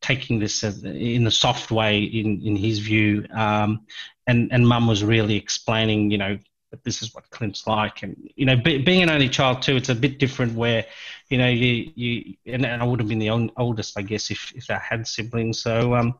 taking 0.00 0.38
this 0.38 0.62
in 0.62 1.26
a 1.26 1.30
soft 1.30 1.70
way 1.70 2.02
in, 2.02 2.40
in 2.42 2.56
his 2.56 2.78
view. 2.78 3.26
Um, 3.34 3.86
and, 4.26 4.52
and 4.52 4.66
mum 4.66 4.86
was 4.86 5.02
really 5.02 5.36
explaining, 5.36 6.10
you 6.10 6.18
know, 6.18 6.38
that 6.70 6.84
this 6.84 7.02
is 7.02 7.14
what 7.14 7.28
Clint's 7.30 7.66
like. 7.66 8.02
And, 8.02 8.30
you 8.36 8.44
know, 8.44 8.56
be, 8.56 8.78
being 8.78 9.02
an 9.02 9.10
only 9.10 9.28
child 9.28 9.62
too, 9.62 9.76
it's 9.76 9.88
a 9.88 9.94
bit 9.94 10.18
different 10.18 10.54
where, 10.54 10.84
you 11.30 11.38
know, 11.38 11.48
you, 11.48 11.90
you 11.94 12.34
and 12.46 12.66
I 12.66 12.84
would 12.84 13.00
have 13.00 13.08
been 13.08 13.18
the 13.18 13.30
oldest, 13.56 13.98
I 13.98 14.02
guess, 14.02 14.30
if, 14.30 14.52
if 14.54 14.70
I 14.70 14.78
had 14.78 15.06
siblings. 15.06 15.58
So 15.58 15.94
um, 15.94 16.18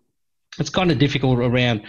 it's 0.58 0.70
kind 0.70 0.90
of 0.90 0.98
difficult 0.98 1.38
around 1.38 1.82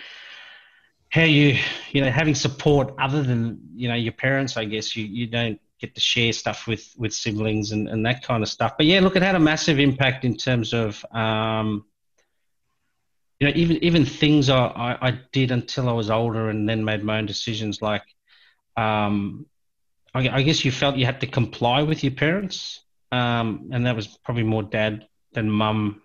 how 1.09 1.23
you, 1.23 1.57
you 1.91 2.01
know, 2.01 2.11
having 2.11 2.35
support 2.35 2.93
other 2.99 3.23
than, 3.23 3.59
you 3.73 3.87
know, 3.87 3.95
your 3.95 4.13
parents, 4.13 4.57
I 4.57 4.65
guess, 4.65 4.95
you, 4.95 5.05
you 5.05 5.27
don't 5.27 5.59
get 5.79 5.95
to 5.95 6.01
share 6.01 6.33
stuff 6.33 6.67
with 6.67 6.93
with 6.97 7.13
siblings 7.13 7.71
and, 7.71 7.87
and 7.87 8.05
that 8.05 8.23
kind 8.23 8.43
of 8.43 8.49
stuff. 8.49 8.73
But 8.77 8.85
yeah, 8.85 8.99
look, 8.99 9.15
it 9.15 9.21
had 9.21 9.35
a 9.35 9.39
massive 9.39 9.79
impact 9.79 10.25
in 10.25 10.35
terms 10.35 10.73
of 10.73 11.03
um, 11.11 11.85
you 13.39 13.47
know 13.47 13.53
even 13.55 13.83
even 13.83 14.05
things 14.05 14.49
I, 14.49 14.65
I, 14.65 15.07
I 15.07 15.19
did 15.31 15.51
until 15.51 15.89
I 15.89 15.93
was 15.93 16.09
older 16.09 16.49
and 16.49 16.67
then 16.67 16.83
made 16.83 17.03
my 17.03 17.17
own 17.17 17.25
decisions. 17.25 17.81
Like 17.81 18.03
um, 18.77 19.45
I, 20.13 20.29
I, 20.29 20.41
guess 20.41 20.65
you 20.65 20.71
felt 20.71 20.97
you 20.97 21.05
had 21.05 21.21
to 21.21 21.27
comply 21.27 21.83
with 21.83 22.03
your 22.03 22.13
parents, 22.13 22.81
um, 23.11 23.69
and 23.71 23.85
that 23.85 23.95
was 23.95 24.07
probably 24.07 24.43
more 24.43 24.63
dad 24.63 25.07
than 25.33 25.49
mum. 25.49 26.01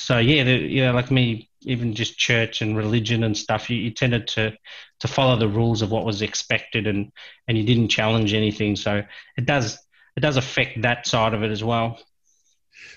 So 0.00 0.18
yeah, 0.18 0.44
the, 0.44 0.56
you 0.56 0.82
know, 0.84 0.92
like 0.92 1.10
me, 1.10 1.50
even 1.62 1.94
just 1.94 2.18
church 2.18 2.62
and 2.62 2.76
religion 2.76 3.24
and 3.24 3.36
stuff, 3.36 3.68
you, 3.68 3.76
you, 3.76 3.90
tended 3.90 4.26
to 4.28 4.56
to 5.00 5.08
follow 5.08 5.36
the 5.36 5.48
rules 5.48 5.82
of 5.82 5.90
what 5.90 6.04
was 6.04 6.22
expected, 6.22 6.86
and 6.86 7.12
and 7.48 7.58
you 7.58 7.64
didn't 7.64 7.88
challenge 7.88 8.32
anything. 8.32 8.76
So 8.76 9.02
it 9.36 9.46
does 9.46 9.78
it 10.16 10.20
does 10.20 10.36
affect 10.36 10.82
that 10.82 11.06
side 11.06 11.34
of 11.34 11.42
it 11.42 11.50
as 11.50 11.62
well. 11.62 12.00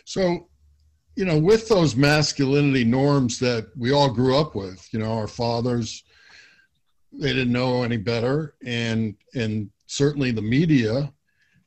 So, 0.06 0.48
you 1.16 1.26
know, 1.26 1.38
with 1.38 1.68
those 1.68 1.96
masculinity 1.96 2.84
norms 2.84 3.38
that 3.40 3.68
we 3.78 3.92
all 3.92 4.10
grew 4.10 4.38
up 4.38 4.56
with, 4.56 4.88
you 4.92 5.00
know, 5.00 5.14
our 5.14 5.28
fathers, 5.28 6.04
they 7.12 7.34
didn't 7.34 7.54
know 7.54 7.84
any 7.84 7.98
better, 7.98 8.56
and 8.66 9.16
and 9.36 9.70
certainly 9.88 10.32
the 10.32 10.42
media 10.42 11.14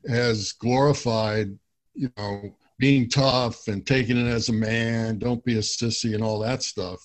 has 0.09 0.53
glorified, 0.53 1.59
you 1.95 2.11
know 2.17 2.55
being 2.79 3.09
tough 3.09 3.69
and 3.69 3.87
taking 3.87 4.19
it 4.19 4.29
as 4.29 4.49
a 4.49 4.53
man, 4.53 5.19
don't 5.19 5.45
be 5.45 5.57
a 5.57 5.61
sissy 5.61 6.15
and 6.15 6.23
all 6.23 6.39
that 6.41 6.63
stuff. 6.63 7.05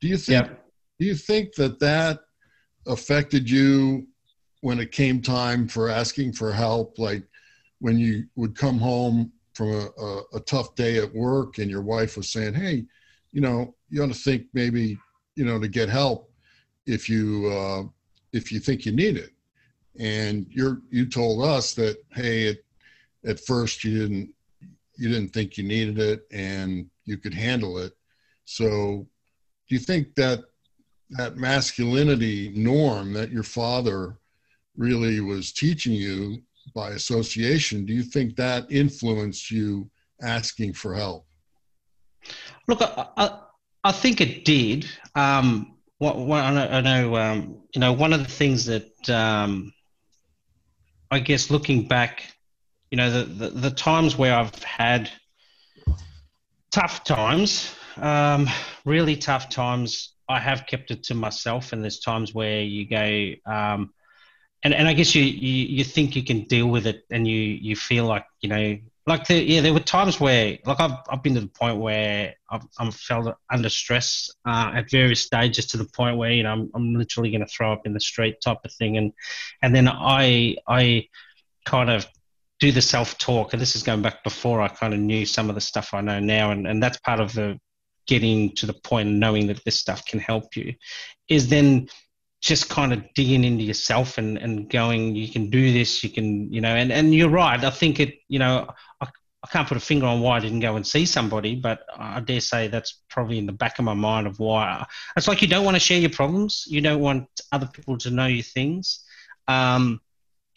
Do 0.00 0.08
you 0.08 0.16
think 0.16 0.46
yep. 0.46 0.64
do 0.98 1.06
you 1.06 1.14
think 1.14 1.54
that 1.56 1.78
that 1.80 2.20
affected 2.86 3.48
you 3.48 4.06
when 4.62 4.80
it 4.80 4.92
came 4.92 5.20
time 5.20 5.68
for 5.68 5.88
asking 5.88 6.32
for 6.32 6.52
help 6.52 6.98
like 6.98 7.22
when 7.80 7.98
you 7.98 8.24
would 8.36 8.56
come 8.56 8.78
home 8.78 9.32
from 9.54 9.70
a, 9.70 9.88
a, 10.00 10.22
a 10.34 10.40
tough 10.40 10.74
day 10.74 10.98
at 10.98 11.14
work 11.14 11.58
and 11.58 11.70
your 11.70 11.82
wife 11.82 12.16
was 12.16 12.32
saying, 12.32 12.54
"Hey, 12.54 12.84
you 13.32 13.40
know, 13.40 13.74
you 13.90 14.02
ought 14.02 14.08
to 14.08 14.14
think 14.14 14.46
maybe, 14.54 14.98
you 15.36 15.44
know, 15.44 15.58
to 15.58 15.68
get 15.68 15.88
help 15.88 16.30
if 16.86 17.08
you 17.08 17.48
uh, 17.48 17.82
if 18.32 18.50
you 18.50 18.60
think 18.60 18.86
you 18.86 18.92
need 18.92 19.16
it." 19.16 19.30
And 19.98 20.46
you're 20.48 20.80
you 20.90 21.06
told 21.06 21.44
us 21.44 21.74
that, 21.74 21.98
hey, 22.12 22.44
it, 22.44 22.64
at 23.26 23.40
first 23.40 23.84
you 23.84 23.98
didn't 23.98 24.34
you 25.02 25.08
didn't 25.08 25.32
think 25.32 25.58
you 25.58 25.64
needed 25.64 25.98
it 25.98 26.26
and 26.30 26.86
you 27.04 27.18
could 27.18 27.34
handle 27.34 27.78
it. 27.78 27.92
So, 28.44 29.06
do 29.68 29.74
you 29.74 29.80
think 29.80 30.14
that 30.14 30.44
that 31.10 31.36
masculinity 31.36 32.52
norm 32.54 33.12
that 33.12 33.32
your 33.32 33.42
father 33.42 34.18
really 34.76 35.20
was 35.20 35.52
teaching 35.52 35.92
you 35.92 36.40
by 36.74 36.90
association, 36.90 37.84
do 37.84 37.92
you 37.92 38.04
think 38.04 38.36
that 38.36 38.70
influenced 38.70 39.50
you 39.50 39.90
asking 40.22 40.72
for 40.72 40.94
help? 40.94 41.26
Look, 42.68 42.80
I, 42.80 43.08
I, 43.16 43.38
I 43.82 43.92
think 43.92 44.20
it 44.20 44.44
did. 44.44 44.88
Um, 45.16 45.74
what, 45.98 46.16
what, 46.16 46.44
I 46.44 46.54
know, 46.54 46.68
I 46.68 46.80
know 46.80 47.16
um, 47.16 47.62
you 47.74 47.80
know, 47.80 47.92
one 47.92 48.12
of 48.12 48.20
the 48.20 48.30
things 48.30 48.64
that 48.66 49.10
um, 49.10 49.72
I 51.10 51.18
guess 51.18 51.50
looking 51.50 51.88
back 51.88 52.22
you 52.92 52.96
know, 52.96 53.10
the, 53.10 53.24
the, 53.24 53.48
the 53.48 53.70
times 53.70 54.18
where 54.18 54.34
I've 54.34 54.62
had 54.62 55.10
tough 56.70 57.04
times, 57.04 57.74
um, 57.96 58.46
really 58.84 59.16
tough 59.16 59.48
times, 59.48 60.12
I 60.28 60.38
have 60.38 60.66
kept 60.66 60.90
it 60.90 61.04
to 61.04 61.14
myself. 61.14 61.72
And 61.72 61.82
there's 61.82 62.00
times 62.00 62.34
where 62.34 62.60
you 62.60 62.86
go, 62.86 63.30
um, 63.50 63.94
and, 64.62 64.74
and 64.74 64.86
I 64.86 64.92
guess 64.92 65.14
you, 65.14 65.22
you, 65.22 65.68
you 65.78 65.84
think 65.84 66.14
you 66.14 66.22
can 66.22 66.42
deal 66.42 66.66
with 66.66 66.86
it 66.86 67.04
and 67.10 67.26
you, 67.26 67.38
you 67.38 67.76
feel 67.76 68.04
like, 68.04 68.26
you 68.42 68.50
know, 68.50 68.78
like 69.06 69.26
the, 69.26 69.42
yeah, 69.42 69.62
there 69.62 69.72
were 69.72 69.80
times 69.80 70.20
where 70.20 70.58
like 70.66 70.78
I've, 70.78 70.98
I've 71.08 71.22
been 71.22 71.34
to 71.34 71.40
the 71.40 71.46
point 71.46 71.78
where 71.78 72.34
I've, 72.50 72.66
I've 72.78 72.94
felt 72.94 73.34
under 73.50 73.70
stress 73.70 74.30
uh, 74.44 74.72
at 74.74 74.90
various 74.90 75.22
stages 75.22 75.66
to 75.68 75.78
the 75.78 75.86
point 75.86 76.18
where 76.18 76.30
you 76.30 76.44
know 76.44 76.52
I'm, 76.52 76.70
I'm 76.72 76.94
literally 76.94 77.32
going 77.32 77.40
to 77.40 77.48
throw 77.48 77.72
up 77.72 77.84
in 77.84 77.94
the 77.94 78.00
street 78.00 78.40
type 78.40 78.58
of 78.64 78.72
thing, 78.72 78.96
and 78.98 79.12
and 79.60 79.74
then 79.74 79.88
I 79.88 80.54
I 80.68 81.08
kind 81.64 81.90
of 81.90 82.06
do 82.62 82.70
the 82.70 82.80
self 82.80 83.18
talk, 83.18 83.52
and 83.52 83.60
this 83.60 83.74
is 83.74 83.82
going 83.82 84.02
back 84.02 84.22
before 84.22 84.62
I 84.62 84.68
kind 84.68 84.94
of 84.94 85.00
knew 85.00 85.26
some 85.26 85.48
of 85.48 85.56
the 85.56 85.60
stuff 85.60 85.92
I 85.92 86.00
know 86.00 86.20
now, 86.20 86.52
and 86.52 86.68
and 86.68 86.80
that's 86.80 86.98
part 86.98 87.18
of 87.18 87.32
the 87.32 87.58
getting 88.06 88.54
to 88.54 88.66
the 88.66 88.72
point 88.72 89.08
and 89.08 89.18
knowing 89.18 89.48
that 89.48 89.64
this 89.64 89.80
stuff 89.80 90.04
can 90.06 90.20
help 90.20 90.54
you, 90.54 90.72
is 91.28 91.48
then 91.48 91.88
just 92.40 92.68
kind 92.68 92.92
of 92.92 93.02
digging 93.14 93.42
into 93.42 93.64
yourself 93.64 94.16
and, 94.16 94.38
and 94.38 94.70
going, 94.70 95.14
you 95.16 95.28
can 95.28 95.50
do 95.50 95.72
this, 95.72 96.04
you 96.04 96.10
can, 96.10 96.52
you 96.52 96.60
know, 96.60 96.74
and, 96.74 96.90
and 96.92 97.14
you're 97.14 97.28
right. 97.28 97.62
I 97.64 97.70
think 97.70 98.00
it, 98.00 98.14
you 98.28 98.40
know, 98.40 98.68
I, 99.00 99.06
I 99.44 99.48
can't 99.48 99.68
put 99.68 99.76
a 99.76 99.80
finger 99.80 100.06
on 100.06 100.20
why 100.20 100.36
I 100.36 100.40
didn't 100.40 100.60
go 100.60 100.74
and 100.74 100.86
see 100.86 101.06
somebody, 101.06 101.54
but 101.54 101.84
I 101.96 102.20
dare 102.20 102.40
say 102.40 102.66
that's 102.68 103.02
probably 103.08 103.38
in 103.38 103.46
the 103.46 103.52
back 103.52 103.78
of 103.78 103.84
my 103.84 103.94
mind 103.94 104.26
of 104.26 104.40
why. 104.40 104.84
It's 105.16 105.28
like 105.28 105.42
you 105.42 105.48
don't 105.48 105.64
want 105.64 105.76
to 105.76 105.80
share 105.80 106.00
your 106.00 106.10
problems. 106.10 106.64
You 106.68 106.80
don't 106.80 107.00
want 107.00 107.28
other 107.52 107.68
people 107.72 107.96
to 107.98 108.10
know 108.10 108.26
your 108.26 108.44
things. 108.44 109.04
Um, 109.46 110.00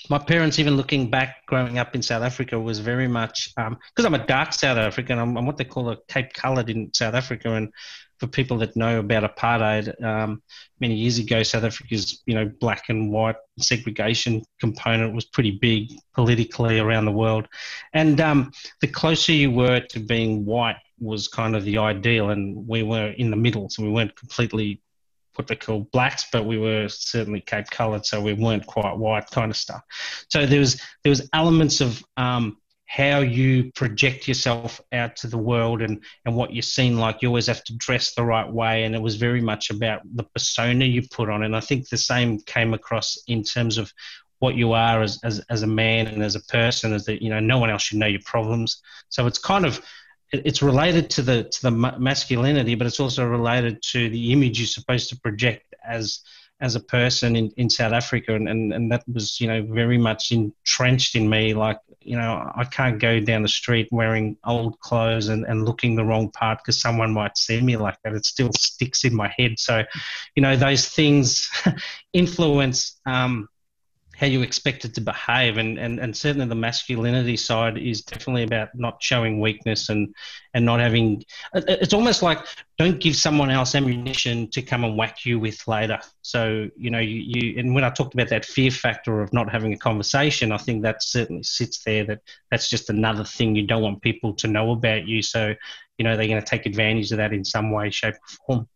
my 0.09 0.17
parents, 0.17 0.59
even 0.59 0.75
looking 0.75 1.09
back, 1.09 1.45
growing 1.45 1.77
up 1.77 1.95
in 1.95 2.01
South 2.01 2.23
Africa, 2.23 2.59
was 2.59 2.79
very 2.79 3.07
much 3.07 3.53
because 3.55 4.05
um, 4.05 4.05
I'm 4.05 4.13
a 4.13 4.25
dark 4.25 4.53
South 4.53 4.77
African. 4.77 5.19
I'm, 5.19 5.37
I'm, 5.37 5.45
what 5.45 5.57
they 5.57 5.63
call 5.63 5.89
a 5.89 5.97
Cape 6.07 6.33
coloured 6.33 6.69
in 6.69 6.93
South 6.93 7.13
Africa, 7.13 7.53
and 7.53 7.69
for 8.19 8.27
people 8.27 8.57
that 8.59 8.75
know 8.75 8.99
about 8.99 9.23
apartheid, 9.35 10.01
um, 10.03 10.41
many 10.79 10.95
years 10.95 11.17
ago, 11.19 11.43
South 11.43 11.63
Africa's 11.63 12.21
you 12.25 12.33
know 12.33 12.49
black 12.59 12.89
and 12.89 13.11
white 13.11 13.35
segregation 13.59 14.43
component 14.59 15.13
was 15.13 15.25
pretty 15.25 15.51
big 15.51 15.91
politically 16.13 16.79
around 16.79 17.05
the 17.05 17.11
world, 17.11 17.47
and 17.93 18.21
um, 18.21 18.51
the 18.81 18.87
closer 18.87 19.31
you 19.31 19.51
were 19.51 19.79
to 19.79 19.99
being 19.99 20.45
white 20.45 20.77
was 20.99 21.27
kind 21.27 21.55
of 21.55 21.63
the 21.65 21.77
ideal, 21.77 22.29
and 22.29 22.67
we 22.67 22.83
were 22.83 23.09
in 23.11 23.29
the 23.29 23.37
middle, 23.37 23.69
so 23.69 23.83
we 23.83 23.89
weren't 23.89 24.15
completely 24.15 24.81
what 25.37 25.47
they 25.47 25.55
call 25.55 25.81
blacks, 25.91 26.25
but 26.31 26.45
we 26.45 26.57
were 26.57 26.87
certainly 26.89 27.41
Cape 27.41 27.69
coloured, 27.69 28.05
so 28.05 28.21
we 28.21 28.33
weren't 28.33 28.65
quite 28.65 28.97
white 28.97 29.29
kind 29.31 29.51
of 29.51 29.57
stuff. 29.57 29.81
So 30.29 30.45
there 30.45 30.59
was 30.59 30.81
there 31.03 31.09
was 31.09 31.29
elements 31.33 31.81
of 31.81 32.03
um, 32.17 32.57
how 32.87 33.19
you 33.19 33.71
project 33.73 34.27
yourself 34.27 34.79
out 34.93 35.15
to 35.17 35.27
the 35.27 35.37
world 35.37 35.81
and, 35.81 36.03
and 36.25 36.35
what 36.35 36.53
you're 36.53 36.61
seen 36.61 36.97
like. 36.97 37.21
You 37.21 37.27
always 37.27 37.47
have 37.47 37.63
to 37.65 37.75
dress 37.75 38.13
the 38.13 38.23
right 38.23 38.49
way. 38.49 38.83
And 38.83 38.95
it 38.95 39.01
was 39.01 39.15
very 39.15 39.41
much 39.41 39.69
about 39.69 40.01
the 40.13 40.23
persona 40.23 40.85
you 40.85 41.01
put 41.11 41.29
on. 41.29 41.43
And 41.43 41.55
I 41.55 41.59
think 41.59 41.89
the 41.89 41.97
same 41.97 42.39
came 42.41 42.73
across 42.73 43.17
in 43.27 43.43
terms 43.43 43.77
of 43.77 43.91
what 44.39 44.55
you 44.55 44.73
are 44.73 45.01
as, 45.01 45.19
as, 45.23 45.43
as 45.49 45.63
a 45.63 45.67
man 45.67 46.07
and 46.07 46.23
as 46.23 46.35
a 46.35 46.43
person 46.43 46.93
is 46.93 47.05
that, 47.05 47.21
you 47.21 47.29
know, 47.29 47.39
no 47.39 47.57
one 47.57 47.69
else 47.69 47.81
should 47.83 47.97
know 47.97 48.05
your 48.05 48.21
problems. 48.23 48.81
So 49.09 49.25
it's 49.25 49.39
kind 49.39 49.65
of, 49.65 49.81
it's 50.45 50.61
related 50.61 51.09
to 51.11 51.21
the, 51.21 51.43
to 51.43 51.61
the 51.61 51.71
masculinity, 51.71 52.75
but 52.75 52.87
it's 52.87 52.99
also 52.99 53.25
related 53.25 53.81
to 53.91 54.09
the 54.09 54.31
image 54.31 54.59
you're 54.59 54.67
supposed 54.67 55.09
to 55.09 55.19
project 55.19 55.73
as, 55.87 56.21
as 56.61 56.75
a 56.75 56.79
person 56.79 57.35
in, 57.35 57.51
in 57.57 57.69
South 57.69 57.93
Africa, 57.93 58.33
and, 58.33 58.47
and, 58.47 58.73
and 58.73 58.91
that 58.91 59.03
was 59.11 59.39
you 59.41 59.47
know 59.47 59.61
very 59.63 59.97
much 59.97 60.31
entrenched 60.31 61.15
in 61.15 61.29
me. 61.29 61.53
Like 61.53 61.79
you 62.05 62.15
know, 62.15 62.51
I 62.55 62.63
can't 62.65 62.99
go 62.99 63.19
down 63.19 63.41
the 63.41 63.47
street 63.47 63.89
wearing 63.91 64.37
old 64.45 64.79
clothes 64.79 65.27
and, 65.27 65.43
and 65.45 65.65
looking 65.65 65.95
the 65.95 66.05
wrong 66.05 66.29
part 66.29 66.59
because 66.59 66.79
someone 66.79 67.11
might 67.11 67.35
see 67.37 67.59
me 67.59 67.77
like 67.77 67.97
that. 68.03 68.13
It 68.13 68.25
still 68.25 68.51
sticks 68.53 69.03
in 69.03 69.13
my 69.13 69.33
head. 69.37 69.57
So, 69.57 69.83
you 70.35 70.43
know, 70.43 70.55
those 70.55 70.87
things 70.87 71.49
influence 72.13 72.99
um, 73.07 73.49
how 74.17 74.27
you 74.27 74.41
expect 74.41 74.85
it 74.85 74.93
to 74.95 75.01
behave 75.01 75.57
and, 75.57 75.77
and, 75.77 75.99
and 75.99 76.15
certainly 76.15 76.47
the 76.47 76.55
masculinity 76.55 77.35
side 77.35 77.77
is 77.77 78.01
definitely 78.01 78.43
about 78.43 78.69
not 78.73 79.01
showing 79.01 79.39
weakness 79.39 79.89
and, 79.89 80.15
and 80.53 80.65
not 80.65 80.79
having 80.79 81.23
it's 81.53 81.93
almost 81.93 82.21
like 82.21 82.39
don't 82.77 83.01
give 83.01 83.15
someone 83.15 83.49
else 83.49 83.75
ammunition 83.75 84.49
to 84.49 84.61
come 84.61 84.83
and 84.83 84.97
whack 84.97 85.25
you 85.25 85.39
with 85.39 85.67
later. 85.67 85.99
So 86.21 86.69
you 86.77 86.89
know 86.89 86.99
you, 86.99 87.23
you 87.25 87.59
and 87.59 87.73
when 87.75 87.83
i 87.83 87.89
talked 87.89 88.13
about 88.13 88.29
that 88.29 88.45
fear 88.45 88.71
factor 88.71 89.21
of 89.21 89.33
not 89.33 89.51
having 89.51 89.73
a 89.73 89.77
conversation 89.77 90.51
i 90.51 90.57
think 90.57 90.81
that 90.83 91.03
certainly 91.03 91.43
sits 91.43 91.83
there 91.83 92.05
that 92.05 92.21
that's 92.51 92.69
just 92.69 92.89
another 92.89 93.23
thing 93.23 93.55
you 93.55 93.67
don't 93.67 93.81
want 93.81 94.01
people 94.01 94.33
to 94.33 94.47
know 94.47 94.71
about 94.71 95.07
you. 95.07 95.21
So 95.21 95.53
you 95.97 96.03
know 96.03 96.17
they're 96.17 96.27
going 96.27 96.41
to 96.41 96.47
take 96.47 96.65
advantage 96.65 97.11
of 97.11 97.17
that 97.17 97.33
in 97.33 97.43
some 97.43 97.71
way 97.71 97.89
shape 97.89 98.15
or 98.15 98.45
form. 98.45 98.67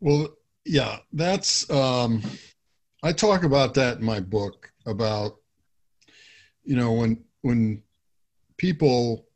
Well 0.00 0.28
yeah 0.64 0.98
that's 1.12 1.70
um 1.70 2.22
I 3.02 3.12
talk 3.12 3.44
about 3.44 3.74
that 3.74 3.98
in 3.98 4.04
my 4.04 4.20
book 4.20 4.70
about 4.86 5.36
you 6.64 6.76
know 6.76 6.92
when 6.92 7.24
when 7.42 7.82
people 8.56 9.26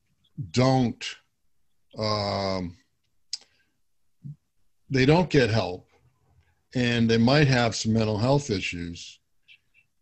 don't 0.51 1.05
um, 1.99 2.77
they 4.89 5.05
don't 5.05 5.31
get 5.31 5.51
help 5.51 5.89
and 6.75 7.09
they 7.09 7.19
might 7.19 7.49
have 7.49 7.75
some 7.75 7.93
mental 7.93 8.17
health 8.17 8.51
issues 8.51 9.19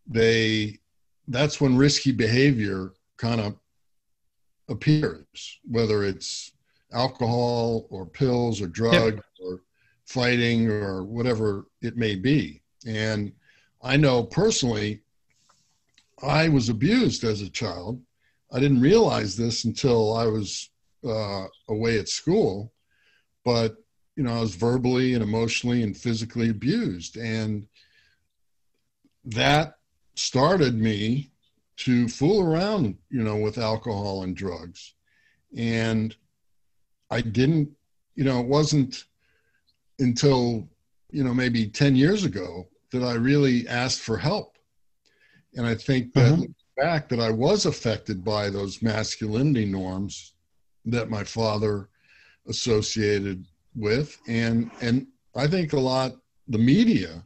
they 0.07 0.79
that's 1.29 1.61
when 1.61 1.77
risky 1.77 2.13
behavior 2.13 2.93
kind 3.17 3.41
of 3.41 3.57
appears 4.69 5.59
whether 5.65 6.05
it's 6.05 6.53
alcohol 6.93 7.87
or 7.91 8.07
pills 8.07 8.61
or 8.61 8.67
drugs 8.67 9.21
or 9.45 9.61
fighting 10.07 10.69
or 10.69 11.05
whatever 11.05 11.67
it 11.83 11.97
may 11.97 12.15
be. 12.15 12.63
And 12.87 13.33
I 13.83 13.97
know 13.97 14.25
personally, 14.25 15.03
I 16.23 16.49
was 16.49 16.69
abused 16.69 17.25
as 17.25 17.43
a 17.43 17.51
child. 17.51 18.01
I 18.53 18.61
didn't 18.61 18.81
realize 18.81 19.37
this 19.37 19.65
until 19.65 20.17
I 20.17 20.27
was 20.27 20.71
uh, 21.07 21.47
away 21.69 21.99
at 21.99 22.09
school, 22.09 22.73
but 23.45 23.77
you 24.17 24.25
know, 24.25 24.37
I 24.37 24.41
was 24.41 24.57
verbally 24.57 25.15
and 25.15 25.23
emotionally 25.23 25.85
and 25.85 25.97
physically 25.97 26.49
abused, 26.51 27.17
and 27.17 27.69
that 29.25 29.75
started 30.17 30.75
me 30.75 31.31
to 31.77 32.09
fool 32.09 32.43
around, 32.43 32.97
you 33.11 33.23
know, 33.23 33.37
with 33.37 33.59
alcohol 33.59 34.25
and 34.25 34.35
drugs, 34.35 34.95
and 35.57 36.17
I 37.11 37.21
didn't, 37.21 37.71
you 38.17 38.25
know, 38.25 38.41
it 38.41 38.47
wasn't 38.47 39.05
until 40.01 40.69
you 41.11 41.23
know 41.25 41.35
maybe 41.35 41.69
10 41.69 41.97
years 41.97 42.25
ago 42.25 42.69
that 42.93 43.03
I 43.03 43.15
really 43.15 43.67
asked 43.69 44.01
for 44.01 44.17
help. 44.17 44.57
And 45.55 45.67
I 45.67 45.75
think 45.75 46.13
that 46.15 46.35
mm-hmm. 46.35 46.53
back 46.77 47.09
that 47.09 47.21
I 47.21 47.31
was 47.31 47.67
affected 47.67 48.25
by 48.25 48.51
those 48.51 48.83
masculinity 48.83 49.65
norms 49.65 50.35
that 50.85 51.11
my 51.11 51.25
father 51.25 51.89
associated 52.49 53.45
with 53.75 54.19
and 54.27 54.71
and 54.81 55.07
I 55.37 55.47
think 55.47 55.73
a 55.73 55.81
lot 55.81 56.13
the 56.49 56.59
media 56.59 57.23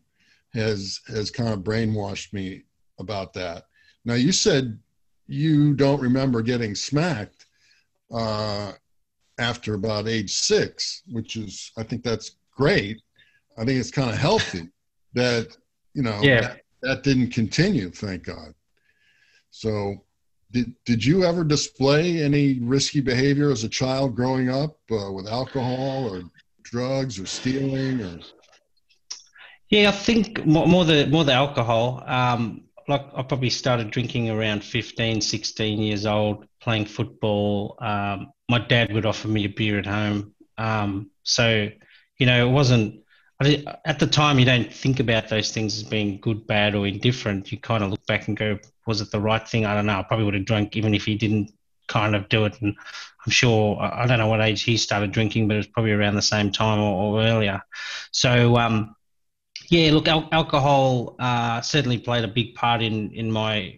has 0.55 1.01
has 1.07 1.31
kind 1.31 1.51
of 1.51 1.61
brainwashed 1.61 2.33
me 2.33 2.65
about 2.99 3.33
that. 3.35 3.67
Now 4.05 4.15
you 4.15 4.33
said 4.33 4.79
you 5.27 5.75
don't 5.75 6.01
remember 6.01 6.43
getting 6.43 6.75
smacked 6.75 7.47
uh, 8.13 8.73
after 9.39 9.75
about 9.75 10.09
age 10.09 10.33
six, 10.33 11.03
which 11.11 11.37
is 11.37 11.71
I 11.77 11.85
think 11.85 12.03
that's 12.03 12.37
great. 12.55 13.01
I 13.57 13.65
think 13.65 13.79
it's 13.79 13.91
kind 13.91 14.11
of 14.11 14.19
healthy 14.19 14.69
that 15.15 15.57
you 15.95 16.03
know 16.03 16.19
yeah. 16.23 16.41
that, 16.41 16.61
that 16.83 17.03
didn't 17.03 17.31
continue 17.31 17.91
thank 17.91 18.25
god. 18.25 18.55
So 19.51 20.05
did, 20.51 20.75
did 20.85 21.05
you 21.05 21.25
ever 21.25 21.45
display 21.45 22.23
any 22.23 22.59
risky 22.61 23.01
behavior 23.01 23.51
as 23.51 23.65
a 23.65 23.69
child 23.69 24.15
growing 24.15 24.51
up 24.51 24.77
uh, 24.91 25.11
with 25.11 25.27
alcohol 25.27 26.09
or 26.11 26.23
drugs 26.63 27.19
or 27.19 27.27
stealing 27.27 28.01
or? 28.03 28.19
Yeah 29.71 29.89
i 29.89 29.93
think 29.93 30.45
more, 30.45 30.67
more 30.67 30.85
the 30.85 31.07
more 31.07 31.25
the 31.25 31.33
alcohol. 31.33 32.03
Um, 32.07 32.65
like 32.89 33.07
i 33.15 33.23
probably 33.23 33.51
started 33.51 33.91
drinking 33.91 34.29
around 34.31 34.65
15 34.65 35.21
16 35.21 35.79
years 35.79 36.07
old 36.07 36.47
playing 36.61 36.87
football. 36.87 37.77
Um, 37.81 38.33
my 38.49 38.59
dad 38.59 38.93
would 38.93 39.07
offer 39.07 39.29
me 39.29 39.45
a 39.45 39.49
beer 39.49 39.79
at 39.79 39.87
home. 39.87 40.35
Um, 40.59 41.11
so 41.23 41.69
you 42.19 42.27
know 42.27 42.47
it 42.47 42.51
wasn't 42.51 43.02
at 43.85 43.99
the 43.99 44.07
time 44.07 44.39
you 44.39 44.45
don't 44.45 44.73
think 44.73 45.01
about 45.01 45.29
those 45.29 45.53
things 45.53 45.77
as 45.77 45.83
being 45.83 46.19
good, 46.21 46.47
bad, 46.47 46.75
or 46.75 46.87
indifferent. 46.87 47.51
You 47.53 47.59
kind 47.59 47.83
of 47.83 47.91
look 47.91 48.05
back 48.07 48.29
and 48.29 48.37
go, 48.37 48.59
"Was 48.87 49.01
it 49.01 49.11
the 49.11 49.21
right 49.21 49.47
thing?" 49.47 49.65
I 49.65 49.75
don't 49.75 49.87
know. 49.87 49.99
I 49.99 50.03
probably 50.03 50.25
would 50.25 50.35
have 50.35 50.45
drunk 50.45 50.77
even 50.77 50.95
if 50.95 51.05
he 51.05 51.15
didn't 51.17 51.53
kind 51.89 52.15
of 52.17 52.29
do 52.29 52.45
it. 52.45 52.61
And 52.61 52.75
I'm 53.25 53.31
sure 53.31 53.79
I 53.81 54.07
don't 54.07 54.19
know 54.19 54.29
what 54.29 54.41
age 54.41 54.63
he 54.63 54.77
started 54.77 55.13
drinking, 55.13 55.49
but 55.49 55.55
it 55.55 55.59
was 55.59 55.67
probably 55.67 55.93
around 55.93 56.17
the 56.17 56.23
same 56.23 56.51
time 56.51 56.81
or, 56.81 57.21
or 57.21 57.23
earlier. 57.23 57.63
So 58.11 58.57
um, 58.57 58.97
yeah, 59.69 59.93
look, 59.93 60.09
al- 60.09 60.29
alcohol 60.33 61.17
uh, 61.19 61.61
certainly 61.61 61.99
played 61.99 62.25
a 62.25 62.29
big 62.29 62.55
part 62.55 62.83
in 62.83 63.13
in 63.13 63.31
my 63.31 63.77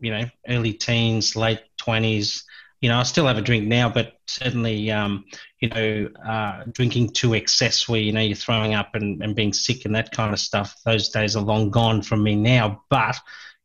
you 0.00 0.10
know 0.10 0.24
early 0.48 0.72
teens, 0.72 1.36
late 1.36 1.60
twenties 1.76 2.45
you 2.80 2.88
know, 2.88 2.98
I 2.98 3.04
still 3.04 3.26
have 3.26 3.38
a 3.38 3.42
drink 3.42 3.66
now, 3.66 3.88
but 3.88 4.18
certainly, 4.26 4.90
um, 4.90 5.24
you 5.60 5.68
know, 5.68 6.08
uh, 6.24 6.64
drinking 6.72 7.10
to 7.14 7.34
excess 7.34 7.88
where, 7.88 8.00
you 8.00 8.12
know, 8.12 8.20
you're 8.20 8.36
throwing 8.36 8.74
up 8.74 8.94
and, 8.94 9.22
and 9.22 9.34
being 9.34 9.52
sick 9.52 9.84
and 9.84 9.94
that 9.94 10.12
kind 10.12 10.32
of 10.32 10.38
stuff, 10.38 10.76
those 10.84 11.08
days 11.08 11.36
are 11.36 11.42
long 11.42 11.70
gone 11.70 12.02
from 12.02 12.22
me 12.22 12.34
now. 12.34 12.82
But, 12.90 13.18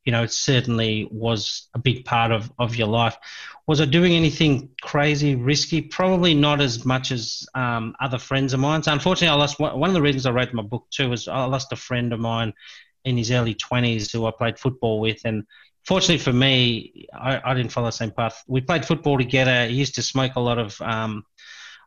you 0.05 0.11
know, 0.11 0.23
it 0.23 0.31
certainly 0.31 1.09
was 1.11 1.67
a 1.73 1.79
big 1.79 2.05
part 2.05 2.31
of, 2.31 2.51
of 2.57 2.75
your 2.75 2.87
life. 2.87 3.17
Was 3.67 3.81
I 3.81 3.85
doing 3.85 4.13
anything 4.13 4.69
crazy, 4.81 5.35
risky? 5.35 5.81
Probably 5.81 6.33
not 6.33 6.61
as 6.61 6.85
much 6.85 7.11
as 7.11 7.45
um, 7.53 7.93
other 7.99 8.17
friends 8.17 8.53
of 8.53 8.61
mine. 8.61 8.81
So 8.81 8.93
unfortunately, 8.93 9.35
I 9.35 9.39
lost 9.39 9.59
one 9.59 9.89
of 9.89 9.93
the 9.93 10.01
reasons 10.01 10.25
I 10.25 10.31
wrote 10.31 10.53
my 10.53 10.63
book 10.63 10.87
too 10.89 11.09
was 11.09 11.27
I 11.27 11.43
lost 11.45 11.73
a 11.73 11.75
friend 11.75 12.13
of 12.13 12.19
mine 12.19 12.53
in 13.03 13.17
his 13.17 13.31
early 13.31 13.55
20s 13.55 14.11
who 14.11 14.25
I 14.25 14.31
played 14.31 14.57
football 14.57 14.99
with. 14.99 15.21
And 15.25 15.45
fortunately 15.85 16.19
for 16.19 16.33
me, 16.33 17.07
I, 17.13 17.41
I 17.43 17.53
didn't 17.53 17.71
follow 17.71 17.87
the 17.87 17.91
same 17.91 18.11
path. 18.11 18.43
We 18.47 18.61
played 18.61 18.85
football 18.85 19.17
together. 19.17 19.67
He 19.67 19.75
used 19.75 19.95
to 19.95 20.01
smoke 20.01 20.35
a 20.35 20.39
lot 20.39 20.57
of 20.57 20.79
um, 20.81 21.25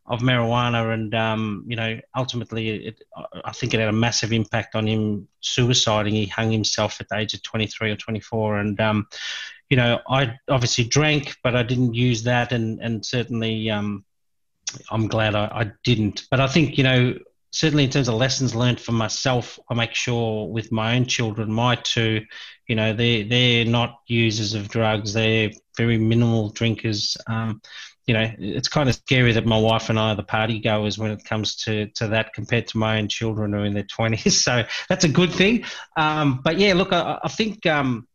of 0.06 0.20
marijuana, 0.20 0.92
and 0.92 1.14
um, 1.14 1.64
you 1.66 1.76
know, 1.76 1.98
ultimately, 2.16 2.86
it, 2.86 3.02
I 3.44 3.52
think 3.52 3.72
it 3.72 3.80
had 3.80 3.88
a 3.88 3.92
massive 3.92 4.32
impact 4.32 4.74
on 4.74 4.86
him 4.86 5.28
suiciding. 5.42 6.10
He 6.10 6.26
hung 6.26 6.50
himself 6.50 7.00
at 7.00 7.08
the 7.08 7.16
age 7.16 7.34
of 7.34 7.42
23 7.42 7.90
or 7.90 7.96
24, 7.96 8.58
and 8.58 8.80
um, 8.80 9.06
you 9.70 9.76
know, 9.76 10.00
I 10.08 10.36
obviously 10.48 10.84
drank, 10.84 11.36
but 11.42 11.56
I 11.56 11.62
didn't 11.62 11.94
use 11.94 12.22
that, 12.24 12.52
and 12.52 12.80
and 12.80 13.04
certainly, 13.04 13.70
um, 13.70 14.04
I'm 14.90 15.08
glad 15.08 15.34
I, 15.34 15.46
I 15.46 15.72
didn't. 15.84 16.26
But 16.30 16.40
I 16.40 16.48
think 16.48 16.76
you 16.76 16.84
know, 16.84 17.18
certainly 17.54 17.84
in 17.84 17.90
terms 17.90 18.08
of 18.08 18.16
lessons 18.16 18.52
learned 18.52 18.80
for 18.80 18.90
myself, 18.90 19.60
I 19.70 19.74
make 19.74 19.94
sure 19.94 20.48
with 20.48 20.72
my 20.72 20.96
own 20.96 21.06
children, 21.06 21.52
my 21.52 21.76
two, 21.76 22.22
you 22.66 22.74
know, 22.74 22.92
they 22.92 23.22
they're 23.22 23.64
not 23.64 24.00
users 24.08 24.54
of 24.54 24.68
drugs. 24.68 25.12
They're 25.12 25.52
very 25.76 25.96
minimal 25.96 26.50
drinkers. 26.50 27.16
Um, 27.28 27.62
you 28.06 28.14
know, 28.14 28.28
it's 28.38 28.68
kind 28.68 28.88
of 28.88 28.96
scary 28.96 29.32
that 29.32 29.46
my 29.46 29.56
wife 29.56 29.88
and 29.88 29.98
I 30.00 30.10
are 30.10 30.16
the 30.16 30.24
party 30.24 30.58
goers 30.58 30.98
when 30.98 31.12
it 31.12 31.24
comes 31.24 31.54
to, 31.64 31.86
to 31.94 32.08
that 32.08 32.34
compared 32.34 32.66
to 32.68 32.78
my 32.78 32.98
own 32.98 33.08
children 33.08 33.52
who 33.52 33.60
are 33.60 33.64
in 33.64 33.72
their 33.72 33.84
20s. 33.84 34.32
So 34.44 34.64
that's 34.88 35.04
a 35.04 35.08
good 35.08 35.32
thing. 35.32 35.64
Um, 35.96 36.40
but 36.44 36.58
yeah, 36.58 36.74
look, 36.74 36.92
I, 36.92 37.20
I 37.22 37.28
think 37.28 37.64
um, 37.66 38.06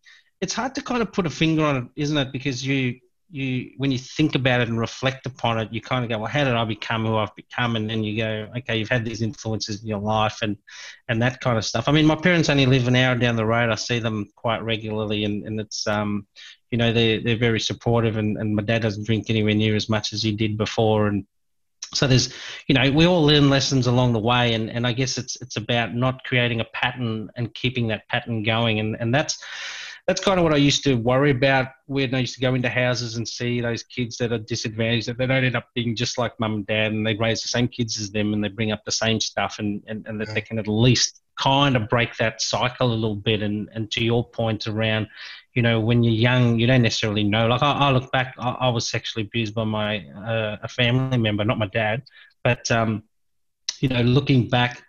it's 0.41 0.53
hard 0.53 0.75
to 0.75 0.83
kind 0.83 1.01
of 1.01 1.13
put 1.13 1.25
a 1.25 1.29
finger 1.29 1.63
on 1.63 1.77
it, 1.77 1.83
isn't 1.95 2.17
it? 2.17 2.31
Because 2.33 2.63
you, 2.65 2.99
you, 3.31 3.71
when 3.77 3.91
you 3.91 3.97
think 3.97 4.35
about 4.35 4.61
it 4.61 4.69
and 4.69 4.79
reflect 4.79 5.25
upon 5.25 5.59
it, 5.59 5.71
you 5.71 5.81
kind 5.81 6.03
of 6.03 6.09
go, 6.09 6.17
well, 6.17 6.27
how 6.27 6.43
did 6.43 6.55
I 6.55 6.65
become 6.65 7.05
who 7.05 7.15
I've 7.15 7.35
become? 7.35 7.75
And 7.75 7.89
then 7.89 8.03
you 8.03 8.17
go, 8.17 8.49
okay, 8.57 8.77
you've 8.77 8.89
had 8.89 9.05
these 9.05 9.21
influences 9.21 9.81
in 9.81 9.87
your 9.87 9.99
life 9.99 10.39
and, 10.41 10.57
and 11.07 11.21
that 11.21 11.39
kind 11.39 11.57
of 11.57 11.65
stuff. 11.65 11.87
I 11.87 11.91
mean, 11.91 12.05
my 12.05 12.15
parents 12.15 12.49
only 12.49 12.65
live 12.65 12.87
an 12.87 12.95
hour 12.95 13.15
down 13.15 13.35
the 13.35 13.45
road. 13.45 13.69
I 13.69 13.75
see 13.75 13.99
them 13.99 14.29
quite 14.35 14.63
regularly 14.63 15.25
and, 15.25 15.45
and 15.45 15.59
it's, 15.59 15.85
um, 15.87 16.25
you 16.71 16.77
know 16.77 16.93
they're 16.93 17.19
they're 17.21 17.37
very 17.37 17.59
supportive 17.59 18.17
and, 18.17 18.37
and 18.37 18.55
my 18.55 18.63
dad 18.63 18.81
doesn't 18.81 19.05
drink 19.05 19.29
anywhere 19.29 19.55
near 19.55 19.75
as 19.75 19.89
much 19.89 20.13
as 20.13 20.21
he 20.21 20.31
did 20.31 20.57
before 20.57 21.07
and 21.07 21.25
so 21.93 22.05
there's 22.05 22.33
you 22.67 22.75
know 22.75 22.91
we 22.91 23.05
all 23.05 23.25
learn 23.25 23.49
lessons 23.49 23.87
along 23.87 24.13
the 24.13 24.19
way 24.19 24.53
and, 24.53 24.69
and 24.69 24.85
I 24.85 24.93
guess 24.93 25.17
it's 25.17 25.35
it's 25.41 25.57
about 25.57 25.95
not 25.95 26.23
creating 26.23 26.61
a 26.61 26.65
pattern 26.65 27.29
and 27.35 27.53
keeping 27.53 27.87
that 27.87 28.07
pattern 28.07 28.43
going 28.43 28.79
and, 28.79 28.95
and 28.99 29.13
that's 29.13 29.43
that's 30.09 30.21
kind 30.21 30.39
of 30.39 30.43
what 30.43 30.55
I 30.55 30.57
used 30.57 30.83
to 30.85 30.95
worry 30.95 31.29
about 31.29 31.67
when 31.85 32.15
I 32.15 32.21
used 32.21 32.33
to 32.33 32.41
go 32.41 32.55
into 32.55 32.67
houses 32.67 33.17
and 33.17 33.27
see 33.27 33.61
those 33.61 33.83
kids 33.83 34.17
that 34.17 34.31
are 34.31 34.39
disadvantaged, 34.39 35.07
that 35.07 35.19
they 35.19 35.27
don't 35.27 35.43
end 35.43 35.55
up 35.55 35.67
being 35.75 35.95
just 35.95 36.17
like 36.17 36.33
mum 36.39 36.55
and 36.55 36.65
dad 36.65 36.93
and 36.93 37.05
they 37.05 37.13
raise 37.13 37.43
the 37.43 37.47
same 37.47 37.67
kids 37.67 38.01
as 38.01 38.09
them 38.09 38.33
and 38.33 38.43
they 38.43 38.47
bring 38.47 38.71
up 38.71 38.83
the 38.85 38.91
same 38.91 39.19
stuff 39.19 39.57
and, 39.59 39.83
and, 39.85 40.07
and 40.07 40.19
that 40.19 40.29
yeah. 40.29 40.33
they 40.33 40.41
can 40.41 40.57
at 40.57 40.67
least 40.67 41.21
kind 41.37 41.75
of 41.75 41.87
break 41.89 42.17
that 42.17 42.41
cycle 42.41 42.91
a 42.91 42.95
little 42.95 43.17
bit. 43.17 43.43
And, 43.43 43.69
and 43.75 43.91
to 43.91 44.03
your 44.03 44.27
point 44.27 44.65
around, 44.65 45.07
you 45.53 45.61
know, 45.61 45.79
when 45.79 46.01
you're 46.01 46.11
young, 46.11 46.57
you 46.57 46.65
don't 46.65 46.81
necessarily 46.81 47.23
know. 47.23 47.45
Like 47.45 47.61
I, 47.61 47.71
I 47.73 47.91
look 47.91 48.11
back, 48.11 48.33
I, 48.39 48.49
I, 48.61 48.69
was 48.69 48.89
sexually 48.89 49.27
abused 49.27 49.53
by 49.53 49.63
my 49.63 50.07
uh, 50.07 50.57
a 50.63 50.67
family 50.67 51.19
member, 51.19 51.45
not 51.45 51.59
my 51.59 51.67
dad, 51.67 52.01
but 52.43 52.71
um, 52.71 53.03
you 53.79 53.89
know, 53.89 54.01
looking 54.01 54.49
back, 54.49 54.81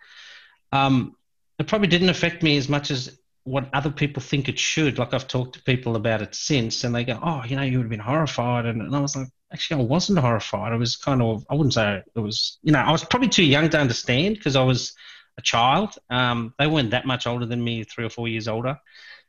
um, 0.73 1.15
it 1.59 1.67
probably 1.67 1.89
didn't 1.89 2.09
affect 2.09 2.43
me 2.43 2.57
as 2.57 2.71
much 2.71 2.91
as 2.91 3.20
what 3.51 3.69
other 3.75 3.91
people 3.91 4.23
think 4.23 4.49
it 4.49 4.59
should. 4.59 4.99
Like 4.99 5.13
I've 5.13 5.29
talked 5.29 5.55
to 5.55 5.63
people 5.63 5.97
about 5.97 6.23
it 6.23 6.35
since, 6.35 6.85
and 6.85 6.95
they 6.95 7.05
go, 7.05 7.19
"Oh, 7.23 7.43
you 7.45 7.57
know, 7.57 7.63
you 7.63 7.79
would 7.79 7.85
have 7.85 7.91
been 7.91 8.01
horrified," 8.01 8.67
and, 8.67 8.81
and 8.81 8.95
I 8.95 9.01
was 9.01 9.17
like, 9.17 9.29
"Actually, 9.53 9.83
I 9.83 9.87
wasn't 9.87 10.19
horrified. 10.21 10.73
I 10.73 10.77
was 10.77 10.97
kind 10.97 11.21
of, 11.23 11.45
I 11.51 11.55
wouldn't 11.55 11.75
say 11.75 12.03
it 12.15 12.21
was, 12.21 12.59
you 12.63 12.73
know, 12.73 12.79
I 12.81 12.93
was 12.93 13.05
probably 13.05 13.29
too 13.29 13.45
young 13.45 13.69
to 13.71 13.79
understand 13.81 14.37
because 14.37 14.57
I 14.57 14.63
was 14.63 14.95
a 15.39 15.43
child. 15.43 15.97
Um, 16.11 16.55
they 16.59 16.67
weren't 16.69 16.91
that 16.93 17.07
much 17.07 17.27
older 17.27 17.47
than 17.47 17.63
me, 17.63 17.85
three 17.85 18.05
or 18.05 18.11
four 18.11 18.29
years 18.29 18.49
older. 18.49 18.79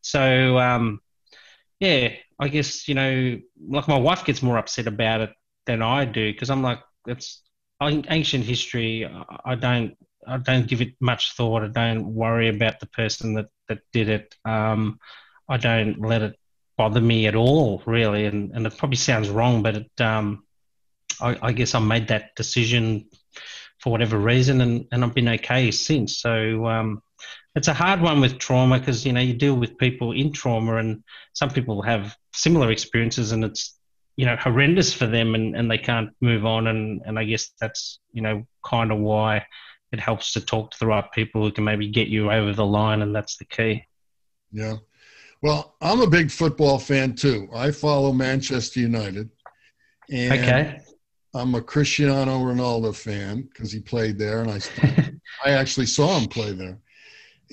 So, 0.02 0.58
um, 0.60 1.02
yeah, 1.80 2.14
I 2.40 2.48
guess 2.48 2.88
you 2.88 2.96
know, 2.96 3.40
like 3.68 3.88
my 3.88 3.98
wife 4.00 4.26
gets 4.26 4.42
more 4.44 4.58
upset 4.58 4.88
about 4.88 5.22
it 5.22 5.32
than 5.66 5.82
I 5.82 6.06
do 6.06 6.32
because 6.32 6.50
I'm 6.50 6.62
like, 6.64 6.80
it's 7.08 7.42
ancient 7.82 8.46
history. 8.46 9.10
I 9.46 9.56
don't 9.56 9.98
I 10.28 10.38
don't 10.38 10.68
give 10.68 10.82
it 10.82 10.96
much 11.00 11.34
thought. 11.34 11.64
I 11.64 11.68
don't 11.68 12.14
worry 12.14 12.50
about 12.50 12.80
the 12.80 12.86
person 12.88 13.34
that, 13.36 13.48
that 13.72 13.82
did 13.94 14.10
it. 14.10 14.36
Um, 14.46 15.00
I 15.48 15.58
don't 15.58 16.00
let 16.00 16.22
it 16.22 16.36
bother 16.78 17.02
me 17.02 17.28
at 17.28 17.36
all, 17.36 17.82
really. 17.86 18.26
And, 18.26 18.52
and 18.54 18.68
it 18.68 18.78
probably 18.78 18.98
sounds 18.98 19.30
wrong, 19.30 19.64
but 19.64 19.76
it, 19.76 20.02
um, 20.02 20.44
I, 21.22 21.38
I, 21.42 21.52
guess 21.52 21.74
I 21.74 21.80
made 21.80 22.10
that 22.10 22.36
decision 22.36 23.08
for 23.80 23.92
whatever 23.92 24.18
reason, 24.18 24.62
and, 24.62 24.86
and 24.92 25.04
I've 25.04 25.16
been 25.16 25.30
okay 25.30 25.72
since. 25.72 26.18
So 26.18 26.68
um, 26.68 27.02
it's 27.56 27.68
a 27.68 27.74
hard 27.74 28.02
one 28.02 28.22
with 28.22 28.40
trauma 28.40 28.80
because 28.80 29.06
you 29.06 29.14
know 29.14 29.22
you 29.22 29.34
deal 29.34 29.56
with 29.56 29.78
people 29.78 30.12
in 30.12 30.32
trauma, 30.32 30.78
and 30.78 31.04
some 31.34 31.50
people 31.50 31.82
have 31.82 32.16
similar 32.34 32.72
experiences, 32.72 33.32
and 33.32 33.44
it's 33.44 33.78
you 34.16 34.26
know 34.26 34.36
horrendous 34.36 34.94
for 34.94 35.08
them, 35.08 35.36
and, 35.36 35.56
and 35.56 35.70
they 35.70 35.78
can't 35.78 36.12
move 36.22 36.46
on. 36.46 36.68
And, 36.68 37.02
and 37.06 37.18
I 37.18 37.24
guess 37.24 37.52
that's 37.60 38.00
you 38.12 38.22
know 38.22 38.46
kind 38.66 38.92
of 38.92 39.00
why 39.00 39.46
it 39.92 40.00
helps 40.00 40.34
to 40.34 40.42
talk 40.42 40.72
to 40.72 40.80
the 40.80 40.88
right 40.88 41.12
people 41.12 41.44
who 41.44 41.52
can 41.52 41.64
maybe 41.64 41.88
get 41.88 42.08
you 42.08 42.32
over 42.32 42.54
the 42.54 42.66
line, 42.66 43.02
and 43.02 43.16
that's 43.16 43.38
the 43.38 43.46
key. 43.46 43.86
Yeah. 44.52 44.76
Well, 45.42 45.76
I'm 45.82 46.02
a 46.02 46.08
big 46.08 46.30
football 46.30 46.78
fan 46.78 47.16
too. 47.16 47.50
I 47.54 47.72
follow 47.72 48.14
Manchester 48.14 48.80
United. 48.80 49.30
And 50.10 50.34
okay. 50.34 50.82
I'm 51.34 51.56
a 51.56 51.62
Cristiano 51.62 52.40
Ronaldo 52.40 52.96
fan 52.96 53.44
because 53.44 53.72
he 53.72 53.80
played 53.80 54.18
there, 54.18 54.42
and 54.42 54.52
I 54.52 54.60
I 55.50 55.52
actually 55.52 55.86
saw 55.86 56.18
him 56.18 56.28
play 56.28 56.52
there. 56.52 56.80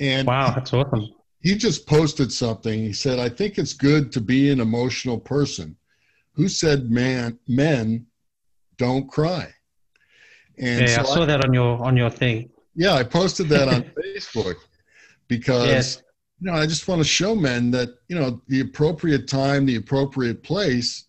And 0.01 0.27
wow, 0.27 0.53
that's 0.55 0.73
awesome. 0.73 1.09
He 1.41 1.55
just 1.55 1.87
posted 1.87 2.33
something. 2.33 2.79
He 2.79 2.93
said, 2.93 3.19
"I 3.19 3.29
think 3.29 3.59
it's 3.59 3.73
good 3.73 4.11
to 4.13 4.21
be 4.21 4.51
an 4.51 4.61
emotional 4.61 5.19
person." 5.19 5.77
Who 6.35 6.49
said, 6.49 6.91
"Man, 6.91 7.39
men 7.47 8.07
don't 8.77 9.09
cry"? 9.09 9.53
And 10.61 10.81
yeah, 10.89 10.97
so 10.97 11.01
I 11.03 11.05
saw 11.05 11.23
I, 11.23 11.27
that 11.27 11.45
on 11.45 11.53
your 11.53 11.83
on 11.85 11.97
your 11.97 12.11
thing. 12.11 12.51
Yeah, 12.75 12.95
I 12.95 13.03
posted 13.03 13.49
that 13.49 13.69
on 13.69 13.83
Facebook 13.99 14.57
because 15.29 15.67
yes. 15.67 16.03
you 16.41 16.51
know 16.51 16.57
I 16.57 16.67
just 16.67 16.89
want 16.89 17.01
to 17.01 17.07
show 17.09 17.35
men 17.35 17.71
that 17.73 17.91
you 18.09 18.19
know 18.19 18.41
the 18.49 18.61
appropriate 18.61 19.29
time, 19.29 19.67
the 19.67 19.77
appropriate 19.77 20.43
place, 20.43 21.05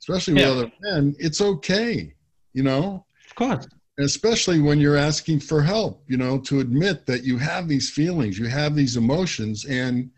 especially 0.00 0.34
with 0.34 0.42
yeah. 0.42 0.50
other 0.50 0.72
men, 0.82 1.14
it's 1.18 1.40
okay. 1.40 2.14
You 2.52 2.62
know, 2.62 3.04
of 3.26 3.34
course. 3.34 3.66
And 3.96 4.04
especially 4.04 4.60
when 4.60 4.80
you're 4.80 4.96
asking 4.96 5.40
for 5.40 5.62
help, 5.62 6.02
you 6.08 6.16
know, 6.16 6.38
to 6.40 6.58
admit 6.58 7.06
that 7.06 7.22
you 7.22 7.38
have 7.38 7.68
these 7.68 7.90
feelings, 7.90 8.38
you 8.38 8.48
have 8.48 8.74
these 8.74 8.96
emotions, 8.96 9.64
and 9.66 10.10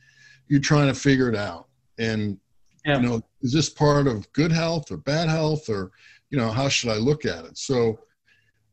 you're 0.49 0.61
trying 0.61 0.89
to 0.89 0.95
figure 0.99 1.29
it 1.29 1.37
out. 1.37 1.69
And 1.99 2.39
yeah. 2.85 3.01
you 3.01 3.09
know, 3.09 3.23
is 3.43 3.53
this 3.53 3.69
part 3.69 4.07
of 4.07 4.31
good 4.33 4.53
health 4.53 4.91
or 4.91 4.97
bad 4.97 5.29
health, 5.29 5.69
or 5.69 5.93
you 6.31 6.39
know, 6.39 6.51
how 6.51 6.69
should 6.69 6.91
I 6.91 6.97
look 6.97 7.25
at 7.25 7.45
it? 7.45 7.59
So 7.59 7.99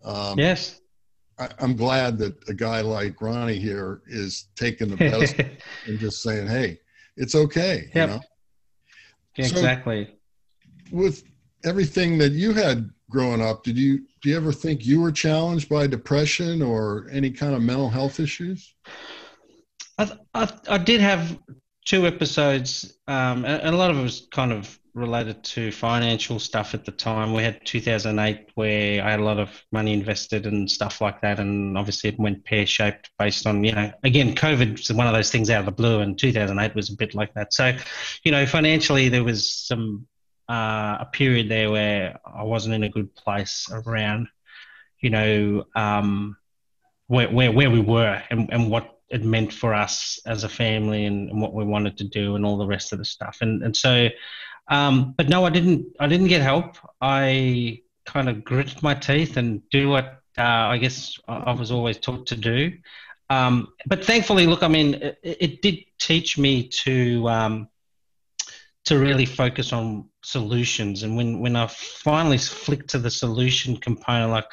um, 0.03 0.37
yes. 0.37 0.79
I, 1.39 1.49
am 1.59 1.75
glad 1.75 2.17
that 2.19 2.37
a 2.47 2.53
guy 2.53 2.81
like 2.81 3.21
Ronnie 3.21 3.57
here 3.57 4.01
is 4.07 4.49
taking 4.55 4.89
the 4.89 4.97
best 4.97 5.35
and 5.87 5.99
just 5.99 6.21
saying, 6.21 6.47
"Hey, 6.47 6.79
it's 7.17 7.35
okay." 7.35 7.89
Yep. 7.95 8.09
You 8.09 8.15
know? 8.15 8.21
Exactly. 9.37 10.05
So 10.05 10.95
with 10.95 11.23
everything 11.65 12.17
that 12.19 12.33
you 12.33 12.53
had 12.53 12.89
growing 13.09 13.41
up, 13.41 13.63
did 13.63 13.77
you 13.77 14.05
do 14.21 14.29
you 14.29 14.37
ever 14.37 14.51
think 14.51 14.85
you 14.85 15.01
were 15.01 15.11
challenged 15.11 15.69
by 15.69 15.87
depression 15.87 16.61
or 16.61 17.07
any 17.11 17.31
kind 17.31 17.55
of 17.55 17.61
mental 17.61 17.89
health 17.89 18.19
issues? 18.19 18.75
I 19.97 20.11
I, 20.33 20.51
I 20.69 20.77
did 20.77 21.01
have 21.01 21.39
two 21.85 22.05
episodes, 22.05 22.97
um, 23.07 23.45
and 23.45 23.73
a 23.73 23.77
lot 23.77 23.91
of 23.91 23.97
it 23.97 24.03
was 24.03 24.27
kind 24.31 24.51
of 24.51 24.79
related 24.95 25.43
to 25.43 25.71
financial 25.71 26.37
stuff 26.37 26.73
at 26.73 26.85
the 26.85 26.91
time. 26.91 27.33
We 27.33 27.41
had 27.41 27.65
2008 27.65 28.51
where 28.53 29.03
I 29.03 29.11
had 29.11 29.19
a 29.19 29.23
lot 29.23 29.39
of 29.39 29.49
money 29.71 29.93
invested 29.93 30.45
and 30.45 30.69
stuff 30.69 31.01
like 31.01 31.21
that, 31.21 31.39
and 31.39 31.77
obviously 31.77 32.11
it 32.11 32.19
went 32.19 32.45
pear 32.45 32.65
shaped 32.65 33.09
based 33.17 33.47
on 33.47 33.63
you 33.63 33.71
know 33.71 33.91
again 34.03 34.35
COVID 34.35 34.73
was 34.73 34.91
one 34.93 35.07
of 35.07 35.13
those 35.13 35.31
things 35.31 35.49
out 35.49 35.61
of 35.61 35.65
the 35.65 35.71
blue, 35.71 35.99
and 36.01 36.17
2008 36.17 36.75
was 36.75 36.89
a 36.89 36.95
bit 36.95 37.15
like 37.15 37.33
that. 37.33 37.53
So, 37.53 37.75
you 38.23 38.31
know, 38.31 38.45
financially 38.45 39.09
there 39.09 39.23
was 39.23 39.49
some 39.49 40.07
uh, 40.47 40.97
a 40.99 41.07
period 41.11 41.49
there 41.49 41.71
where 41.71 42.19
I 42.25 42.43
wasn't 42.43 42.75
in 42.75 42.83
a 42.83 42.89
good 42.89 43.15
place 43.15 43.69
around, 43.71 44.27
you 44.99 45.09
know, 45.09 45.65
um, 45.75 46.37
where, 47.07 47.29
where 47.29 47.51
where 47.51 47.71
we 47.71 47.81
were 47.81 48.21
and, 48.29 48.49
and 48.51 48.69
what 48.69 48.99
it 49.09 49.23
meant 49.23 49.53
for 49.53 49.73
us 49.73 50.19
as 50.25 50.43
a 50.43 50.49
family 50.49 51.05
and, 51.05 51.29
and 51.29 51.41
what 51.41 51.53
we 51.53 51.63
wanted 51.63 51.97
to 51.97 52.03
do 52.03 52.35
and 52.35 52.45
all 52.45 52.57
the 52.57 52.65
rest 52.65 52.93
of 52.93 52.99
the 52.99 53.05
stuff. 53.05 53.37
And 53.41 53.63
and 53.63 53.75
so 53.75 54.09
um, 54.67 55.13
but 55.17 55.29
no, 55.29 55.45
I 55.45 55.49
didn't. 55.49 55.95
I 55.99 56.07
didn't 56.07 56.27
get 56.27 56.41
help. 56.41 56.77
I 57.01 57.81
kind 58.05 58.29
of 58.29 58.43
gritted 58.43 58.81
my 58.83 58.93
teeth 58.93 59.37
and 59.37 59.61
do 59.69 59.89
what 59.89 60.21
uh, 60.37 60.41
I 60.41 60.77
guess 60.77 61.17
I 61.27 61.51
was 61.53 61.71
always 61.71 61.97
taught 61.97 62.27
to 62.27 62.35
do. 62.35 62.71
Um, 63.29 63.69
but 63.87 64.03
thankfully, 64.03 64.47
look, 64.47 64.63
I 64.63 64.67
mean, 64.67 64.95
it, 64.95 65.17
it 65.23 65.61
did 65.61 65.79
teach 65.99 66.37
me 66.37 66.67
to 66.83 67.27
um, 67.29 67.67
to 68.85 68.99
really 68.99 69.25
focus 69.25 69.73
on 69.73 70.09
solutions. 70.23 71.03
And 71.03 71.15
when 71.17 71.39
when 71.39 71.55
I 71.55 71.67
finally 71.67 72.37
flicked 72.37 72.89
to 72.91 72.99
the 72.99 73.11
solution 73.11 73.77
component, 73.77 74.31
like 74.31 74.45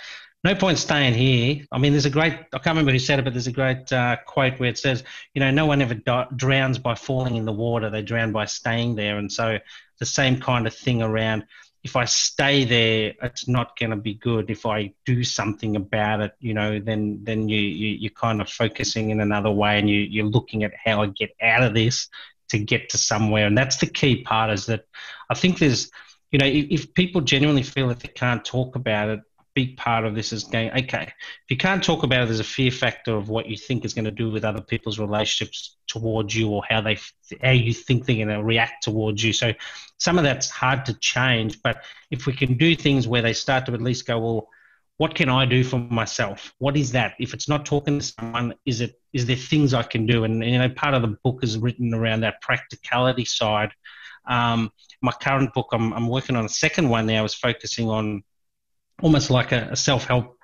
no 0.42 0.54
point 0.54 0.78
staying 0.78 1.14
here. 1.14 1.64
I 1.70 1.78
mean, 1.78 1.92
there's 1.92 2.06
a 2.06 2.10
great, 2.10 2.32
I 2.32 2.58
can't 2.58 2.68
remember 2.68 2.92
who 2.92 2.98
said 2.98 3.18
it, 3.18 3.24
but 3.24 3.34
there's 3.34 3.46
a 3.46 3.52
great 3.52 3.92
uh, 3.92 4.16
quote 4.26 4.58
where 4.58 4.70
it 4.70 4.78
says, 4.78 5.04
you 5.34 5.40
know, 5.40 5.50
no 5.50 5.66
one 5.66 5.82
ever 5.82 6.00
drowns 6.36 6.78
by 6.78 6.94
falling 6.94 7.36
in 7.36 7.44
the 7.44 7.52
water, 7.52 7.90
they 7.90 8.02
drown 8.02 8.32
by 8.32 8.46
staying 8.46 8.94
there. 8.94 9.18
And 9.18 9.30
so 9.30 9.58
the 9.98 10.06
same 10.06 10.40
kind 10.40 10.66
of 10.66 10.74
thing 10.74 11.02
around 11.02 11.44
if 11.82 11.96
I 11.96 12.04
stay 12.04 12.64
there, 12.64 13.14
it's 13.22 13.48
not 13.48 13.78
going 13.78 13.90
to 13.90 13.96
be 13.96 14.14
good. 14.14 14.50
If 14.50 14.66
I 14.66 14.92
do 15.06 15.24
something 15.24 15.76
about 15.76 16.20
it, 16.20 16.32
you 16.38 16.52
know, 16.52 16.78
then 16.78 17.20
then 17.22 17.48
you, 17.48 17.58
you 17.58 17.88
you're 17.96 18.10
kind 18.10 18.40
of 18.40 18.50
focusing 18.50 19.10
in 19.10 19.20
another 19.20 19.50
way, 19.50 19.78
and 19.78 19.88
you 19.88 20.00
you're 20.00 20.26
looking 20.26 20.62
at 20.62 20.72
how 20.84 21.02
I 21.02 21.06
get 21.06 21.30
out 21.40 21.62
of 21.62 21.74
this 21.74 22.08
to 22.50 22.58
get 22.58 22.90
to 22.90 22.98
somewhere. 22.98 23.46
And 23.46 23.56
that's 23.56 23.78
the 23.78 23.86
key 23.86 24.22
part. 24.22 24.50
Is 24.50 24.66
that 24.66 24.84
I 25.30 25.34
think 25.34 25.58
there's, 25.58 25.90
you 26.30 26.38
know, 26.38 26.46
if, 26.46 26.66
if 26.70 26.94
people 26.94 27.22
genuinely 27.22 27.62
feel 27.62 27.88
that 27.88 28.00
they 28.00 28.08
can't 28.08 28.44
talk 28.44 28.76
about 28.76 29.08
it, 29.08 29.20
big 29.54 29.76
part 29.76 30.04
of 30.04 30.14
this 30.14 30.32
is 30.32 30.44
going, 30.44 30.70
okay, 30.70 31.02
if 31.04 31.50
you 31.50 31.56
can't 31.56 31.82
talk 31.82 32.02
about 32.02 32.22
it, 32.22 32.26
there's 32.26 32.40
a 32.40 32.44
fear 32.44 32.70
factor 32.70 33.16
of 33.16 33.28
what 33.28 33.48
you 33.48 33.56
think 33.56 33.84
is 33.84 33.94
going 33.94 34.04
to 34.04 34.10
do 34.10 34.30
with 34.30 34.44
other 34.44 34.60
people's 34.60 34.98
relationships 34.98 35.76
towards 35.86 36.34
you 36.34 36.48
or 36.50 36.62
how 36.68 36.80
they, 36.80 36.98
how 37.42 37.50
you 37.50 37.72
think 37.72 38.06
they're 38.06 38.16
going 38.16 38.28
to 38.28 38.42
react 38.42 38.84
towards 38.84 39.22
you. 39.22 39.32
So 39.32 39.52
some 39.98 40.18
of 40.18 40.24
that's 40.24 40.50
hard 40.50 40.84
to 40.86 40.94
change, 40.94 41.60
but 41.62 41.82
if 42.10 42.26
we 42.26 42.32
can 42.32 42.56
do 42.56 42.74
things 42.76 43.08
where 43.08 43.22
they 43.22 43.32
start 43.32 43.66
to 43.66 43.74
at 43.74 43.82
least 43.82 44.06
go, 44.06 44.18
well, 44.18 44.48
what 45.00 45.14
can 45.14 45.30
I 45.30 45.46
do 45.46 45.64
for 45.64 45.78
myself? 45.78 46.52
What 46.58 46.76
is 46.76 46.92
that? 46.92 47.14
If 47.18 47.32
it's 47.32 47.48
not 47.48 47.64
talking 47.64 48.00
to 48.00 48.04
someone, 48.04 48.54
is 48.66 48.82
it 48.82 49.00
is 49.14 49.24
there 49.24 49.34
things 49.34 49.72
I 49.72 49.82
can 49.82 50.04
do? 50.04 50.24
And 50.24 50.44
you 50.44 50.58
know, 50.58 50.68
part 50.68 50.92
of 50.92 51.00
the 51.00 51.16
book 51.24 51.42
is 51.42 51.56
written 51.56 51.94
around 51.94 52.20
that 52.20 52.42
practicality 52.42 53.24
side. 53.24 53.70
Um, 54.28 54.70
my 55.00 55.12
current 55.12 55.54
book, 55.54 55.68
I'm, 55.72 55.94
I'm 55.94 56.06
working 56.06 56.36
on 56.36 56.44
a 56.44 56.50
second 56.50 56.90
one 56.90 57.06
now, 57.06 57.24
is 57.24 57.32
focusing 57.32 57.88
on 57.88 58.22
almost 59.02 59.30
like 59.30 59.52
a, 59.52 59.68
a 59.70 59.76
self 59.76 60.04
help 60.04 60.36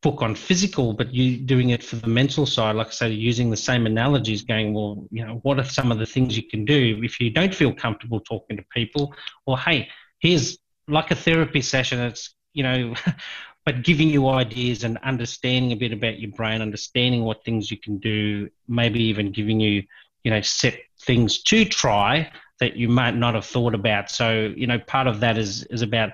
book 0.00 0.22
on 0.22 0.34
physical, 0.34 0.92
but 0.92 1.12
you 1.12 1.38
doing 1.38 1.70
it 1.70 1.82
for 1.82 1.96
the 1.96 2.06
mental 2.06 2.46
side, 2.46 2.76
like 2.76 2.88
I 2.88 2.90
say, 2.90 3.10
using 3.10 3.50
the 3.50 3.56
same 3.56 3.84
analogies, 3.84 4.42
going, 4.42 4.72
well, 4.72 5.06
you 5.10 5.26
know, 5.26 5.40
what 5.42 5.58
are 5.58 5.64
some 5.64 5.90
of 5.90 5.98
the 5.98 6.06
things 6.06 6.36
you 6.36 6.44
can 6.44 6.64
do 6.64 7.00
if 7.02 7.18
you 7.18 7.30
don't 7.30 7.54
feel 7.54 7.72
comfortable 7.72 8.20
talking 8.20 8.56
to 8.56 8.64
people? 8.72 9.12
Or 9.46 9.58
hey, 9.58 9.88
here's 10.20 10.58
like 10.86 11.10
a 11.10 11.16
therapy 11.16 11.62
session. 11.62 12.00
It's 12.00 12.34
you 12.52 12.62
know, 12.62 12.94
but 13.64 13.82
giving 13.82 14.08
you 14.08 14.28
ideas 14.28 14.84
and 14.84 14.98
understanding 14.98 15.72
a 15.72 15.76
bit 15.76 15.92
about 15.92 16.20
your 16.20 16.30
brain, 16.30 16.62
understanding 16.62 17.24
what 17.24 17.44
things 17.44 17.70
you 17.70 17.76
can 17.76 17.98
do, 17.98 18.48
maybe 18.68 19.02
even 19.02 19.32
giving 19.32 19.60
you, 19.60 19.82
you 20.22 20.30
know, 20.30 20.40
set 20.40 20.78
things 21.02 21.42
to 21.42 21.64
try 21.64 22.30
that 22.60 22.76
you 22.76 22.88
might 22.88 23.14
not 23.16 23.34
have 23.34 23.44
thought 23.44 23.74
about. 23.74 24.10
So, 24.10 24.52
you 24.56 24.66
know, 24.66 24.78
part 24.78 25.06
of 25.06 25.20
that 25.20 25.38
is 25.38 25.64
is 25.64 25.82
about 25.82 26.10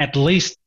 at 0.00 0.16
least 0.16 0.58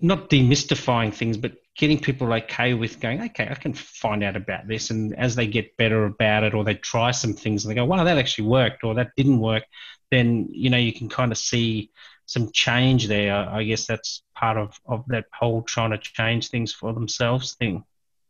not 0.00 0.30
demystifying 0.30 1.12
things, 1.12 1.36
but 1.36 1.52
getting 1.76 1.98
people 2.00 2.32
okay 2.32 2.74
with 2.74 3.00
going, 3.00 3.20
okay, 3.22 3.48
I 3.50 3.54
can 3.54 3.72
find 3.72 4.22
out 4.24 4.36
about 4.36 4.66
this. 4.66 4.90
And 4.90 5.14
as 5.16 5.34
they 5.34 5.46
get 5.46 5.76
better 5.76 6.06
about 6.06 6.44
it, 6.44 6.54
or 6.54 6.64
they 6.64 6.74
try 6.74 7.10
some 7.10 7.34
things 7.34 7.64
and 7.64 7.70
they 7.70 7.74
go, 7.76 7.84
wow, 7.84 8.04
that 8.04 8.18
actually 8.18 8.48
worked, 8.48 8.84
or 8.84 8.94
that 8.94 9.12
didn't 9.16 9.40
work, 9.40 9.64
then, 10.10 10.48
you 10.50 10.70
know, 10.70 10.76
you 10.76 10.92
can 10.92 11.08
kind 11.08 11.32
of 11.32 11.38
see 11.38 11.90
some 12.26 12.50
change 12.52 13.08
there. 13.08 13.34
I 13.34 13.62
guess 13.64 13.86
that's 13.86 14.22
part 14.34 14.56
of, 14.56 14.78
of 14.86 15.04
that 15.08 15.26
whole 15.32 15.62
trying 15.62 15.90
to 15.90 15.98
change 15.98 16.48
things 16.48 16.72
for 16.72 16.92
themselves 16.92 17.54
thing. 17.54 17.84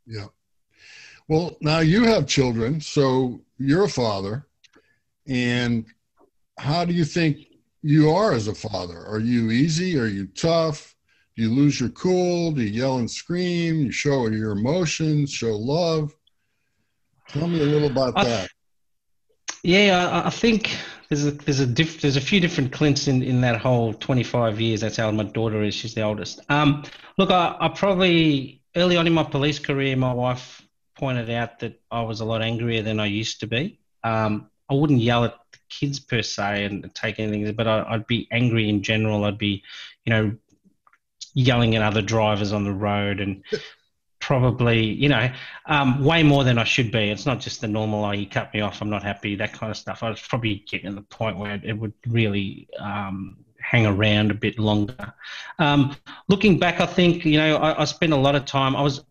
Yeah. 0.06 0.26
Well, 1.26 1.56
now 1.60 1.80
you 1.80 2.04
have 2.04 2.26
children, 2.26 2.80
so 2.80 3.40
you're 3.58 3.84
a 3.84 3.88
father. 3.88 4.46
And 5.26 5.84
how 6.58 6.84
do 6.84 6.94
you 6.94 7.04
think 7.04 7.46
you 7.82 8.10
are 8.10 8.32
as 8.32 8.48
a 8.48 8.54
father? 8.54 9.04
Are 9.06 9.20
you 9.20 9.50
easy? 9.50 9.98
Are 9.98 10.06
you 10.06 10.26
tough? 10.26 10.94
You 11.42 11.50
lose 11.50 11.78
your 11.80 11.90
cool? 11.90 12.52
Do 12.52 12.62
you 12.62 12.68
yell 12.68 12.98
and 12.98 13.10
scream? 13.10 13.76
You 13.76 13.92
show 13.92 14.28
your 14.28 14.52
emotions, 14.52 15.30
show 15.30 15.56
love? 15.56 16.14
Tell 17.28 17.46
me 17.46 17.60
a 17.60 17.64
little 17.64 17.90
about 17.90 18.14
I, 18.16 18.24
that. 18.24 18.50
Yeah, 19.62 20.22
I, 20.24 20.30
think 20.30 20.76
there's 21.08 21.26
a 21.26 21.32
there's 21.32 21.60
a 21.60 21.66
diff, 21.66 22.00
there's 22.00 22.16
a 22.16 22.20
few 22.20 22.40
different 22.40 22.72
Clints 22.72 23.08
in, 23.08 23.22
in 23.22 23.40
that 23.42 23.60
whole 23.60 23.92
25 23.94 24.60
years. 24.60 24.80
That's 24.80 24.96
how 24.96 25.10
my 25.10 25.24
daughter 25.24 25.62
is. 25.62 25.74
She's 25.74 25.94
the 25.94 26.02
oldest. 26.02 26.40
Um, 26.48 26.84
look, 27.18 27.30
I, 27.30 27.56
I 27.60 27.68
probably 27.68 28.62
early 28.76 28.96
on 28.96 29.06
in 29.06 29.12
my 29.12 29.24
police 29.24 29.58
career, 29.58 29.96
my 29.96 30.12
wife 30.12 30.62
pointed 30.96 31.30
out 31.30 31.58
that 31.60 31.80
I 31.90 32.02
was 32.02 32.20
a 32.20 32.24
lot 32.24 32.42
angrier 32.42 32.82
than 32.82 33.00
I 33.00 33.06
used 33.06 33.40
to 33.40 33.46
be. 33.46 33.78
Um, 34.04 34.50
I 34.70 34.74
wouldn't 34.74 35.00
yell 35.00 35.24
at 35.24 35.34
the 35.52 35.58
kids 35.68 36.00
per 36.00 36.22
se 36.22 36.64
and 36.64 36.92
take 36.94 37.18
anything, 37.18 37.52
but 37.54 37.66
I, 37.66 37.92
would 37.92 38.06
be 38.06 38.28
angry 38.30 38.68
in 38.68 38.82
general. 38.82 39.24
I'd 39.24 39.38
be, 39.38 39.62
you 40.04 40.10
know, 40.10 40.36
yelling 41.34 41.76
at 41.76 41.82
other 41.82 42.02
drivers 42.02 42.52
on 42.52 42.64
the 42.64 42.72
road 42.72 43.20
and 43.20 43.42
probably, 44.20 44.84
you 44.84 45.08
know, 45.08 45.30
um, 45.66 46.04
way 46.04 46.22
more 46.22 46.44
than 46.44 46.58
I 46.58 46.64
should 46.64 46.90
be. 46.90 47.10
It's 47.10 47.26
not 47.26 47.40
just 47.40 47.60
the 47.60 47.68
normal, 47.68 48.04
oh, 48.04 48.10
you 48.12 48.26
cut 48.26 48.52
me 48.52 48.60
off, 48.60 48.82
I'm 48.82 48.90
not 48.90 49.02
happy, 49.02 49.36
that 49.36 49.52
kind 49.52 49.70
of 49.70 49.76
stuff. 49.76 50.02
I 50.02 50.10
was 50.10 50.20
probably 50.20 50.64
getting 50.68 50.90
to 50.90 50.96
the 50.96 51.02
point 51.02 51.38
where 51.38 51.60
it 51.62 51.72
would 51.72 51.94
really 52.06 52.68
um, 52.78 53.36
hang 53.60 53.86
around 53.86 54.30
a 54.30 54.34
bit 54.34 54.58
longer. 54.58 55.14
Um, 55.58 55.96
looking 56.28 56.58
back, 56.58 56.80
I 56.80 56.86
think, 56.86 57.24
you 57.24 57.38
know, 57.38 57.56
I, 57.56 57.82
I 57.82 57.84
spent 57.84 58.12
a 58.12 58.16
lot 58.16 58.34
of 58.34 58.44
time, 58.44 58.76
I 58.76 58.82
was, 58.82 59.04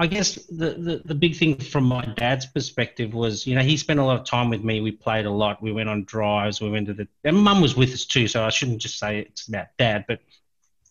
I 0.00 0.06
guess 0.06 0.34
the, 0.46 0.74
the, 0.74 1.02
the, 1.04 1.14
big 1.14 1.34
thing 1.34 1.56
from 1.56 1.82
my 1.84 2.04
dad's 2.16 2.46
perspective 2.46 3.14
was, 3.14 3.48
you 3.48 3.56
know, 3.56 3.62
he 3.62 3.76
spent 3.76 3.98
a 3.98 4.04
lot 4.04 4.20
of 4.20 4.24
time 4.24 4.48
with 4.48 4.62
me. 4.62 4.80
We 4.80 4.92
played 4.92 5.26
a 5.26 5.30
lot. 5.30 5.60
We 5.60 5.72
went 5.72 5.88
on 5.88 6.04
drives. 6.04 6.60
We 6.60 6.70
went 6.70 6.86
to 6.86 6.94
the, 6.94 7.08
and 7.24 7.36
mum 7.36 7.60
was 7.60 7.76
with 7.76 7.92
us 7.92 8.04
too. 8.04 8.28
So 8.28 8.44
I 8.44 8.50
shouldn't 8.50 8.78
just 8.78 9.00
say 9.00 9.18
it's 9.18 9.48
about 9.48 9.66
dad, 9.76 10.04
but 10.06 10.20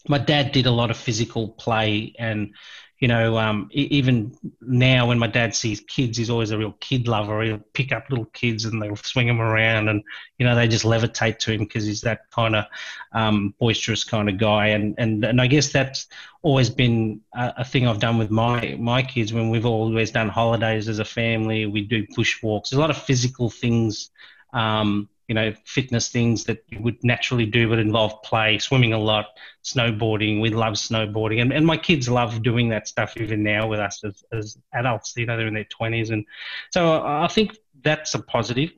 my 0.10 0.18
dad 0.18 0.52
did 0.52 0.66
a 0.66 0.72
lot 0.72 0.92
of 0.92 0.98
physical 0.98 1.50
play 1.50 2.14
and 2.18 2.54
you 3.00 3.08
know 3.08 3.38
um, 3.38 3.70
even 3.72 4.36
now 4.62 5.08
when 5.08 5.20
my 5.20 5.28
dad 5.28 5.54
sees 5.54 5.82
kids 5.82 6.18
he's 6.18 6.32
always 6.32 6.50
a 6.52 6.58
real 6.58 6.76
kid 6.80 7.08
lover. 7.08 7.44
He'll 7.44 7.62
pick 7.74 7.92
up 7.92 8.10
little 8.10 8.26
kids 8.26 8.66
and 8.66 8.82
they'll 8.82 8.96
swing 8.96 9.28
them 9.28 9.40
around 9.40 9.88
and 9.88 10.02
you 10.40 10.46
know 10.46 10.56
they 10.56 10.68
just 10.68 10.86
levitate 10.86 11.38
to 11.40 11.52
him 11.52 11.60
because 11.60 11.86
he's 11.86 12.02
that 12.02 12.30
kind 12.32 12.56
of 12.56 12.66
um, 13.14 13.54
boisterous 13.60 14.04
kind 14.04 14.30
of 14.30 14.38
guy. 14.38 14.68
And, 14.68 14.96
and 14.98 15.24
and 15.24 15.40
I 15.40 15.48
guess 15.48 15.72
that's 15.72 16.08
always 16.42 16.70
been 16.70 17.22
a, 17.36 17.54
a, 17.58 17.66
thing 17.66 17.88
I've 17.88 18.00
done 18.00 18.18
with 18.18 18.32
my 18.32 18.76
my 18.80 19.04
kids 19.04 19.32
when 19.32 19.50
we've 19.50 19.66
always 19.66 20.12
done 20.12 20.30
holidays 20.30 20.90
as 20.90 21.00
a 21.00 21.06
family. 21.06 21.68
We 21.68 21.84
do 21.84 22.06
push 22.16 22.42
walks. 22.42 22.72
A 22.72 22.80
lot 22.80 22.90
of 22.90 22.98
physical 22.98 23.50
things 23.52 24.10
um, 24.54 25.08
you 25.28 25.36
know, 25.36 25.54
fitness 25.66 26.10
things 26.10 26.46
that 26.46 26.64
you 26.70 26.80
would 26.82 27.04
naturally 27.04 27.46
do 27.46 27.70
but 27.70 27.80
involve 27.80 28.22
play, 28.24 28.58
swimming 28.60 28.94
a 28.94 28.98
lot, 28.98 29.26
snowboarding. 29.64 30.42
We 30.42 30.50
love 30.50 30.74
snowboarding. 30.74 31.42
And, 31.42 31.52
and 31.52 31.66
my 31.66 31.78
kids 31.78 32.08
love 32.08 32.42
doing 32.42 32.70
that 32.70 32.88
stuff 32.88 33.18
even 33.18 33.44
now 33.44 33.68
with 33.68 33.80
us 33.80 34.04
as, 34.04 34.24
as 34.32 34.58
adults. 34.74 35.14
You 35.18 35.26
know, 35.26 35.36
they're 35.36 35.48
in 35.48 35.54
their 35.54 35.66
20s. 35.66 36.12
And 36.12 36.26
so 36.72 37.04
I 37.06 37.28
think 37.28 37.58
that's 37.84 38.14
a 38.14 38.20
positive. 38.20 38.72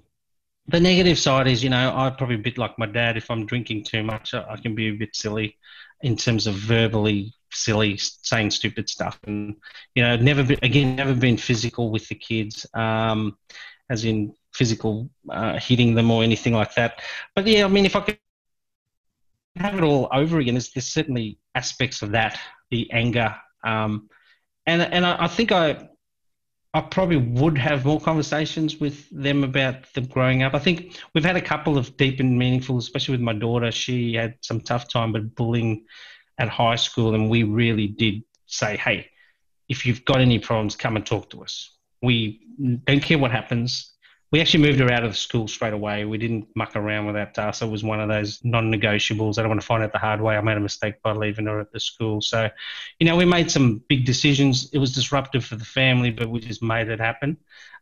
The 0.68 0.80
negative 0.80 1.18
side 1.18 1.48
is, 1.48 1.64
you 1.64 1.70
know, 1.70 1.92
I'm 1.96 2.16
probably 2.16 2.36
a 2.36 2.40
bit 2.40 2.58
like 2.58 2.78
my 2.78 2.86
dad. 2.86 3.18
If 3.18 3.30
I'm 3.30 3.46
drinking 3.46 3.86
too 3.86 4.04
much, 4.04 4.34
I 4.34 4.58
can 4.62 4.76
be 4.76 4.90
a 4.90 4.94
bit 4.94 5.16
silly 5.16 5.58
in 6.02 6.16
terms 6.16 6.48
of 6.48 6.56
verbally 6.56 7.34
silly, 7.52 7.98
saying 7.98 8.52
stupid 8.52 8.90
stuff. 8.90 9.20
And, 9.26 9.56
you 9.96 10.04
know, 10.04 10.16
never, 10.16 10.44
been, 10.44 10.60
again, 10.64 10.96
never 10.96 11.14
been 11.14 11.38
physical 11.38 11.92
with 11.92 12.08
the 12.08 12.16
kids. 12.16 12.66
Um, 12.74 13.38
as 13.90 14.06
in 14.06 14.34
physical 14.54 15.10
uh, 15.30 15.60
hitting 15.60 15.96
them 15.96 16.12
or 16.12 16.24
anything 16.24 16.54
like 16.54 16.74
that. 16.76 17.02
But 17.36 17.48
yeah, 17.48 17.66
I 17.66 17.68
mean, 17.68 17.86
if 17.86 17.96
I 17.96 18.02
could 18.02 18.20
have 19.58 19.78
it 19.78 19.84
all 19.84 20.10
over 20.12 20.40
again, 20.40 20.56
there's, 20.56 20.72
there's 20.72 20.88
certainly 20.88 21.40
aspects 21.56 22.02
of 22.02 22.12
that, 22.12 22.40
the 22.72 22.92
anger, 22.92 23.36
um, 23.64 24.10
and 24.66 24.82
and 24.82 25.06
I, 25.06 25.26
I, 25.26 25.28
think 25.28 25.52
I 25.52 25.90
I 26.74 26.82
probably 26.82 27.18
would 27.18 27.58
have 27.58 27.86
more 27.86 28.00
conversations 28.00 28.80
with 28.80 29.10
them 29.10 29.44
about 29.44 29.92
them 29.94 30.06
growing 30.06 30.44
up. 30.44 30.54
I 30.54 30.60
think 30.60 31.00
we've 31.14 31.26
had 31.26 31.38
a 31.38 31.42
couple 31.42 31.78
of 31.78 31.98
deep 31.98 32.20
and 32.20 32.38
meaningful, 32.38 32.78
especially 32.78 33.14
with 33.14 33.22
my 33.22 33.34
daughter. 33.34 33.72
She 33.72 34.14
had 34.14 34.36
some 34.42 34.62
tough 34.62 34.88
time 34.88 35.12
with 35.14 35.36
bullying 35.36 35.86
at 36.38 36.50
high 36.50 36.76
school, 36.76 37.16
and 37.16 37.30
we 37.30 37.44
really 37.44 37.88
did 37.88 38.24
say, 38.46 38.78
hey. 38.78 39.10
If 39.68 39.86
you've 39.86 40.04
got 40.04 40.20
any 40.20 40.40
problems, 40.40 40.76
come 40.76 40.96
and 40.96 41.06
talk 41.06 41.30
to 41.30 41.44
us. 41.44 41.78
We 42.02 42.42
don't 42.88 43.04
care 43.04 43.20
what 43.20 43.30
happens 43.30 43.94
we 44.32 44.42
actually 44.42 44.64
moved 44.64 44.80
her 44.80 44.92
out 44.92 45.04
of 45.04 45.12
the 45.12 45.18
school 45.18 45.48
straight 45.48 45.74
away. 45.74 46.06
We 46.06 46.18
didn't 46.18 46.48
muck 46.56 46.76
around 46.76 47.08
with 47.08 47.16
that. 47.16 47.56
So 47.56 47.68
it 47.68 47.72
was 47.72 47.84
one 47.84 48.00
of 48.00 48.10
those 48.10 48.40
non-negotiables. 48.44 49.38
I 49.38 49.42
don't 49.42 49.50
want 49.50 49.62
to 49.62 49.66
find 49.66 49.84
out 49.84 49.92
the 49.92 49.98
hard 49.98 50.22
way. 50.22 50.38
I 50.38 50.42
made 50.42 50.58
a 50.58 50.60
mistake 50.60 51.02
by 51.02 51.14
leaving 51.14 51.48
her 51.48 51.60
at 51.60 51.72
the 51.72 51.80
school. 51.80 52.22
So, 52.22 52.50
you 53.00 53.08
know, 53.08 53.16
we 53.16 53.26
made 53.26 53.50
some 53.50 53.84
big 53.88 54.06
decisions. 54.06 54.70
It 54.72 54.78
was 54.78 54.94
disruptive 54.94 55.44
for 55.44 55.56
the 55.56 55.66
family, 55.66 56.12
but 56.12 56.30
we 56.30 56.40
just 56.40 56.62
made 56.62 56.90
it 56.90 57.00
happen. 57.00 57.38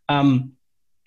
Um, 0.07 0.53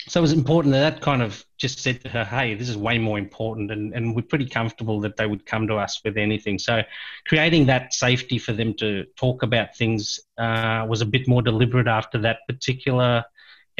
so 0.08 0.20
it 0.20 0.22
was 0.22 0.32
important 0.32 0.72
that 0.72 0.94
that 0.94 1.02
kind 1.02 1.22
of 1.22 1.44
just 1.58 1.78
said 1.78 2.02
to 2.02 2.08
her, 2.08 2.24
hey, 2.24 2.54
this 2.54 2.68
is 2.68 2.76
way 2.76 2.98
more 2.98 3.18
important. 3.18 3.70
And, 3.70 3.94
and 3.94 4.14
we're 4.14 4.22
pretty 4.22 4.46
comfortable 4.46 5.00
that 5.00 5.16
they 5.16 5.26
would 5.26 5.44
come 5.44 5.66
to 5.68 5.76
us 5.76 6.00
with 6.04 6.16
anything. 6.16 6.58
So 6.58 6.82
creating 7.26 7.66
that 7.66 7.92
safety 7.92 8.38
for 8.38 8.52
them 8.52 8.74
to 8.74 9.04
talk 9.16 9.42
about 9.42 9.76
things 9.76 10.20
uh, 10.38 10.86
was 10.88 11.00
a 11.00 11.06
bit 11.06 11.28
more 11.28 11.42
deliberate 11.42 11.86
after 11.86 12.18
that 12.18 12.40
particular 12.48 13.24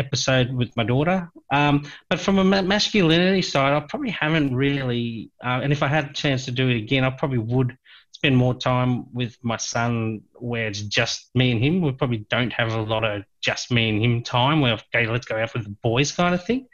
episode 0.04 0.48
with 0.60 0.70
my 0.78 0.84
daughter. 0.92 1.18
Um, 1.58 1.74
but 2.08 2.18
from 2.18 2.38
a 2.38 2.44
masculinity 2.74 3.42
side, 3.42 3.72
I 3.72 3.80
probably 3.80 4.10
haven't 4.10 4.54
really, 4.64 5.30
uh, 5.44 5.60
and 5.62 5.72
if 5.72 5.82
I 5.82 5.88
had 5.96 6.04
a 6.10 6.12
chance 6.12 6.44
to 6.46 6.52
do 6.60 6.68
it 6.68 6.76
again, 6.84 7.04
I 7.04 7.10
probably 7.10 7.42
would 7.54 7.76
spend 8.18 8.36
more 8.36 8.54
time 8.54 8.92
with 9.14 9.36
my 9.42 9.56
son 9.56 10.20
where 10.34 10.66
it's 10.70 10.82
just 10.82 11.30
me 11.34 11.52
and 11.52 11.62
him. 11.64 11.80
We 11.80 11.92
probably 11.92 12.26
don't 12.34 12.52
have 12.52 12.72
a 12.72 12.82
lot 12.82 13.04
of 13.04 13.22
just 13.40 13.70
me 13.70 13.88
and 13.90 14.02
him 14.04 14.22
time 14.22 14.60
where, 14.60 14.74
okay, 14.74 15.06
let's 15.06 15.26
go 15.26 15.36
out 15.36 15.54
with 15.54 15.64
the 15.64 15.76
boys 15.82 16.12
kind 16.12 16.34
of 16.34 16.44
thing. 16.44 16.66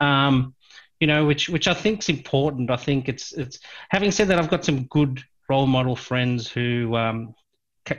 Um, 0.00 0.54
you 1.00 1.08
know, 1.08 1.26
which 1.26 1.48
which 1.48 1.66
I 1.66 1.74
think 1.74 2.00
is 2.02 2.08
important. 2.08 2.70
I 2.70 2.76
think 2.76 3.08
it's 3.08 3.32
it's 3.32 3.58
having 3.90 4.12
said 4.12 4.28
that, 4.28 4.38
I've 4.38 4.54
got 4.54 4.64
some 4.64 4.84
good 4.84 5.20
role 5.48 5.66
model 5.66 5.96
friends 5.96 6.48
who 6.48 6.94
um, 6.94 7.34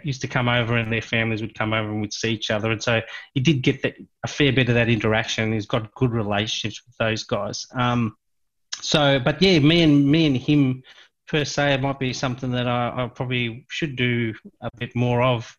used 0.03 0.21
to 0.21 0.27
come 0.27 0.47
over 0.47 0.77
and 0.77 0.91
their 0.91 1.01
families 1.01 1.41
would 1.41 1.57
come 1.57 1.73
over 1.73 1.89
and 1.89 2.01
we'd 2.01 2.13
see 2.13 2.31
each 2.31 2.51
other. 2.51 2.71
And 2.71 2.81
so 2.81 3.01
he 3.33 3.41
did 3.41 3.61
get 3.61 3.81
that, 3.83 3.95
a 4.23 4.27
fair 4.27 4.53
bit 4.53 4.69
of 4.69 4.75
that 4.75 4.89
interaction. 4.89 5.53
He's 5.53 5.65
got 5.65 5.93
good 5.95 6.11
relationships 6.11 6.81
with 6.85 6.95
those 6.97 7.23
guys. 7.23 7.67
Um, 7.73 8.15
so, 8.81 9.19
but 9.19 9.41
yeah, 9.41 9.59
me 9.59 9.81
and 9.81 10.05
me 10.05 10.25
and 10.25 10.37
him 10.37 10.83
per 11.27 11.45
se, 11.45 11.73
it 11.73 11.81
might 11.81 11.99
be 11.99 12.13
something 12.13 12.51
that 12.51 12.67
I, 12.67 13.03
I 13.03 13.07
probably 13.07 13.65
should 13.69 13.95
do 13.95 14.33
a 14.61 14.69
bit 14.77 14.95
more 14.95 15.21
of. 15.21 15.57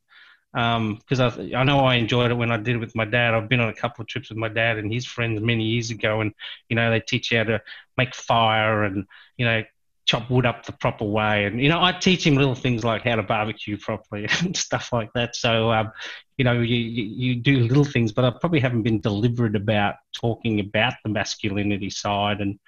Because 0.53 1.21
um, 1.21 1.51
I, 1.53 1.57
I 1.57 1.65
know 1.65 1.81
I 1.81 1.97
enjoyed 1.97 2.31
it 2.31 2.35
when 2.35 2.53
I 2.53 2.59
did 2.59 2.77
it 2.77 2.79
with 2.79 2.95
my 2.95 3.05
dad. 3.05 3.35
I've 3.35 3.49
been 3.49 3.59
on 3.59 3.71
a 3.71 3.75
couple 3.75 4.03
of 4.03 4.09
trips 4.09 4.29
with 4.29 4.39
my 4.39 4.49
dad 4.49 4.79
and 4.79 4.93
his 4.93 5.05
friends 5.05 5.41
many 5.41 5.65
years 5.65 5.91
ago, 5.91 6.21
and 6.21 6.33
you 6.69 6.77
know 6.77 6.91
they 6.91 7.01
teach 7.01 7.33
you 7.33 7.39
how 7.39 7.45
to 7.45 7.63
make 7.97 8.15
fire 8.15 8.85
and 8.85 9.05
you 9.37 9.47
know 9.47 9.65
chop 10.07 10.31
wood 10.31 10.45
up 10.45 10.67
the 10.67 10.73
proper 10.73 11.05
way. 11.05 11.47
And, 11.47 11.61
you 11.61 11.69
know, 11.69 11.83
I 11.83 11.93
teach 11.93 12.27
him 12.27 12.37
little 12.37 12.55
things 12.55 12.85
like 12.85 13.03
how 13.03 13.17
to 13.17 13.23
barbecue 13.23 13.79
properly 13.79 14.29
and 14.41 14.57
stuff 14.57 14.93
like 14.93 15.11
that. 15.15 15.35
So, 15.35 15.73
um, 15.73 15.93
you 16.37 16.45
know, 16.45 16.61
you, 16.61 16.77
you, 16.77 17.37
do 17.37 17.61
little 17.61 17.85
things, 17.85 18.13
but 18.13 18.25
I 18.25 18.31
probably 18.31 18.61
haven't 18.61 18.83
been 18.83 19.01
deliberate 19.01 19.57
about 19.57 19.95
talking 20.13 20.61
about 20.61 20.95
the 21.05 21.11
masculinity 21.11 21.91
side 21.91 22.41
and, 22.41 22.59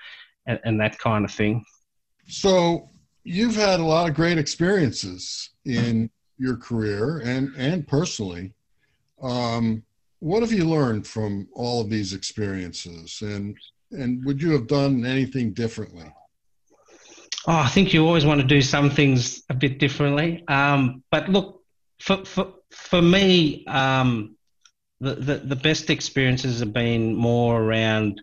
and, 0.47 0.61
and 0.65 0.81
that 0.81 0.99
kind 0.99 1.25
of 1.25 1.31
thing. 1.31 1.65
So 2.29 2.89
you've 3.25 3.57
had 3.57 3.81
a 3.81 3.85
lot 3.85 4.09
of 4.09 4.15
great 4.15 4.39
experiences 4.39 5.51
in 5.65 6.11
your 6.39 6.57
career 6.57 7.19
and, 7.19 7.55
and 7.57 7.87
personally. 7.87 8.53
Um, 9.21 9.83
what 10.21 10.43
have 10.43 10.53
you 10.53 10.65
learned 10.65 11.07
from 11.07 11.49
all 11.55 11.81
of 11.81 11.91
these 11.91 12.15
experiences 12.15 13.21
and, 13.21 13.57
and 13.91 14.25
would 14.25 14.41
you 14.41 14.53
have 14.53 14.67
done 14.67 15.05
anything 15.05 15.53
differently? 15.53 16.13
Oh, 17.49 17.57
I 17.59 17.69
think 17.69 17.95
you 17.95 18.05
always 18.05 18.27
want 18.27 18.41
to 18.41 18.47
do 18.47 18.61
some 18.61 18.91
things 18.91 19.43
a 19.49 19.55
bit 19.55 19.79
differently. 19.79 20.45
Um, 20.49 21.05
but 21.11 21.29
look, 21.29 21.63
for 22.01 22.25
for 22.25 22.55
for 22.71 23.01
me, 23.01 23.65
um, 23.67 24.37
the, 25.01 25.15
the 25.15 25.37
the 25.37 25.57
best 25.57 25.89
experiences 25.89 26.59
have 26.59 26.73
been 26.73 27.15
more 27.15 27.63
around 27.63 28.21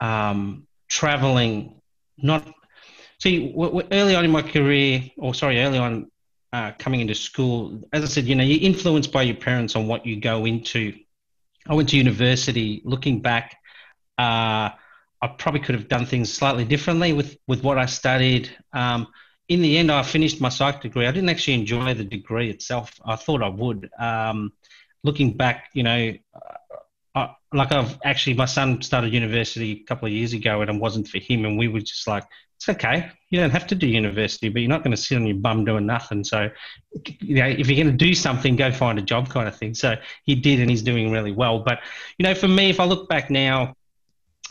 um, 0.00 0.66
traveling. 0.88 1.80
Not 2.18 2.46
see 3.18 3.48
w- 3.50 3.70
w- 3.70 3.88
early 3.90 4.14
on 4.14 4.24
in 4.24 4.30
my 4.30 4.42
career, 4.42 5.10
or 5.16 5.34
sorry, 5.34 5.60
early 5.60 5.78
on 5.78 6.10
uh, 6.52 6.72
coming 6.78 7.00
into 7.00 7.16
school. 7.16 7.82
As 7.92 8.04
I 8.04 8.06
said, 8.06 8.26
you 8.26 8.36
know, 8.36 8.44
you're 8.44 8.62
influenced 8.62 9.10
by 9.10 9.22
your 9.22 9.36
parents 9.36 9.74
on 9.74 9.88
what 9.88 10.06
you 10.06 10.20
go 10.20 10.44
into. 10.44 10.94
I 11.66 11.74
went 11.74 11.88
to 11.88 11.96
university. 11.96 12.80
Looking 12.84 13.22
back. 13.22 13.56
Uh, 14.16 14.70
I 15.22 15.28
probably 15.28 15.60
could 15.60 15.74
have 15.74 15.88
done 15.88 16.06
things 16.06 16.32
slightly 16.32 16.64
differently 16.64 17.12
with, 17.12 17.36
with 17.46 17.62
what 17.62 17.78
I 17.78 17.86
studied. 17.86 18.50
Um, 18.72 19.08
in 19.48 19.62
the 19.62 19.78
end, 19.78 19.90
I 19.90 20.02
finished 20.02 20.40
my 20.40 20.48
psych 20.48 20.80
degree. 20.80 21.06
I 21.06 21.10
didn't 21.12 21.28
actually 21.28 21.54
enjoy 21.54 21.92
the 21.94 22.04
degree 22.04 22.50
itself. 22.50 22.98
I 23.04 23.16
thought 23.16 23.42
I 23.42 23.48
would. 23.48 23.90
Um, 23.98 24.52
looking 25.02 25.36
back, 25.36 25.70
you 25.74 25.82
know, 25.82 26.14
I, 27.14 27.34
like 27.52 27.72
I've 27.72 27.98
actually, 28.04 28.34
my 28.34 28.44
son 28.44 28.80
started 28.80 29.12
university 29.12 29.72
a 29.72 29.84
couple 29.84 30.06
of 30.06 30.12
years 30.12 30.32
ago 30.32 30.60
and 30.60 30.70
it 30.70 30.80
wasn't 30.80 31.08
for 31.08 31.18
him. 31.18 31.44
And 31.44 31.58
we 31.58 31.68
were 31.68 31.80
just 31.80 32.06
like, 32.06 32.24
it's 32.56 32.68
okay. 32.68 33.10
You 33.30 33.40
don't 33.40 33.50
have 33.50 33.66
to 33.68 33.74
do 33.74 33.88
university, 33.88 34.50
but 34.50 34.60
you're 34.60 34.68
not 34.68 34.84
going 34.84 34.90
to 34.92 34.96
sit 34.96 35.16
on 35.16 35.26
your 35.26 35.36
bum 35.36 35.64
doing 35.64 35.86
nothing. 35.86 36.22
So, 36.22 36.50
you 37.20 37.36
know, 37.36 37.46
if 37.46 37.68
you're 37.68 37.82
going 37.82 37.98
to 37.98 38.04
do 38.04 38.14
something, 38.14 38.54
go 38.54 38.70
find 38.70 38.98
a 38.98 39.02
job 39.02 39.30
kind 39.30 39.48
of 39.48 39.56
thing. 39.56 39.74
So 39.74 39.96
he 40.24 40.34
did, 40.34 40.60
and 40.60 40.70
he's 40.70 40.82
doing 40.82 41.10
really 41.10 41.32
well. 41.32 41.58
But, 41.60 41.80
you 42.18 42.24
know, 42.24 42.34
for 42.34 42.48
me, 42.48 42.68
if 42.70 42.78
I 42.78 42.84
look 42.84 43.08
back 43.08 43.30
now, 43.30 43.74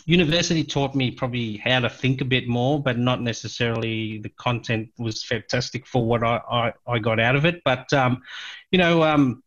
university 0.09 0.63
taught 0.63 0.95
me 0.95 1.11
probably 1.11 1.57
how 1.57 1.79
to 1.79 1.89
think 1.89 2.19
a 2.19 2.25
bit 2.25 2.47
more, 2.47 2.81
but 2.81 2.97
not 2.97 3.21
necessarily 3.21 4.17
the 4.17 4.29
content 4.29 4.89
was 4.97 5.23
fantastic 5.23 5.85
for 5.85 6.03
what 6.03 6.23
I, 6.23 6.41
I, 6.51 6.73
I 6.87 6.97
got 6.97 7.19
out 7.19 7.35
of 7.35 7.45
it. 7.45 7.61
But, 7.63 7.93
um, 7.93 8.23
you 8.71 8.79
know, 8.79 9.03
um, 9.03 9.43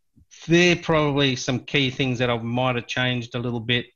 there 0.46 0.76
probably 0.76 1.34
some 1.34 1.58
key 1.58 1.90
things 1.90 2.20
that 2.20 2.30
I 2.30 2.38
might 2.38 2.76
have 2.76 2.86
changed 2.86 3.34
a 3.34 3.40
little 3.40 3.58
bit. 3.58 3.86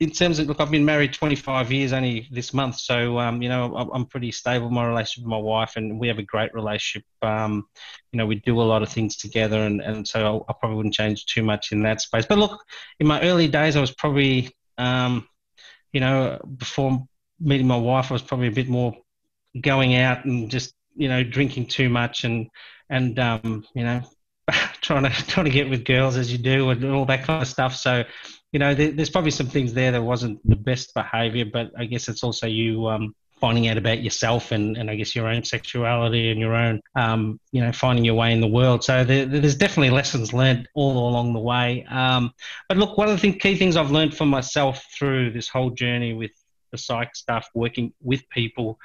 In 0.00 0.10
terms 0.10 0.40
of, 0.40 0.48
look, 0.48 0.60
I've 0.60 0.72
been 0.72 0.84
married 0.84 1.14
25 1.14 1.70
years 1.70 1.92
only 1.92 2.26
this 2.32 2.52
month, 2.52 2.76
so, 2.76 3.18
um, 3.20 3.40
you 3.40 3.48
know, 3.48 3.76
I'm 3.76 4.06
pretty 4.06 4.32
stable 4.32 4.66
in 4.66 4.74
my 4.74 4.86
relationship 4.86 5.24
with 5.24 5.30
my 5.30 5.38
wife, 5.38 5.76
and 5.76 6.00
we 6.00 6.08
have 6.08 6.18
a 6.18 6.22
great 6.22 6.52
relationship. 6.52 7.06
Um, 7.22 7.68
you 8.10 8.18
know, 8.18 8.26
we 8.26 8.34
do 8.34 8.60
a 8.60 8.62
lot 8.62 8.82
of 8.82 8.90
things 8.90 9.16
together, 9.16 9.62
and, 9.62 9.80
and 9.80 10.06
so 10.06 10.44
I 10.48 10.52
probably 10.52 10.76
wouldn't 10.76 10.94
change 10.94 11.26
too 11.26 11.44
much 11.44 11.70
in 11.70 11.82
that 11.84 12.00
space. 12.00 12.26
But 12.26 12.38
look, 12.38 12.62
in 12.98 13.06
my 13.06 13.22
early 13.22 13.46
days, 13.46 13.76
I 13.76 13.80
was 13.80 13.94
probably, 13.94 14.54
um, 14.78 15.26
you 15.92 16.00
know, 16.00 16.40
before 16.56 17.06
meeting 17.40 17.66
my 17.66 17.76
wife, 17.76 18.10
I 18.10 18.14
was 18.14 18.22
probably 18.22 18.48
a 18.48 18.52
bit 18.52 18.68
more 18.68 18.96
going 19.60 19.96
out 19.96 20.24
and 20.24 20.50
just, 20.50 20.74
you 20.94 21.08
know, 21.08 21.22
drinking 21.22 21.66
too 21.66 21.88
much 21.88 22.24
and, 22.24 22.48
and, 22.90 23.18
um, 23.18 23.64
you 23.74 23.84
know, 23.84 24.02
trying 24.80 25.04
to, 25.04 25.10
trying 25.26 25.46
to 25.46 25.50
get 25.50 25.68
with 25.68 25.84
girls 25.84 26.16
as 26.16 26.30
you 26.30 26.38
do 26.38 26.70
and 26.70 26.84
all 26.84 27.06
that 27.06 27.24
kind 27.24 27.42
of 27.42 27.48
stuff. 27.48 27.74
So, 27.74 28.04
you 28.52 28.58
know, 28.58 28.74
there, 28.74 28.92
there's 28.92 29.10
probably 29.10 29.30
some 29.30 29.48
things 29.48 29.74
there 29.74 29.92
that 29.92 30.02
wasn't 30.02 30.46
the 30.48 30.56
best 30.56 30.94
behavior, 30.94 31.44
but 31.52 31.72
I 31.78 31.84
guess 31.84 32.08
it's 32.08 32.22
also 32.22 32.46
you, 32.46 32.86
um, 32.88 33.14
finding 33.46 33.68
out 33.68 33.78
about 33.78 34.02
yourself 34.02 34.50
and, 34.50 34.76
and 34.76 34.90
I 34.90 34.96
guess 34.96 35.14
your 35.14 35.28
own 35.28 35.44
sexuality 35.44 36.32
and 36.32 36.40
your 36.40 36.52
own, 36.52 36.80
um, 36.96 37.38
you 37.52 37.60
know, 37.60 37.70
finding 37.70 38.04
your 38.04 38.16
way 38.16 38.32
in 38.32 38.40
the 38.40 38.48
world. 38.48 38.82
So 38.82 39.04
there, 39.04 39.24
there's 39.24 39.54
definitely 39.54 39.90
lessons 39.90 40.32
learned 40.32 40.68
all 40.74 41.08
along 41.08 41.32
the 41.32 41.38
way. 41.38 41.86
Um, 41.88 42.32
but 42.68 42.76
look, 42.76 42.98
one 42.98 43.08
of 43.08 43.20
the 43.20 43.32
key 43.32 43.54
things 43.54 43.76
I've 43.76 43.92
learned 43.92 44.16
for 44.16 44.26
myself 44.26 44.84
through 44.98 45.30
this 45.30 45.48
whole 45.48 45.70
journey 45.70 46.12
with 46.12 46.32
the 46.72 46.78
psych 46.78 47.14
stuff, 47.14 47.48
working 47.54 47.92
with 48.02 48.28
people 48.30 48.80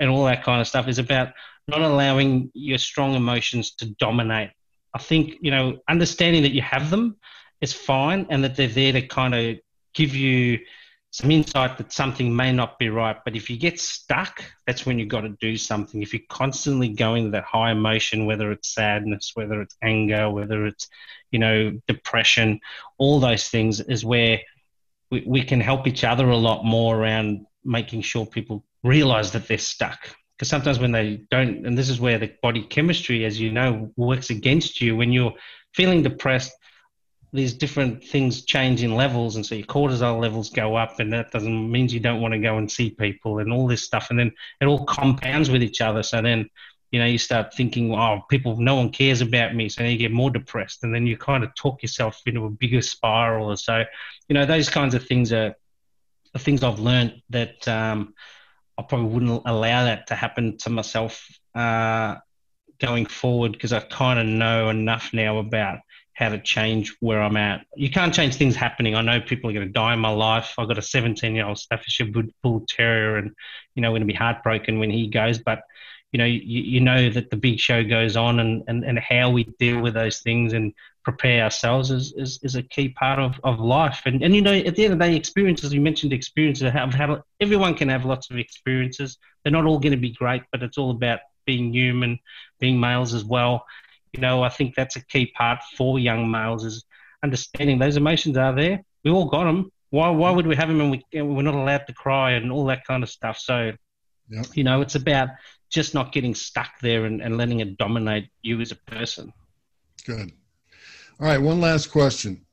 and 0.00 0.10
all 0.10 0.24
that 0.24 0.42
kind 0.42 0.60
of 0.60 0.66
stuff 0.66 0.88
is 0.88 0.98
about 0.98 1.28
not 1.68 1.80
allowing 1.80 2.50
your 2.52 2.78
strong 2.78 3.14
emotions 3.14 3.76
to 3.76 3.90
dominate. 3.90 4.50
I 4.92 4.98
think, 4.98 5.36
you 5.40 5.52
know, 5.52 5.78
understanding 5.88 6.42
that 6.42 6.52
you 6.52 6.62
have 6.62 6.90
them 6.90 7.14
is 7.60 7.72
fine 7.72 8.26
and 8.28 8.42
that 8.42 8.56
they're 8.56 8.66
there 8.66 8.92
to 8.92 9.06
kind 9.06 9.36
of 9.36 9.58
give 9.94 10.16
you 10.16 10.58
some 11.12 11.30
insight 11.30 11.76
that 11.78 11.92
something 11.92 12.34
may 12.34 12.52
not 12.52 12.78
be 12.78 12.88
right. 12.88 13.16
But 13.24 13.34
if 13.34 13.50
you 13.50 13.58
get 13.58 13.80
stuck, 13.80 14.44
that's 14.66 14.86
when 14.86 14.98
you've 14.98 15.08
got 15.08 15.22
to 15.22 15.36
do 15.40 15.56
something. 15.56 16.02
If 16.02 16.12
you're 16.12 16.22
constantly 16.28 16.88
going 16.88 17.32
that 17.32 17.44
high 17.44 17.72
emotion, 17.72 18.26
whether 18.26 18.52
it's 18.52 18.72
sadness, 18.72 19.32
whether 19.34 19.60
it's 19.60 19.76
anger, 19.82 20.30
whether 20.30 20.66
it's, 20.66 20.88
you 21.32 21.40
know, 21.40 21.78
depression, 21.88 22.60
all 22.96 23.18
those 23.18 23.48
things 23.48 23.80
is 23.80 24.04
where 24.04 24.40
we, 25.10 25.24
we 25.26 25.42
can 25.42 25.60
help 25.60 25.88
each 25.88 26.04
other 26.04 26.30
a 26.30 26.36
lot 26.36 26.64
more 26.64 26.96
around 26.96 27.44
making 27.64 28.02
sure 28.02 28.24
people 28.24 28.64
realize 28.84 29.32
that 29.32 29.48
they're 29.48 29.58
stuck. 29.58 30.14
Because 30.36 30.48
sometimes 30.48 30.78
when 30.78 30.92
they 30.92 31.26
don't, 31.30 31.66
and 31.66 31.76
this 31.76 31.90
is 31.90 32.00
where 32.00 32.18
the 32.18 32.32
body 32.40 32.62
chemistry, 32.62 33.24
as 33.24 33.38
you 33.38 33.50
know, 33.50 33.92
works 33.96 34.30
against 34.30 34.80
you 34.80 34.96
when 34.96 35.12
you're 35.12 35.34
feeling 35.74 36.02
depressed 36.02 36.52
these 37.32 37.52
different 37.52 38.02
things 38.02 38.44
change 38.44 38.82
in 38.82 38.94
levels, 38.94 39.36
and 39.36 39.46
so 39.46 39.54
your 39.54 39.66
cortisol 39.66 40.20
levels 40.20 40.50
go 40.50 40.74
up, 40.74 40.98
and 40.98 41.12
that 41.12 41.30
doesn't 41.30 41.70
means 41.70 41.94
you 41.94 42.00
don't 42.00 42.20
want 42.20 42.32
to 42.32 42.40
go 42.40 42.58
and 42.58 42.70
see 42.70 42.90
people 42.90 43.38
and 43.38 43.52
all 43.52 43.66
this 43.66 43.84
stuff, 43.84 44.10
and 44.10 44.18
then 44.18 44.32
it 44.60 44.66
all 44.66 44.84
compounds 44.84 45.50
with 45.50 45.62
each 45.62 45.80
other. 45.80 46.02
So 46.02 46.20
then, 46.20 46.50
you 46.90 46.98
know, 46.98 47.06
you 47.06 47.18
start 47.18 47.54
thinking, 47.54 47.94
oh, 47.94 48.22
people, 48.28 48.56
no 48.56 48.74
one 48.74 48.90
cares 48.90 49.20
about 49.20 49.54
me, 49.54 49.68
so 49.68 49.82
then 49.82 49.92
you 49.92 49.98
get 49.98 50.10
more 50.10 50.30
depressed, 50.30 50.82
and 50.82 50.92
then 50.92 51.06
you 51.06 51.16
kind 51.16 51.44
of 51.44 51.54
talk 51.54 51.82
yourself 51.82 52.20
into 52.26 52.46
a 52.46 52.50
bigger 52.50 52.82
spiral. 52.82 53.50
Or 53.50 53.56
so, 53.56 53.84
you 54.28 54.34
know, 54.34 54.44
those 54.44 54.68
kinds 54.68 54.94
of 54.94 55.06
things 55.06 55.32
are 55.32 55.54
things 56.38 56.62
I've 56.62 56.78
learned 56.78 57.22
that 57.30 57.66
um, 57.68 58.14
I 58.78 58.82
probably 58.82 59.08
wouldn't 59.08 59.42
allow 59.46 59.84
that 59.84 60.08
to 60.08 60.14
happen 60.14 60.58
to 60.58 60.70
myself 60.70 61.28
uh, 61.54 62.16
going 62.80 63.06
forward 63.06 63.52
because 63.52 63.72
I 63.72 63.80
kind 63.80 64.18
of 64.18 64.26
know 64.26 64.68
enough 64.68 65.10
now 65.12 65.38
about 65.38 65.78
how 66.20 66.28
to 66.28 66.38
change 66.38 66.94
where 67.00 67.20
I'm 67.20 67.36
at. 67.36 67.66
You 67.74 67.90
can't 67.90 68.14
change 68.14 68.36
things 68.36 68.54
happening. 68.54 68.94
I 68.94 69.00
know 69.00 69.20
people 69.20 69.50
are 69.50 69.54
going 69.54 69.66
to 69.66 69.72
die 69.72 69.94
in 69.94 69.98
my 69.98 70.10
life. 70.10 70.54
I've 70.58 70.68
got 70.68 70.78
a 70.78 70.82
17 70.82 71.34
year 71.34 71.46
old 71.46 71.58
Staffordshire 71.58 72.12
Bull 72.42 72.64
Terrier, 72.68 73.16
and 73.16 73.32
you 73.74 73.82
know, 73.82 73.88
we're 73.88 73.98
going 73.98 74.08
to 74.08 74.12
be 74.12 74.18
heartbroken 74.18 74.78
when 74.78 74.90
he 74.90 75.08
goes. 75.08 75.38
But 75.38 75.62
you 76.12 76.18
know, 76.18 76.26
you, 76.26 76.60
you 76.62 76.80
know 76.80 77.08
that 77.08 77.30
the 77.30 77.36
big 77.36 77.58
show 77.58 77.82
goes 77.82 78.16
on, 78.16 78.38
and, 78.38 78.62
and 78.68 78.84
and 78.84 78.98
how 78.98 79.30
we 79.30 79.44
deal 79.58 79.80
with 79.80 79.94
those 79.94 80.20
things, 80.20 80.52
and 80.52 80.74
prepare 81.02 81.44
ourselves 81.44 81.90
is, 81.90 82.12
is, 82.16 82.38
is 82.42 82.56
a 82.56 82.62
key 82.62 82.90
part 82.90 83.18
of, 83.18 83.40
of 83.42 83.58
life. 83.58 84.02
And, 84.04 84.22
and, 84.22 84.34
you 84.34 84.42
know, 84.42 84.52
at 84.52 84.76
the 84.76 84.84
end 84.84 84.92
of 84.92 84.98
the 84.98 85.06
day, 85.06 85.16
experiences, 85.16 85.72
you 85.72 85.80
mentioned 85.80 86.12
experiences, 86.12 86.70
have, 86.70 86.92
have, 86.94 87.22
everyone 87.40 87.74
can 87.74 87.88
have 87.88 88.04
lots 88.04 88.30
of 88.30 88.36
experiences. 88.36 89.16
They're 89.42 89.52
not 89.52 89.64
all 89.64 89.78
going 89.78 89.92
to 89.92 89.98
be 89.98 90.12
great, 90.12 90.42
but 90.52 90.62
it's 90.62 90.76
all 90.76 90.90
about 90.90 91.20
being 91.46 91.72
human, 91.72 92.18
being 92.58 92.78
males 92.78 93.14
as 93.14 93.24
well. 93.24 93.64
You 94.12 94.20
know, 94.20 94.42
I 94.42 94.48
think 94.48 94.74
that's 94.74 94.96
a 94.96 95.04
key 95.06 95.26
part 95.36 95.60
for 95.76 95.98
young 95.98 96.30
males 96.30 96.64
is 96.64 96.84
understanding 97.22 97.78
those 97.78 97.96
emotions 97.96 98.36
are 98.36 98.54
there. 98.54 98.82
We 99.04 99.10
all 99.10 99.26
got 99.26 99.44
them. 99.44 99.70
Why, 99.90 100.08
why 100.10 100.30
would 100.30 100.46
we 100.46 100.56
have 100.56 100.68
them 100.68 100.80
and 100.80 100.90
we, 100.90 101.22
we're 101.22 101.42
not 101.42 101.54
allowed 101.54 101.86
to 101.86 101.92
cry 101.92 102.32
and 102.32 102.52
all 102.52 102.64
that 102.66 102.84
kind 102.86 103.02
of 103.02 103.10
stuff? 103.10 103.38
So, 103.38 103.72
yep. 104.28 104.46
you 104.54 104.64
know, 104.64 104.80
it's 104.80 104.94
about 104.94 105.28
just 105.68 105.94
not 105.94 106.12
getting 106.12 106.34
stuck 106.34 106.70
there 106.80 107.04
and, 107.06 107.20
and 107.20 107.36
letting 107.36 107.60
it 107.60 107.76
dominate 107.76 108.28
you 108.42 108.60
as 108.60 108.72
a 108.72 108.76
person. 108.76 109.32
Good. 110.04 110.32
All 111.20 111.26
right, 111.26 111.40
one 111.40 111.60
last 111.60 111.88
question. 111.88 112.44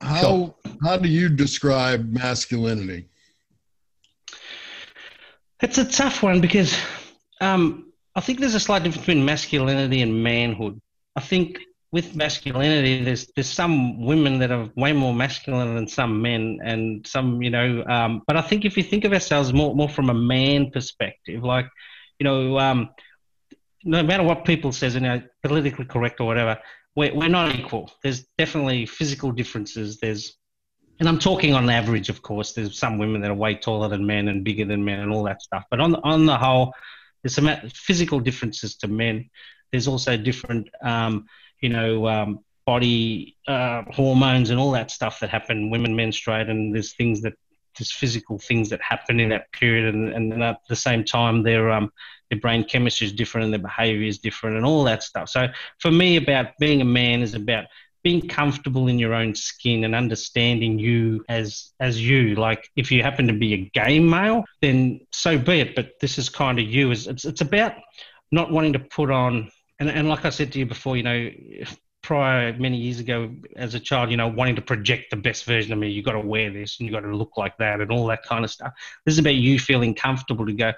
How 0.00 0.20
sure. 0.20 0.54
how 0.82 0.96
do 0.98 1.08
you 1.08 1.28
describe 1.28 2.12
masculinity? 2.12 3.08
It's 5.60 5.78
a 5.78 5.84
tough 5.84 6.22
one 6.22 6.40
because 6.40 6.76
um, 7.40 7.92
I 8.16 8.20
think 8.20 8.40
there's 8.40 8.54
a 8.54 8.60
slight 8.60 8.82
difference 8.82 9.06
between 9.06 9.24
masculinity 9.24 10.00
and 10.02 10.22
manhood. 10.22 10.80
I 11.16 11.20
think 11.20 11.58
with 11.92 12.16
masculinity, 12.16 13.04
there's 13.04 13.28
there's 13.34 13.48
some 13.48 14.04
women 14.04 14.38
that 14.40 14.50
are 14.50 14.68
way 14.76 14.92
more 14.92 15.14
masculine 15.14 15.74
than 15.74 15.86
some 15.86 16.20
men, 16.20 16.58
and 16.64 17.06
some 17.06 17.42
you 17.42 17.50
know. 17.50 17.84
Um, 17.86 18.22
but 18.26 18.36
I 18.36 18.42
think 18.42 18.64
if 18.64 18.76
you 18.76 18.82
think 18.82 19.04
of 19.04 19.12
ourselves 19.12 19.52
more 19.52 19.74
more 19.74 19.88
from 19.88 20.10
a 20.10 20.14
man 20.14 20.70
perspective, 20.70 21.44
like 21.44 21.68
you 22.18 22.24
know, 22.24 22.58
um, 22.58 22.90
no 23.84 24.02
matter 24.02 24.22
what 24.22 24.44
people 24.44 24.72
says, 24.72 24.94
you 24.94 25.00
know, 25.00 25.22
politically 25.42 25.84
correct 25.84 26.20
or 26.20 26.26
whatever, 26.26 26.58
we're, 26.94 27.14
we're 27.14 27.28
not 27.28 27.54
equal. 27.54 27.90
There's 28.02 28.24
definitely 28.38 28.86
physical 28.86 29.32
differences. 29.32 29.98
There's, 30.00 30.36
and 31.00 31.08
I'm 31.08 31.18
talking 31.18 31.54
on 31.54 31.68
average, 31.68 32.08
of 32.08 32.22
course. 32.22 32.52
There's 32.52 32.78
some 32.78 32.98
women 32.98 33.20
that 33.22 33.30
are 33.30 33.34
way 33.34 33.56
taller 33.56 33.88
than 33.88 34.06
men 34.06 34.28
and 34.28 34.44
bigger 34.44 34.64
than 34.64 34.84
men 34.84 35.00
and 35.00 35.12
all 35.12 35.24
that 35.24 35.42
stuff. 35.42 35.64
But 35.70 35.80
on 35.80 35.94
on 35.96 36.26
the 36.26 36.36
whole, 36.36 36.72
there's 37.24 37.34
some 37.34 37.50
physical 37.72 38.20
differences 38.20 38.76
to 38.76 38.86
men. 38.86 39.30
There's 39.72 39.88
also 39.88 40.16
different, 40.16 40.68
um, 40.82 41.26
you 41.60 41.70
know, 41.70 42.06
um, 42.06 42.40
body 42.66 43.36
uh, 43.48 43.82
hormones 43.90 44.50
and 44.50 44.60
all 44.60 44.72
that 44.72 44.90
stuff 44.90 45.20
that 45.20 45.30
happen. 45.30 45.70
Women 45.70 45.96
menstruate, 45.96 46.48
and 46.48 46.74
there's 46.74 46.94
things 46.94 47.22
that 47.22 47.32
there's 47.78 47.90
physical 47.90 48.38
things 48.38 48.68
that 48.70 48.80
happen 48.82 49.18
in 49.18 49.30
that 49.30 49.50
period, 49.52 49.94
and, 49.94 50.12
and 50.12 50.42
at 50.42 50.58
the 50.68 50.76
same 50.76 51.02
time, 51.02 51.42
their 51.42 51.70
um, 51.70 51.90
their 52.30 52.38
brain 52.38 52.62
chemistry 52.64 53.06
is 53.06 53.12
different 53.12 53.46
and 53.46 53.52
their 53.54 53.60
behavior 53.60 54.06
is 54.06 54.18
different, 54.18 54.56
and 54.56 54.66
all 54.66 54.84
that 54.84 55.02
stuff. 55.02 55.30
So 55.30 55.48
for 55.78 55.90
me, 55.90 56.16
about 56.16 56.48
being 56.60 56.82
a 56.82 56.84
man 56.84 57.22
is 57.22 57.34
about 57.34 57.64
being 58.04 58.28
comfortable 58.28 58.86
in 58.86 58.98
your 58.98 59.14
own 59.14 59.34
skin 59.34 59.82
and 59.84 59.94
understanding 59.94 60.78
you 60.78 61.24
as 61.28 61.72
as 61.80 62.00
you. 62.00 62.36
Like 62.36 62.70
if 62.76 62.92
you 62.92 63.02
happen 63.02 63.26
to 63.26 63.32
be 63.32 63.54
a 63.54 63.70
gay 63.74 63.98
male 63.98 64.44
then 64.60 65.00
so 65.10 65.36
be 65.36 65.60
it. 65.60 65.74
But 65.74 65.98
this 66.00 66.18
is 66.18 66.28
kind 66.28 66.58
of 66.60 66.66
you. 66.66 66.92
It's 66.92 67.06
it's 67.06 67.40
about 67.40 67.72
not 68.30 68.52
wanting 68.52 68.74
to 68.74 68.78
put 68.78 69.10
on 69.10 69.50
and, 69.78 69.88
and 69.88 70.08
like 70.08 70.24
i 70.24 70.30
said 70.30 70.50
to 70.52 70.58
you 70.58 70.66
before 70.66 70.96
you 70.96 71.02
know 71.02 71.30
prior 72.02 72.52
many 72.58 72.76
years 72.76 72.98
ago 72.98 73.30
as 73.54 73.74
a 73.74 73.80
child 73.80 74.10
you 74.10 74.16
know 74.16 74.26
wanting 74.26 74.56
to 74.56 74.62
project 74.62 75.10
the 75.10 75.16
best 75.16 75.44
version 75.44 75.72
of 75.72 75.78
me. 75.78 75.88
You 75.88 76.02
got 76.02 76.12
to 76.12 76.20
wear 76.20 76.50
this 76.50 76.78
and 76.78 76.86
you 76.86 76.92
got 76.92 77.00
to 77.00 77.16
look 77.16 77.36
like 77.36 77.56
that 77.58 77.80
and 77.80 77.90
all 77.90 78.06
that 78.06 78.22
kind 78.22 78.44
of 78.44 78.50
stuff. 78.50 78.72
This 79.04 79.14
is 79.14 79.18
about 79.18 79.34
you 79.34 79.58
feeling 79.58 79.94
comfortable 79.94 80.46
to 80.46 80.52
go 80.52 80.72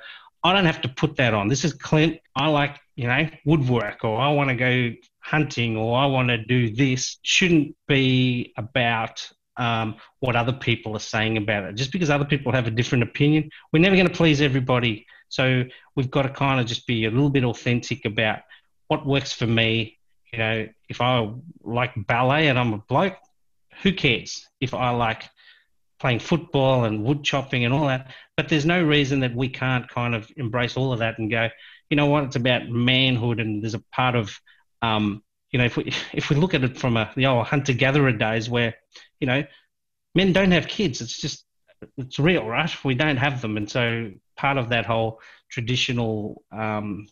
I 0.46 0.52
don't 0.52 0.66
have 0.66 0.80
to 0.82 0.88
put 0.88 1.16
that 1.16 1.34
on. 1.34 1.48
This 1.48 1.64
is 1.64 1.72
Clint. 1.72 2.20
I 2.36 2.46
like, 2.46 2.78
you 2.96 3.06
know, 3.06 3.28
woodwork 3.44 4.04
or 4.04 4.18
I 4.18 4.32
want 4.32 4.48
to 4.48 4.56
go 4.56 4.90
hunting 5.20 5.76
or 5.76 5.98
I 5.98 6.06
want 6.06 6.28
to 6.28 6.38
do 6.38 6.74
this. 6.74 7.18
Shouldn't 7.22 7.76
be 7.86 8.52
about 8.56 9.28
um, 9.58 9.96
what 10.20 10.34
other 10.34 10.52
people 10.52 10.96
are 10.96 11.00
saying 11.00 11.36
about 11.36 11.64
it. 11.64 11.74
Just 11.74 11.92
because 11.92 12.10
other 12.10 12.24
people 12.24 12.52
have 12.52 12.66
a 12.66 12.70
different 12.70 13.04
opinion, 13.04 13.50
we're 13.72 13.80
never 13.80 13.96
going 13.96 14.08
to 14.08 14.14
please 14.14 14.40
everybody. 14.40 15.06
So 15.28 15.64
we've 15.94 16.10
got 16.10 16.22
to 16.22 16.30
kind 16.30 16.60
of 16.60 16.66
just 16.66 16.86
be 16.86 17.04
a 17.04 17.10
little 17.10 17.30
bit 17.30 17.44
authentic 17.44 18.04
about 18.04 18.40
what 18.88 19.06
works 19.06 19.32
for 19.32 19.46
me. 19.46 19.98
You 20.32 20.38
know, 20.38 20.68
if 20.88 21.00
I 21.00 21.30
like 21.62 21.92
ballet 22.06 22.48
and 22.48 22.58
I'm 22.58 22.72
a 22.72 22.78
bloke, 22.78 23.16
who 23.82 23.92
cares? 23.92 24.46
If 24.60 24.72
I 24.74 24.90
like 24.90 25.28
playing 25.98 26.18
football 26.18 26.84
and 26.84 27.04
wood 27.04 27.24
chopping 27.24 27.64
and 27.64 27.72
all 27.72 27.86
that. 27.86 28.12
But 28.36 28.48
there's 28.48 28.66
no 28.66 28.82
reason 28.82 29.20
that 29.20 29.34
we 29.34 29.48
can't 29.48 29.88
kind 29.88 30.14
of 30.14 30.30
embrace 30.36 30.76
all 30.76 30.92
of 30.92 30.98
that 30.98 31.18
and 31.18 31.30
go, 31.30 31.48
you 31.90 31.96
know 31.96 32.06
what, 32.06 32.24
it's 32.24 32.36
about 32.36 32.68
manhood 32.68 33.40
and 33.40 33.62
there's 33.62 33.74
a 33.74 33.82
part 33.92 34.14
of, 34.14 34.38
um, 34.82 35.22
you 35.50 35.58
know, 35.58 35.64
if 35.64 35.76
we 35.76 35.92
if 36.12 36.30
we 36.30 36.36
look 36.36 36.54
at 36.54 36.64
it 36.64 36.76
from 36.78 36.96
a, 36.96 37.10
the 37.16 37.26
old 37.26 37.46
hunter 37.46 37.72
gatherer 37.72 38.12
days 38.12 38.48
where, 38.48 38.74
you 39.20 39.26
know, 39.26 39.44
men 40.14 40.32
don't 40.32 40.52
have 40.52 40.68
kids. 40.68 41.00
It's 41.00 41.20
just 41.20 41.44
it's 41.96 42.18
real, 42.18 42.44
right? 42.44 42.84
We 42.84 42.94
don't 42.94 43.18
have 43.18 43.42
them, 43.42 43.56
and 43.56 43.70
so 43.70 44.10
part 44.36 44.58
of 44.58 44.70
that 44.70 44.86
whole 44.86 45.20
traditional 45.50 46.42
um, 46.52 47.06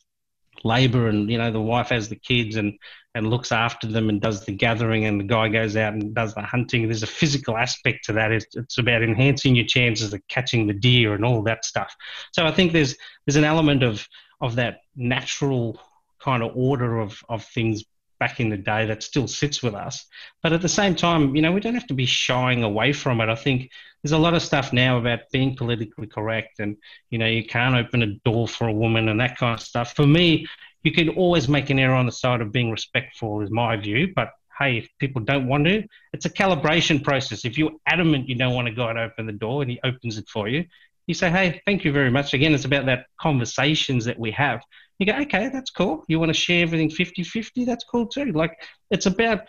labor 0.65 1.09
and 1.09 1.31
you 1.31 1.39
know 1.39 1.51
the 1.51 1.61
wife 1.61 1.89
has 1.89 2.09
the 2.09 2.17
kids 2.17 2.57
and 2.57 2.79
and 3.15 3.31
looks 3.31 3.53
after 3.53 3.87
them 3.87 4.09
and 4.09 4.21
does 4.21 4.45
the 4.45 4.53
gathering 4.53 5.05
and 5.05 5.21
the 5.21 5.25
guy 5.25 5.49
goes 5.49 5.77
out 5.77 5.93
and 5.93 6.15
does 6.15 6.35
the 6.35 6.43
hunting. 6.43 6.85
There's 6.85 7.05
a 7.05 7.07
physical 7.07 7.57
aspect 7.57 8.07
to 8.07 8.13
that. 8.15 8.33
It's, 8.33 8.57
it's 8.57 8.79
about 8.79 9.05
enhancing 9.05 9.55
your 9.55 9.67
chances 9.67 10.13
of 10.13 10.21
catching 10.29 10.67
the 10.67 10.73
deer 10.73 11.15
and 11.15 11.25
all 11.25 11.43
that 11.43 11.65
stuff. 11.65 11.95
So 12.33 12.45
i 12.45 12.51
think 12.51 12.73
there's 12.73 12.97
there's 13.27 13.37
an 13.37 13.45
element 13.45 13.83
of 13.83 14.07
of 14.45 14.57
that 14.57 14.81
natural 14.95 15.81
kind 16.21 16.43
of 16.43 16.53
order 16.55 16.99
of 16.99 17.23
of 17.29 17.45
things 17.45 17.85
back 18.21 18.41
in 18.41 18.49
the 18.49 18.57
day 18.57 18.87
that 18.87 19.03
still 19.03 19.27
sits 19.27 19.63
with 19.63 19.75
us. 19.75 20.07
But 20.43 20.53
at 20.53 20.63
the 20.63 20.69
same 20.69 20.95
time, 20.95 21.35
you 21.35 21.43
know, 21.43 21.53
we 21.53 21.61
don't 21.61 21.75
have 21.75 21.87
to 21.89 21.95
be 21.95 22.07
shying 22.07 22.63
away 22.63 22.93
from 22.93 23.21
it. 23.21 23.29
I 23.29 23.35
think 23.35 23.71
there's 24.03 24.13
a 24.13 24.19
lot 24.19 24.35
of 24.35 24.43
stuff 24.43 24.73
now 24.73 24.99
about 24.99 25.21
being 25.33 25.57
politically 25.57 26.07
correct 26.07 26.61
and, 26.61 26.77
you 27.11 27.19
know, 27.19 27.27
you 27.27 27.45
can't 27.45 27.75
open 27.75 28.03
a 28.03 28.15
door 28.25 28.47
for 28.47 28.69
a 28.69 28.73
woman 28.73 29.09
and 29.09 29.21
that 29.21 29.37
kind 29.37 29.55
of 29.55 29.67
stuff. 29.67 29.95
For 29.97 30.07
me, 30.07 30.47
you 30.85 30.93
can 30.93 31.09
always 31.11 31.49
make 31.49 31.71
an 31.71 31.79
error 31.79 31.95
on 31.95 32.07
the 32.07 32.13
side 32.13 32.41
of 32.41 32.53
being 32.53 32.71
respectful, 32.71 33.41
is 33.41 33.51
my 33.51 33.77
view. 33.77 34.13
But 34.15 34.31
hey, 34.59 34.79
if 34.79 34.89
people 34.99 35.23
don't 35.23 35.49
want 35.49 35.65
to, 35.65 35.83
it's 36.13 36.27
a 36.27 36.31
calibration 36.31 37.03
process. 37.03 37.45
If 37.45 37.59
you're 37.59 37.73
adamant 37.87 38.29
you 38.29 38.37
don't 38.37 38.55
want 38.55 38.69
a 38.69 38.73
guy 38.73 38.93
to 38.93 39.03
open 39.03 39.27
the 39.27 39.33
door 39.33 39.63
and 39.63 39.71
he 39.71 39.81
opens 39.83 40.19
it 40.19 40.29
for 40.29 40.49
you, 40.49 40.65
you 41.07 41.15
say, 41.15 41.31
hey, 41.31 41.61
thank 41.67 41.85
you 41.85 41.93
very 41.93 42.11
much. 42.11 42.35
Again, 42.35 42.55
it's 42.55 42.65
about 42.65 42.87
that 42.87 43.07
conversations 43.21 44.05
that 44.07 44.19
we 44.19 44.31
have 44.33 44.63
you 44.99 45.07
go, 45.07 45.15
okay, 45.21 45.49
that's 45.53 45.71
cool. 45.71 46.05
You 46.09 46.19
want 46.19 46.31
to 46.31 46.39
share 46.39 46.63
everything 46.63 46.91
50 46.91 47.25
50? 47.25 47.65
That's 47.65 47.85
cool 47.85 48.07
too. 48.07 48.33
Like, 48.33 48.57
it's 48.91 49.07
about, 49.07 49.41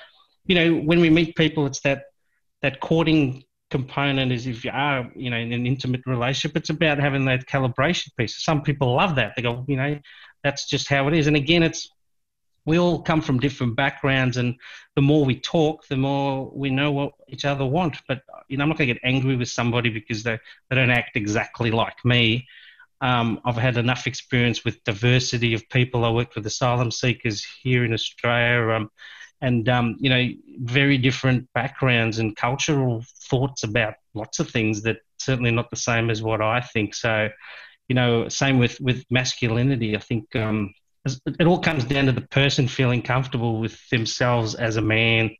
you 0.46 0.56
know, 0.56 0.76
when 0.76 1.00
we 1.00 1.10
meet 1.10 1.36
people, 1.36 1.66
it's 1.66 1.82
that, 1.82 2.04
that 2.62 2.80
courting 2.80 3.44
component 3.70 4.32
is 4.32 4.48
if 4.48 4.64
you 4.66 4.72
are, 4.74 5.12
you 5.16 5.30
know, 5.30 5.38
in 5.38 5.54
an 5.54 5.66
intimate 5.66 6.02
relationship, 6.06 6.58
it's 6.58 6.70
about 6.70 6.98
having 6.98 7.26
that 7.26 7.48
calibration 7.48 8.10
piece. 8.18 8.44
Some 8.44 8.62
people 8.62 8.96
love 8.96 9.16
that. 9.16 9.34
They 9.36 9.44
go, 9.44 9.66
you 9.68 9.78
know, 9.78 10.00
that's 10.44 10.68
just 10.68 10.88
how 10.88 11.08
it 11.08 11.14
is. 11.14 11.28
And 11.28 11.36
again, 11.36 11.64
it's, 11.64 11.90
we 12.66 12.80
all 12.80 13.02
come 13.02 13.22
from 13.22 13.40
different 13.40 13.76
backgrounds 13.76 14.38
and 14.38 14.56
the 14.96 15.02
more 15.02 15.24
we 15.24 15.40
talk 15.40 15.88
the 15.88 15.98
more 15.98 16.52
we 16.54 16.70
know 16.70 16.92
what 16.92 17.14
each 17.28 17.46
other 17.46 17.66
want 17.66 17.98
but 18.08 18.22
you 18.48 18.58
know 18.58 18.64
i'm 18.64 18.70
not 18.70 18.78
going 18.78 18.88
to 18.88 18.94
get 18.94 19.02
angry 19.04 19.36
with 19.36 19.50
somebody 19.50 19.90
because 19.90 20.24
they, 20.24 20.40
they 20.70 20.76
don't 20.76 20.90
act 20.90 21.16
exactly 21.16 21.72
like 21.72 22.04
me 22.04 22.46
um, 23.02 23.42
I've 23.46 23.58
had 23.58 23.78
enough 23.78 24.08
experience 24.08 24.64
with 24.64 24.84
diversity 24.84 25.54
of 25.54 25.68
people. 25.70 26.06
I 26.06 26.10
worked 26.10 26.36
with 26.36 26.46
asylum 26.46 26.92
seekers 26.92 27.46
here 27.62 27.84
in 27.84 27.94
Australia, 27.94 28.70
um, 28.74 28.90
and 29.42 29.68
um, 29.68 29.98
you 30.00 30.10
know, 30.10 30.28
very 30.60 30.98
different 30.98 31.48
backgrounds 31.54 32.20
and 32.20 32.36
cultural 32.36 33.04
thoughts 33.30 33.64
about 33.64 33.96
lots 34.14 34.40
of 34.40 34.50
things 34.50 34.82
that 34.84 35.00
certainly 35.20 35.52
not 35.52 35.70
the 35.70 35.76
same 35.76 36.10
as 36.10 36.24
what 36.24 36.42
I 36.42 36.62
think. 36.62 36.96
So, 36.96 37.30
you 37.90 37.96
know, 37.96 38.30
same 38.30 38.60
with 38.60 38.80
with 38.80 39.04
masculinity. 39.12 39.96
I 39.96 40.00
think 40.00 40.34
um, 40.36 40.74
it 41.06 41.48
all 41.48 41.60
comes 41.60 41.84
down 41.84 42.06
to 42.06 42.12
the 42.12 42.22
person 42.22 42.68
feeling 42.68 43.02
comfortable 43.02 43.60
with 43.60 43.78
themselves 43.90 44.56
as 44.56 44.78
a 44.78 44.82
man 44.82 45.32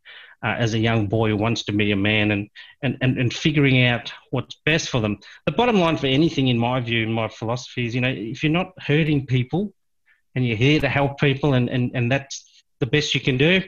uh, 0.46 0.56
as 0.60 0.76
a 0.76 0.80
young 0.80 1.08
boy 1.08 1.30
who 1.30 1.38
wants 1.38 1.64
to 1.64 1.72
be 1.72 1.92
a 1.92 1.96
man 1.96 2.30
and, 2.30 2.50
and, 2.84 2.98
and, 3.02 3.18
and 3.18 3.34
figuring 3.34 3.84
out 3.84 4.14
what's 4.30 4.56
best 4.64 4.90
for 4.90 5.02
them. 5.02 5.18
The 5.48 5.52
bottom 5.52 5.80
line 5.80 5.98
for 5.98 6.06
anything, 6.06 6.50
in 6.50 6.58
my 6.60 6.80
view, 6.82 7.02
in 7.02 7.12
my 7.12 7.28
philosophy, 7.30 7.88
is 7.88 7.96
you 7.96 8.02
know, 8.02 8.14
if 8.16 8.44
you're 8.44 8.52
not 8.52 8.74
hurting 8.80 9.26
people 9.26 9.74
and 10.36 10.46
you're 10.46 10.58
here 10.58 10.80
to 10.80 10.88
help 10.88 11.20
people 11.20 11.56
and, 11.56 11.68
and, 11.68 11.92
and 11.96 12.12
that's 12.12 12.64
the 12.80 12.86
best 12.86 13.16
you 13.16 13.22
can 13.22 13.38
do, 13.38 13.64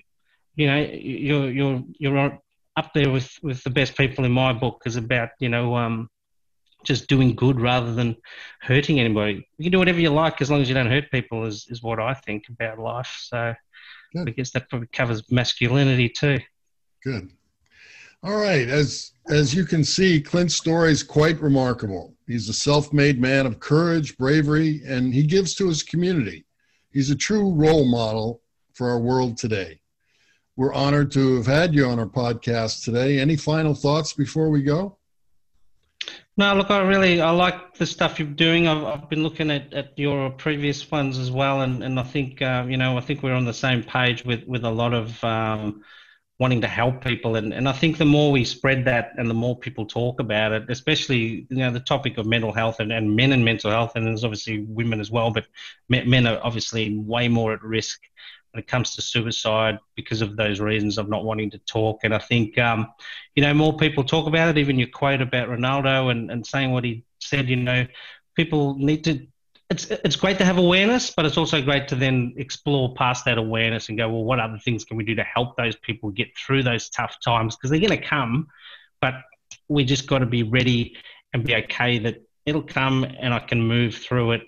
you 0.56 0.68
know, 0.68 0.78
you're, 0.78 1.50
you're, 1.50 1.84
you're 1.98 2.39
up 2.76 2.93
there 2.93 3.10
with, 3.10 3.32
with 3.41 3.64
the 3.64 3.72
best 3.72 3.98
people 3.98 4.24
in 4.24 4.32
my 4.32 4.54
book 4.54 4.84
is 4.86 4.98
about, 4.98 5.30
you 5.39 5.50
know, 5.50 5.76
um, 5.76 6.10
just 6.88 7.07
doing 7.07 7.35
good 7.35 7.59
rather 7.59 7.93
than 7.93 8.15
hurting 8.61 8.99
anybody. 8.99 9.47
You 9.57 9.65
can 9.65 9.71
do 9.71 9.79
whatever 9.79 9.99
you 9.99 10.09
like 10.09 10.41
as 10.41 10.49
long 10.49 10.61
as 10.61 10.69
you 10.69 10.75
don't 10.75 10.89
hurt 10.89 11.11
people 11.11 11.45
is, 11.45 11.67
is 11.69 11.83
what 11.83 11.99
I 11.99 12.13
think 12.13 12.49
about 12.49 12.79
life. 12.79 13.15
So 13.21 13.53
Good. 14.13 14.29
I 14.29 14.31
guess 14.31 14.51
that 14.51 14.69
probably 14.69 14.88
covers 14.88 15.29
masculinity 15.29 16.09
too. 16.09 16.39
Good. 17.03 17.31
All 18.23 18.38
right. 18.38 18.67
As 18.67 19.11
as 19.29 19.53
you 19.53 19.65
can 19.65 19.83
see, 19.83 20.21
Clint's 20.21 20.55
story 20.55 20.91
is 20.91 21.03
quite 21.03 21.39
remarkable. 21.41 22.15
He's 22.25 22.49
a 22.49 22.53
self-made 22.53 23.19
man 23.19 23.45
of 23.45 23.59
courage, 23.59 24.17
bravery, 24.17 24.81
and 24.88 25.13
he 25.13 25.23
gives 25.23 25.53
to 25.55 25.67
his 25.67 25.83
community. 25.83 26.45
He's 26.91 27.11
a 27.11 27.15
true 27.15 27.51
role 27.51 27.85
model 27.85 28.41
for 28.73 28.89
our 28.89 28.99
world 28.99 29.38
today. 29.38 29.81
We're 30.55 30.73
honored 30.73 31.11
to 31.11 31.35
have 31.35 31.45
had 31.45 31.75
you 31.75 31.85
on 31.85 31.99
our 31.99 32.07
podcast 32.07 32.83
today. 32.83 33.19
Any 33.19 33.35
final 33.35 33.75
thoughts 33.75 34.13
before 34.13 34.49
we 34.49 34.63
go? 34.63 34.97
No, 36.38 36.53
look, 36.53 36.69
I 36.69 36.81
really 36.81 37.19
I 37.19 37.31
like 37.31 37.75
the 37.75 37.85
stuff 37.85 38.19
you're 38.19 38.27
doing. 38.27 38.67
I've, 38.67 38.83
I've 38.83 39.09
been 39.09 39.23
looking 39.23 39.49
at, 39.49 39.73
at 39.73 39.97
your 39.97 40.29
previous 40.29 40.89
ones 40.91 41.17
as 41.17 41.31
well, 41.31 41.61
and, 41.61 41.83
and 41.83 41.99
I 41.99 42.03
think 42.03 42.41
uh, 42.43 42.65
you 42.67 42.77
know 42.77 42.95
I 42.95 43.01
think 43.01 43.23
we're 43.23 43.33
on 43.33 43.45
the 43.45 43.53
same 43.53 43.83
page 43.83 44.23
with 44.23 44.43
with 44.47 44.63
a 44.63 44.69
lot 44.69 44.93
of 44.93 45.23
um, 45.23 45.83
wanting 46.39 46.61
to 46.61 46.67
help 46.67 47.03
people, 47.03 47.38
and, 47.38 47.51
and 47.53 47.67
I 47.67 47.71
think 47.71 47.97
the 47.97 48.05
more 48.05 48.31
we 48.31 48.43
spread 48.45 48.85
that 48.85 49.13
and 49.17 49.27
the 49.27 49.33
more 49.33 49.57
people 49.57 49.88
talk 49.88 50.19
about 50.19 50.51
it, 50.51 50.69
especially 50.69 51.47
you 51.49 51.57
know 51.57 51.71
the 51.71 51.79
topic 51.79 52.19
of 52.19 52.27
mental 52.27 52.53
health 52.53 52.79
and, 52.79 52.91
and 52.91 53.15
men 53.15 53.31
and 53.31 53.43
mental 53.43 53.71
health, 53.71 53.93
and 53.95 54.05
there's 54.05 54.23
obviously 54.23 54.59
women 54.59 54.99
as 54.99 55.09
well, 55.09 55.31
but 55.31 55.47
men 55.89 56.27
are 56.27 56.39
obviously 56.43 56.95
way 56.99 57.27
more 57.27 57.53
at 57.53 57.63
risk 57.63 57.99
when 58.58 58.64
it 58.64 58.68
comes 58.68 58.95
to 58.95 59.03
suicide 59.03 59.78
because 59.95 60.24
of 60.24 60.36
those 60.36 60.60
reasons 60.60 60.97
of 60.97 61.08
not 61.08 61.24
wanting 61.24 61.51
to 61.51 61.60
talk. 61.60 61.99
And 62.03 62.12
I 62.12 62.18
think, 62.18 62.58
um, 62.58 62.88
you 63.36 63.43
know, 63.43 63.53
more 63.53 63.78
people 63.78 64.03
talk 64.03 64.26
about 64.26 64.49
it. 64.49 64.58
Even 64.58 64.80
your 64.80 64.88
quote 64.88 65.22
about 65.22 65.47
Ronaldo 65.47 66.10
and, 66.10 66.32
and 66.32 66.43
saying 66.43 66.72
what 66.72 66.84
he 66.84 67.03
said, 67.20 67.49
you 67.49 67.55
know, 67.55 67.86
people 68.36 68.76
need 68.80 69.03
to. 69.03 69.28
It's 69.70 69.86
it's 69.91 70.16
great 70.16 70.39
to 70.39 70.45
have 70.45 70.58
awareness, 70.58 71.14
but 71.16 71.28
it's 71.28 71.38
also 71.38 71.62
great 71.62 71.88
to 71.89 71.95
then 71.95 72.34
explore 72.38 72.95
past 72.95 73.26
that 73.26 73.38
awareness 73.38 73.89
and 73.89 73.97
go, 73.97 74.10
well, 74.10 74.24
what 74.24 74.39
other 74.39 74.58
things 74.58 74.84
can 74.84 74.97
we 74.97 75.03
do 75.03 75.14
to 75.14 75.24
help 75.24 75.55
those 75.55 75.76
people 75.76 76.10
get 76.10 76.30
through 76.36 76.64
those 76.64 76.89
tough 76.89 77.18
times? 77.24 77.55
Because 77.55 77.70
they're 77.70 77.80
going 77.80 78.01
to 78.01 78.08
come, 78.08 78.47
but 79.01 79.14
we 79.68 79.84
just 79.84 80.08
got 80.08 80.20
to 80.20 80.26
be 80.26 80.41
ready 80.41 80.97
and 81.32 81.43
be 81.43 81.53
okay 81.53 81.99
that 81.99 82.24
it'll 82.47 82.64
come 82.64 83.03
and 83.03 83.36
I 83.36 83.39
can 83.39 83.62
move 83.62 83.93
through 83.93 84.32
it, 84.32 84.41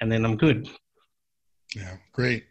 and 0.00 0.12
then 0.12 0.24
I'm 0.24 0.36
good. 0.36 0.68
Yeah, 1.74 1.96
great. 2.12 2.44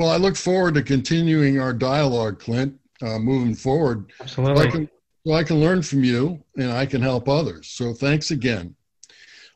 Well, 0.00 0.08
I 0.08 0.16
look 0.16 0.34
forward 0.34 0.72
to 0.76 0.82
continuing 0.82 1.60
our 1.60 1.74
dialogue, 1.74 2.38
Clint, 2.38 2.74
uh, 3.02 3.18
moving 3.18 3.54
forward. 3.54 4.10
Absolutely. 4.18 4.62
So 4.62 4.62
I, 4.62 4.70
can, 4.70 4.90
so 5.26 5.32
I 5.34 5.44
can 5.44 5.60
learn 5.60 5.82
from 5.82 6.02
you 6.02 6.42
and 6.56 6.72
I 6.72 6.86
can 6.86 7.02
help 7.02 7.28
others. 7.28 7.66
So 7.68 7.92
thanks 7.92 8.30
again. 8.30 8.74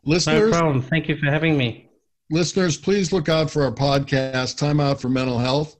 Listeners, 0.04 0.50
no 0.50 0.58
problem. 0.58 0.82
Thank 0.82 1.08
you 1.08 1.16
for 1.16 1.30
having 1.30 1.56
me. 1.56 1.88
Listeners, 2.30 2.76
please 2.76 3.10
look 3.10 3.30
out 3.30 3.50
for 3.50 3.64
our 3.64 3.72
podcast, 3.72 4.58
Time 4.58 4.80
Out 4.80 5.00
for 5.00 5.08
Mental 5.08 5.38
Health, 5.38 5.78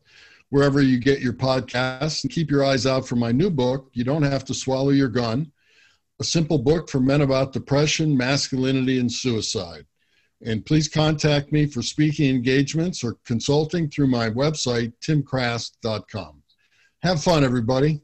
wherever 0.49 0.81
you 0.81 0.99
get 0.99 1.21
your 1.21 1.35
podcasts. 1.35 2.25
And 2.25 2.33
keep 2.33 2.51
your 2.51 2.65
eyes 2.65 2.87
out 2.87 3.07
for 3.07 3.17
my 3.17 3.33
new 3.33 3.51
book, 3.51 3.91
You 3.93 4.05
Don't 4.05 4.23
Have 4.23 4.47
to 4.47 4.55
Swallow 4.55 4.93
Your 4.93 5.11
Gun, 5.11 5.53
a 6.21 6.25
simple 6.25 6.57
book 6.57 6.89
for 6.89 7.01
men 7.01 7.21
about 7.21 7.53
depression, 7.53 8.17
masculinity, 8.17 8.99
and 8.99 9.13
suicide. 9.13 9.85
And 10.45 10.65
please 10.65 10.89
contact 10.89 11.53
me 11.53 11.67
for 11.67 11.81
speaking 11.81 12.35
engagements 12.35 13.03
or 13.03 13.17
consulting 13.25 13.89
through 13.89 14.09
my 14.09 14.29
website, 14.29 14.93
timcrast.com. 15.03 16.43
Have 17.03 17.23
fun, 17.23 17.45
everybody. 17.45 18.03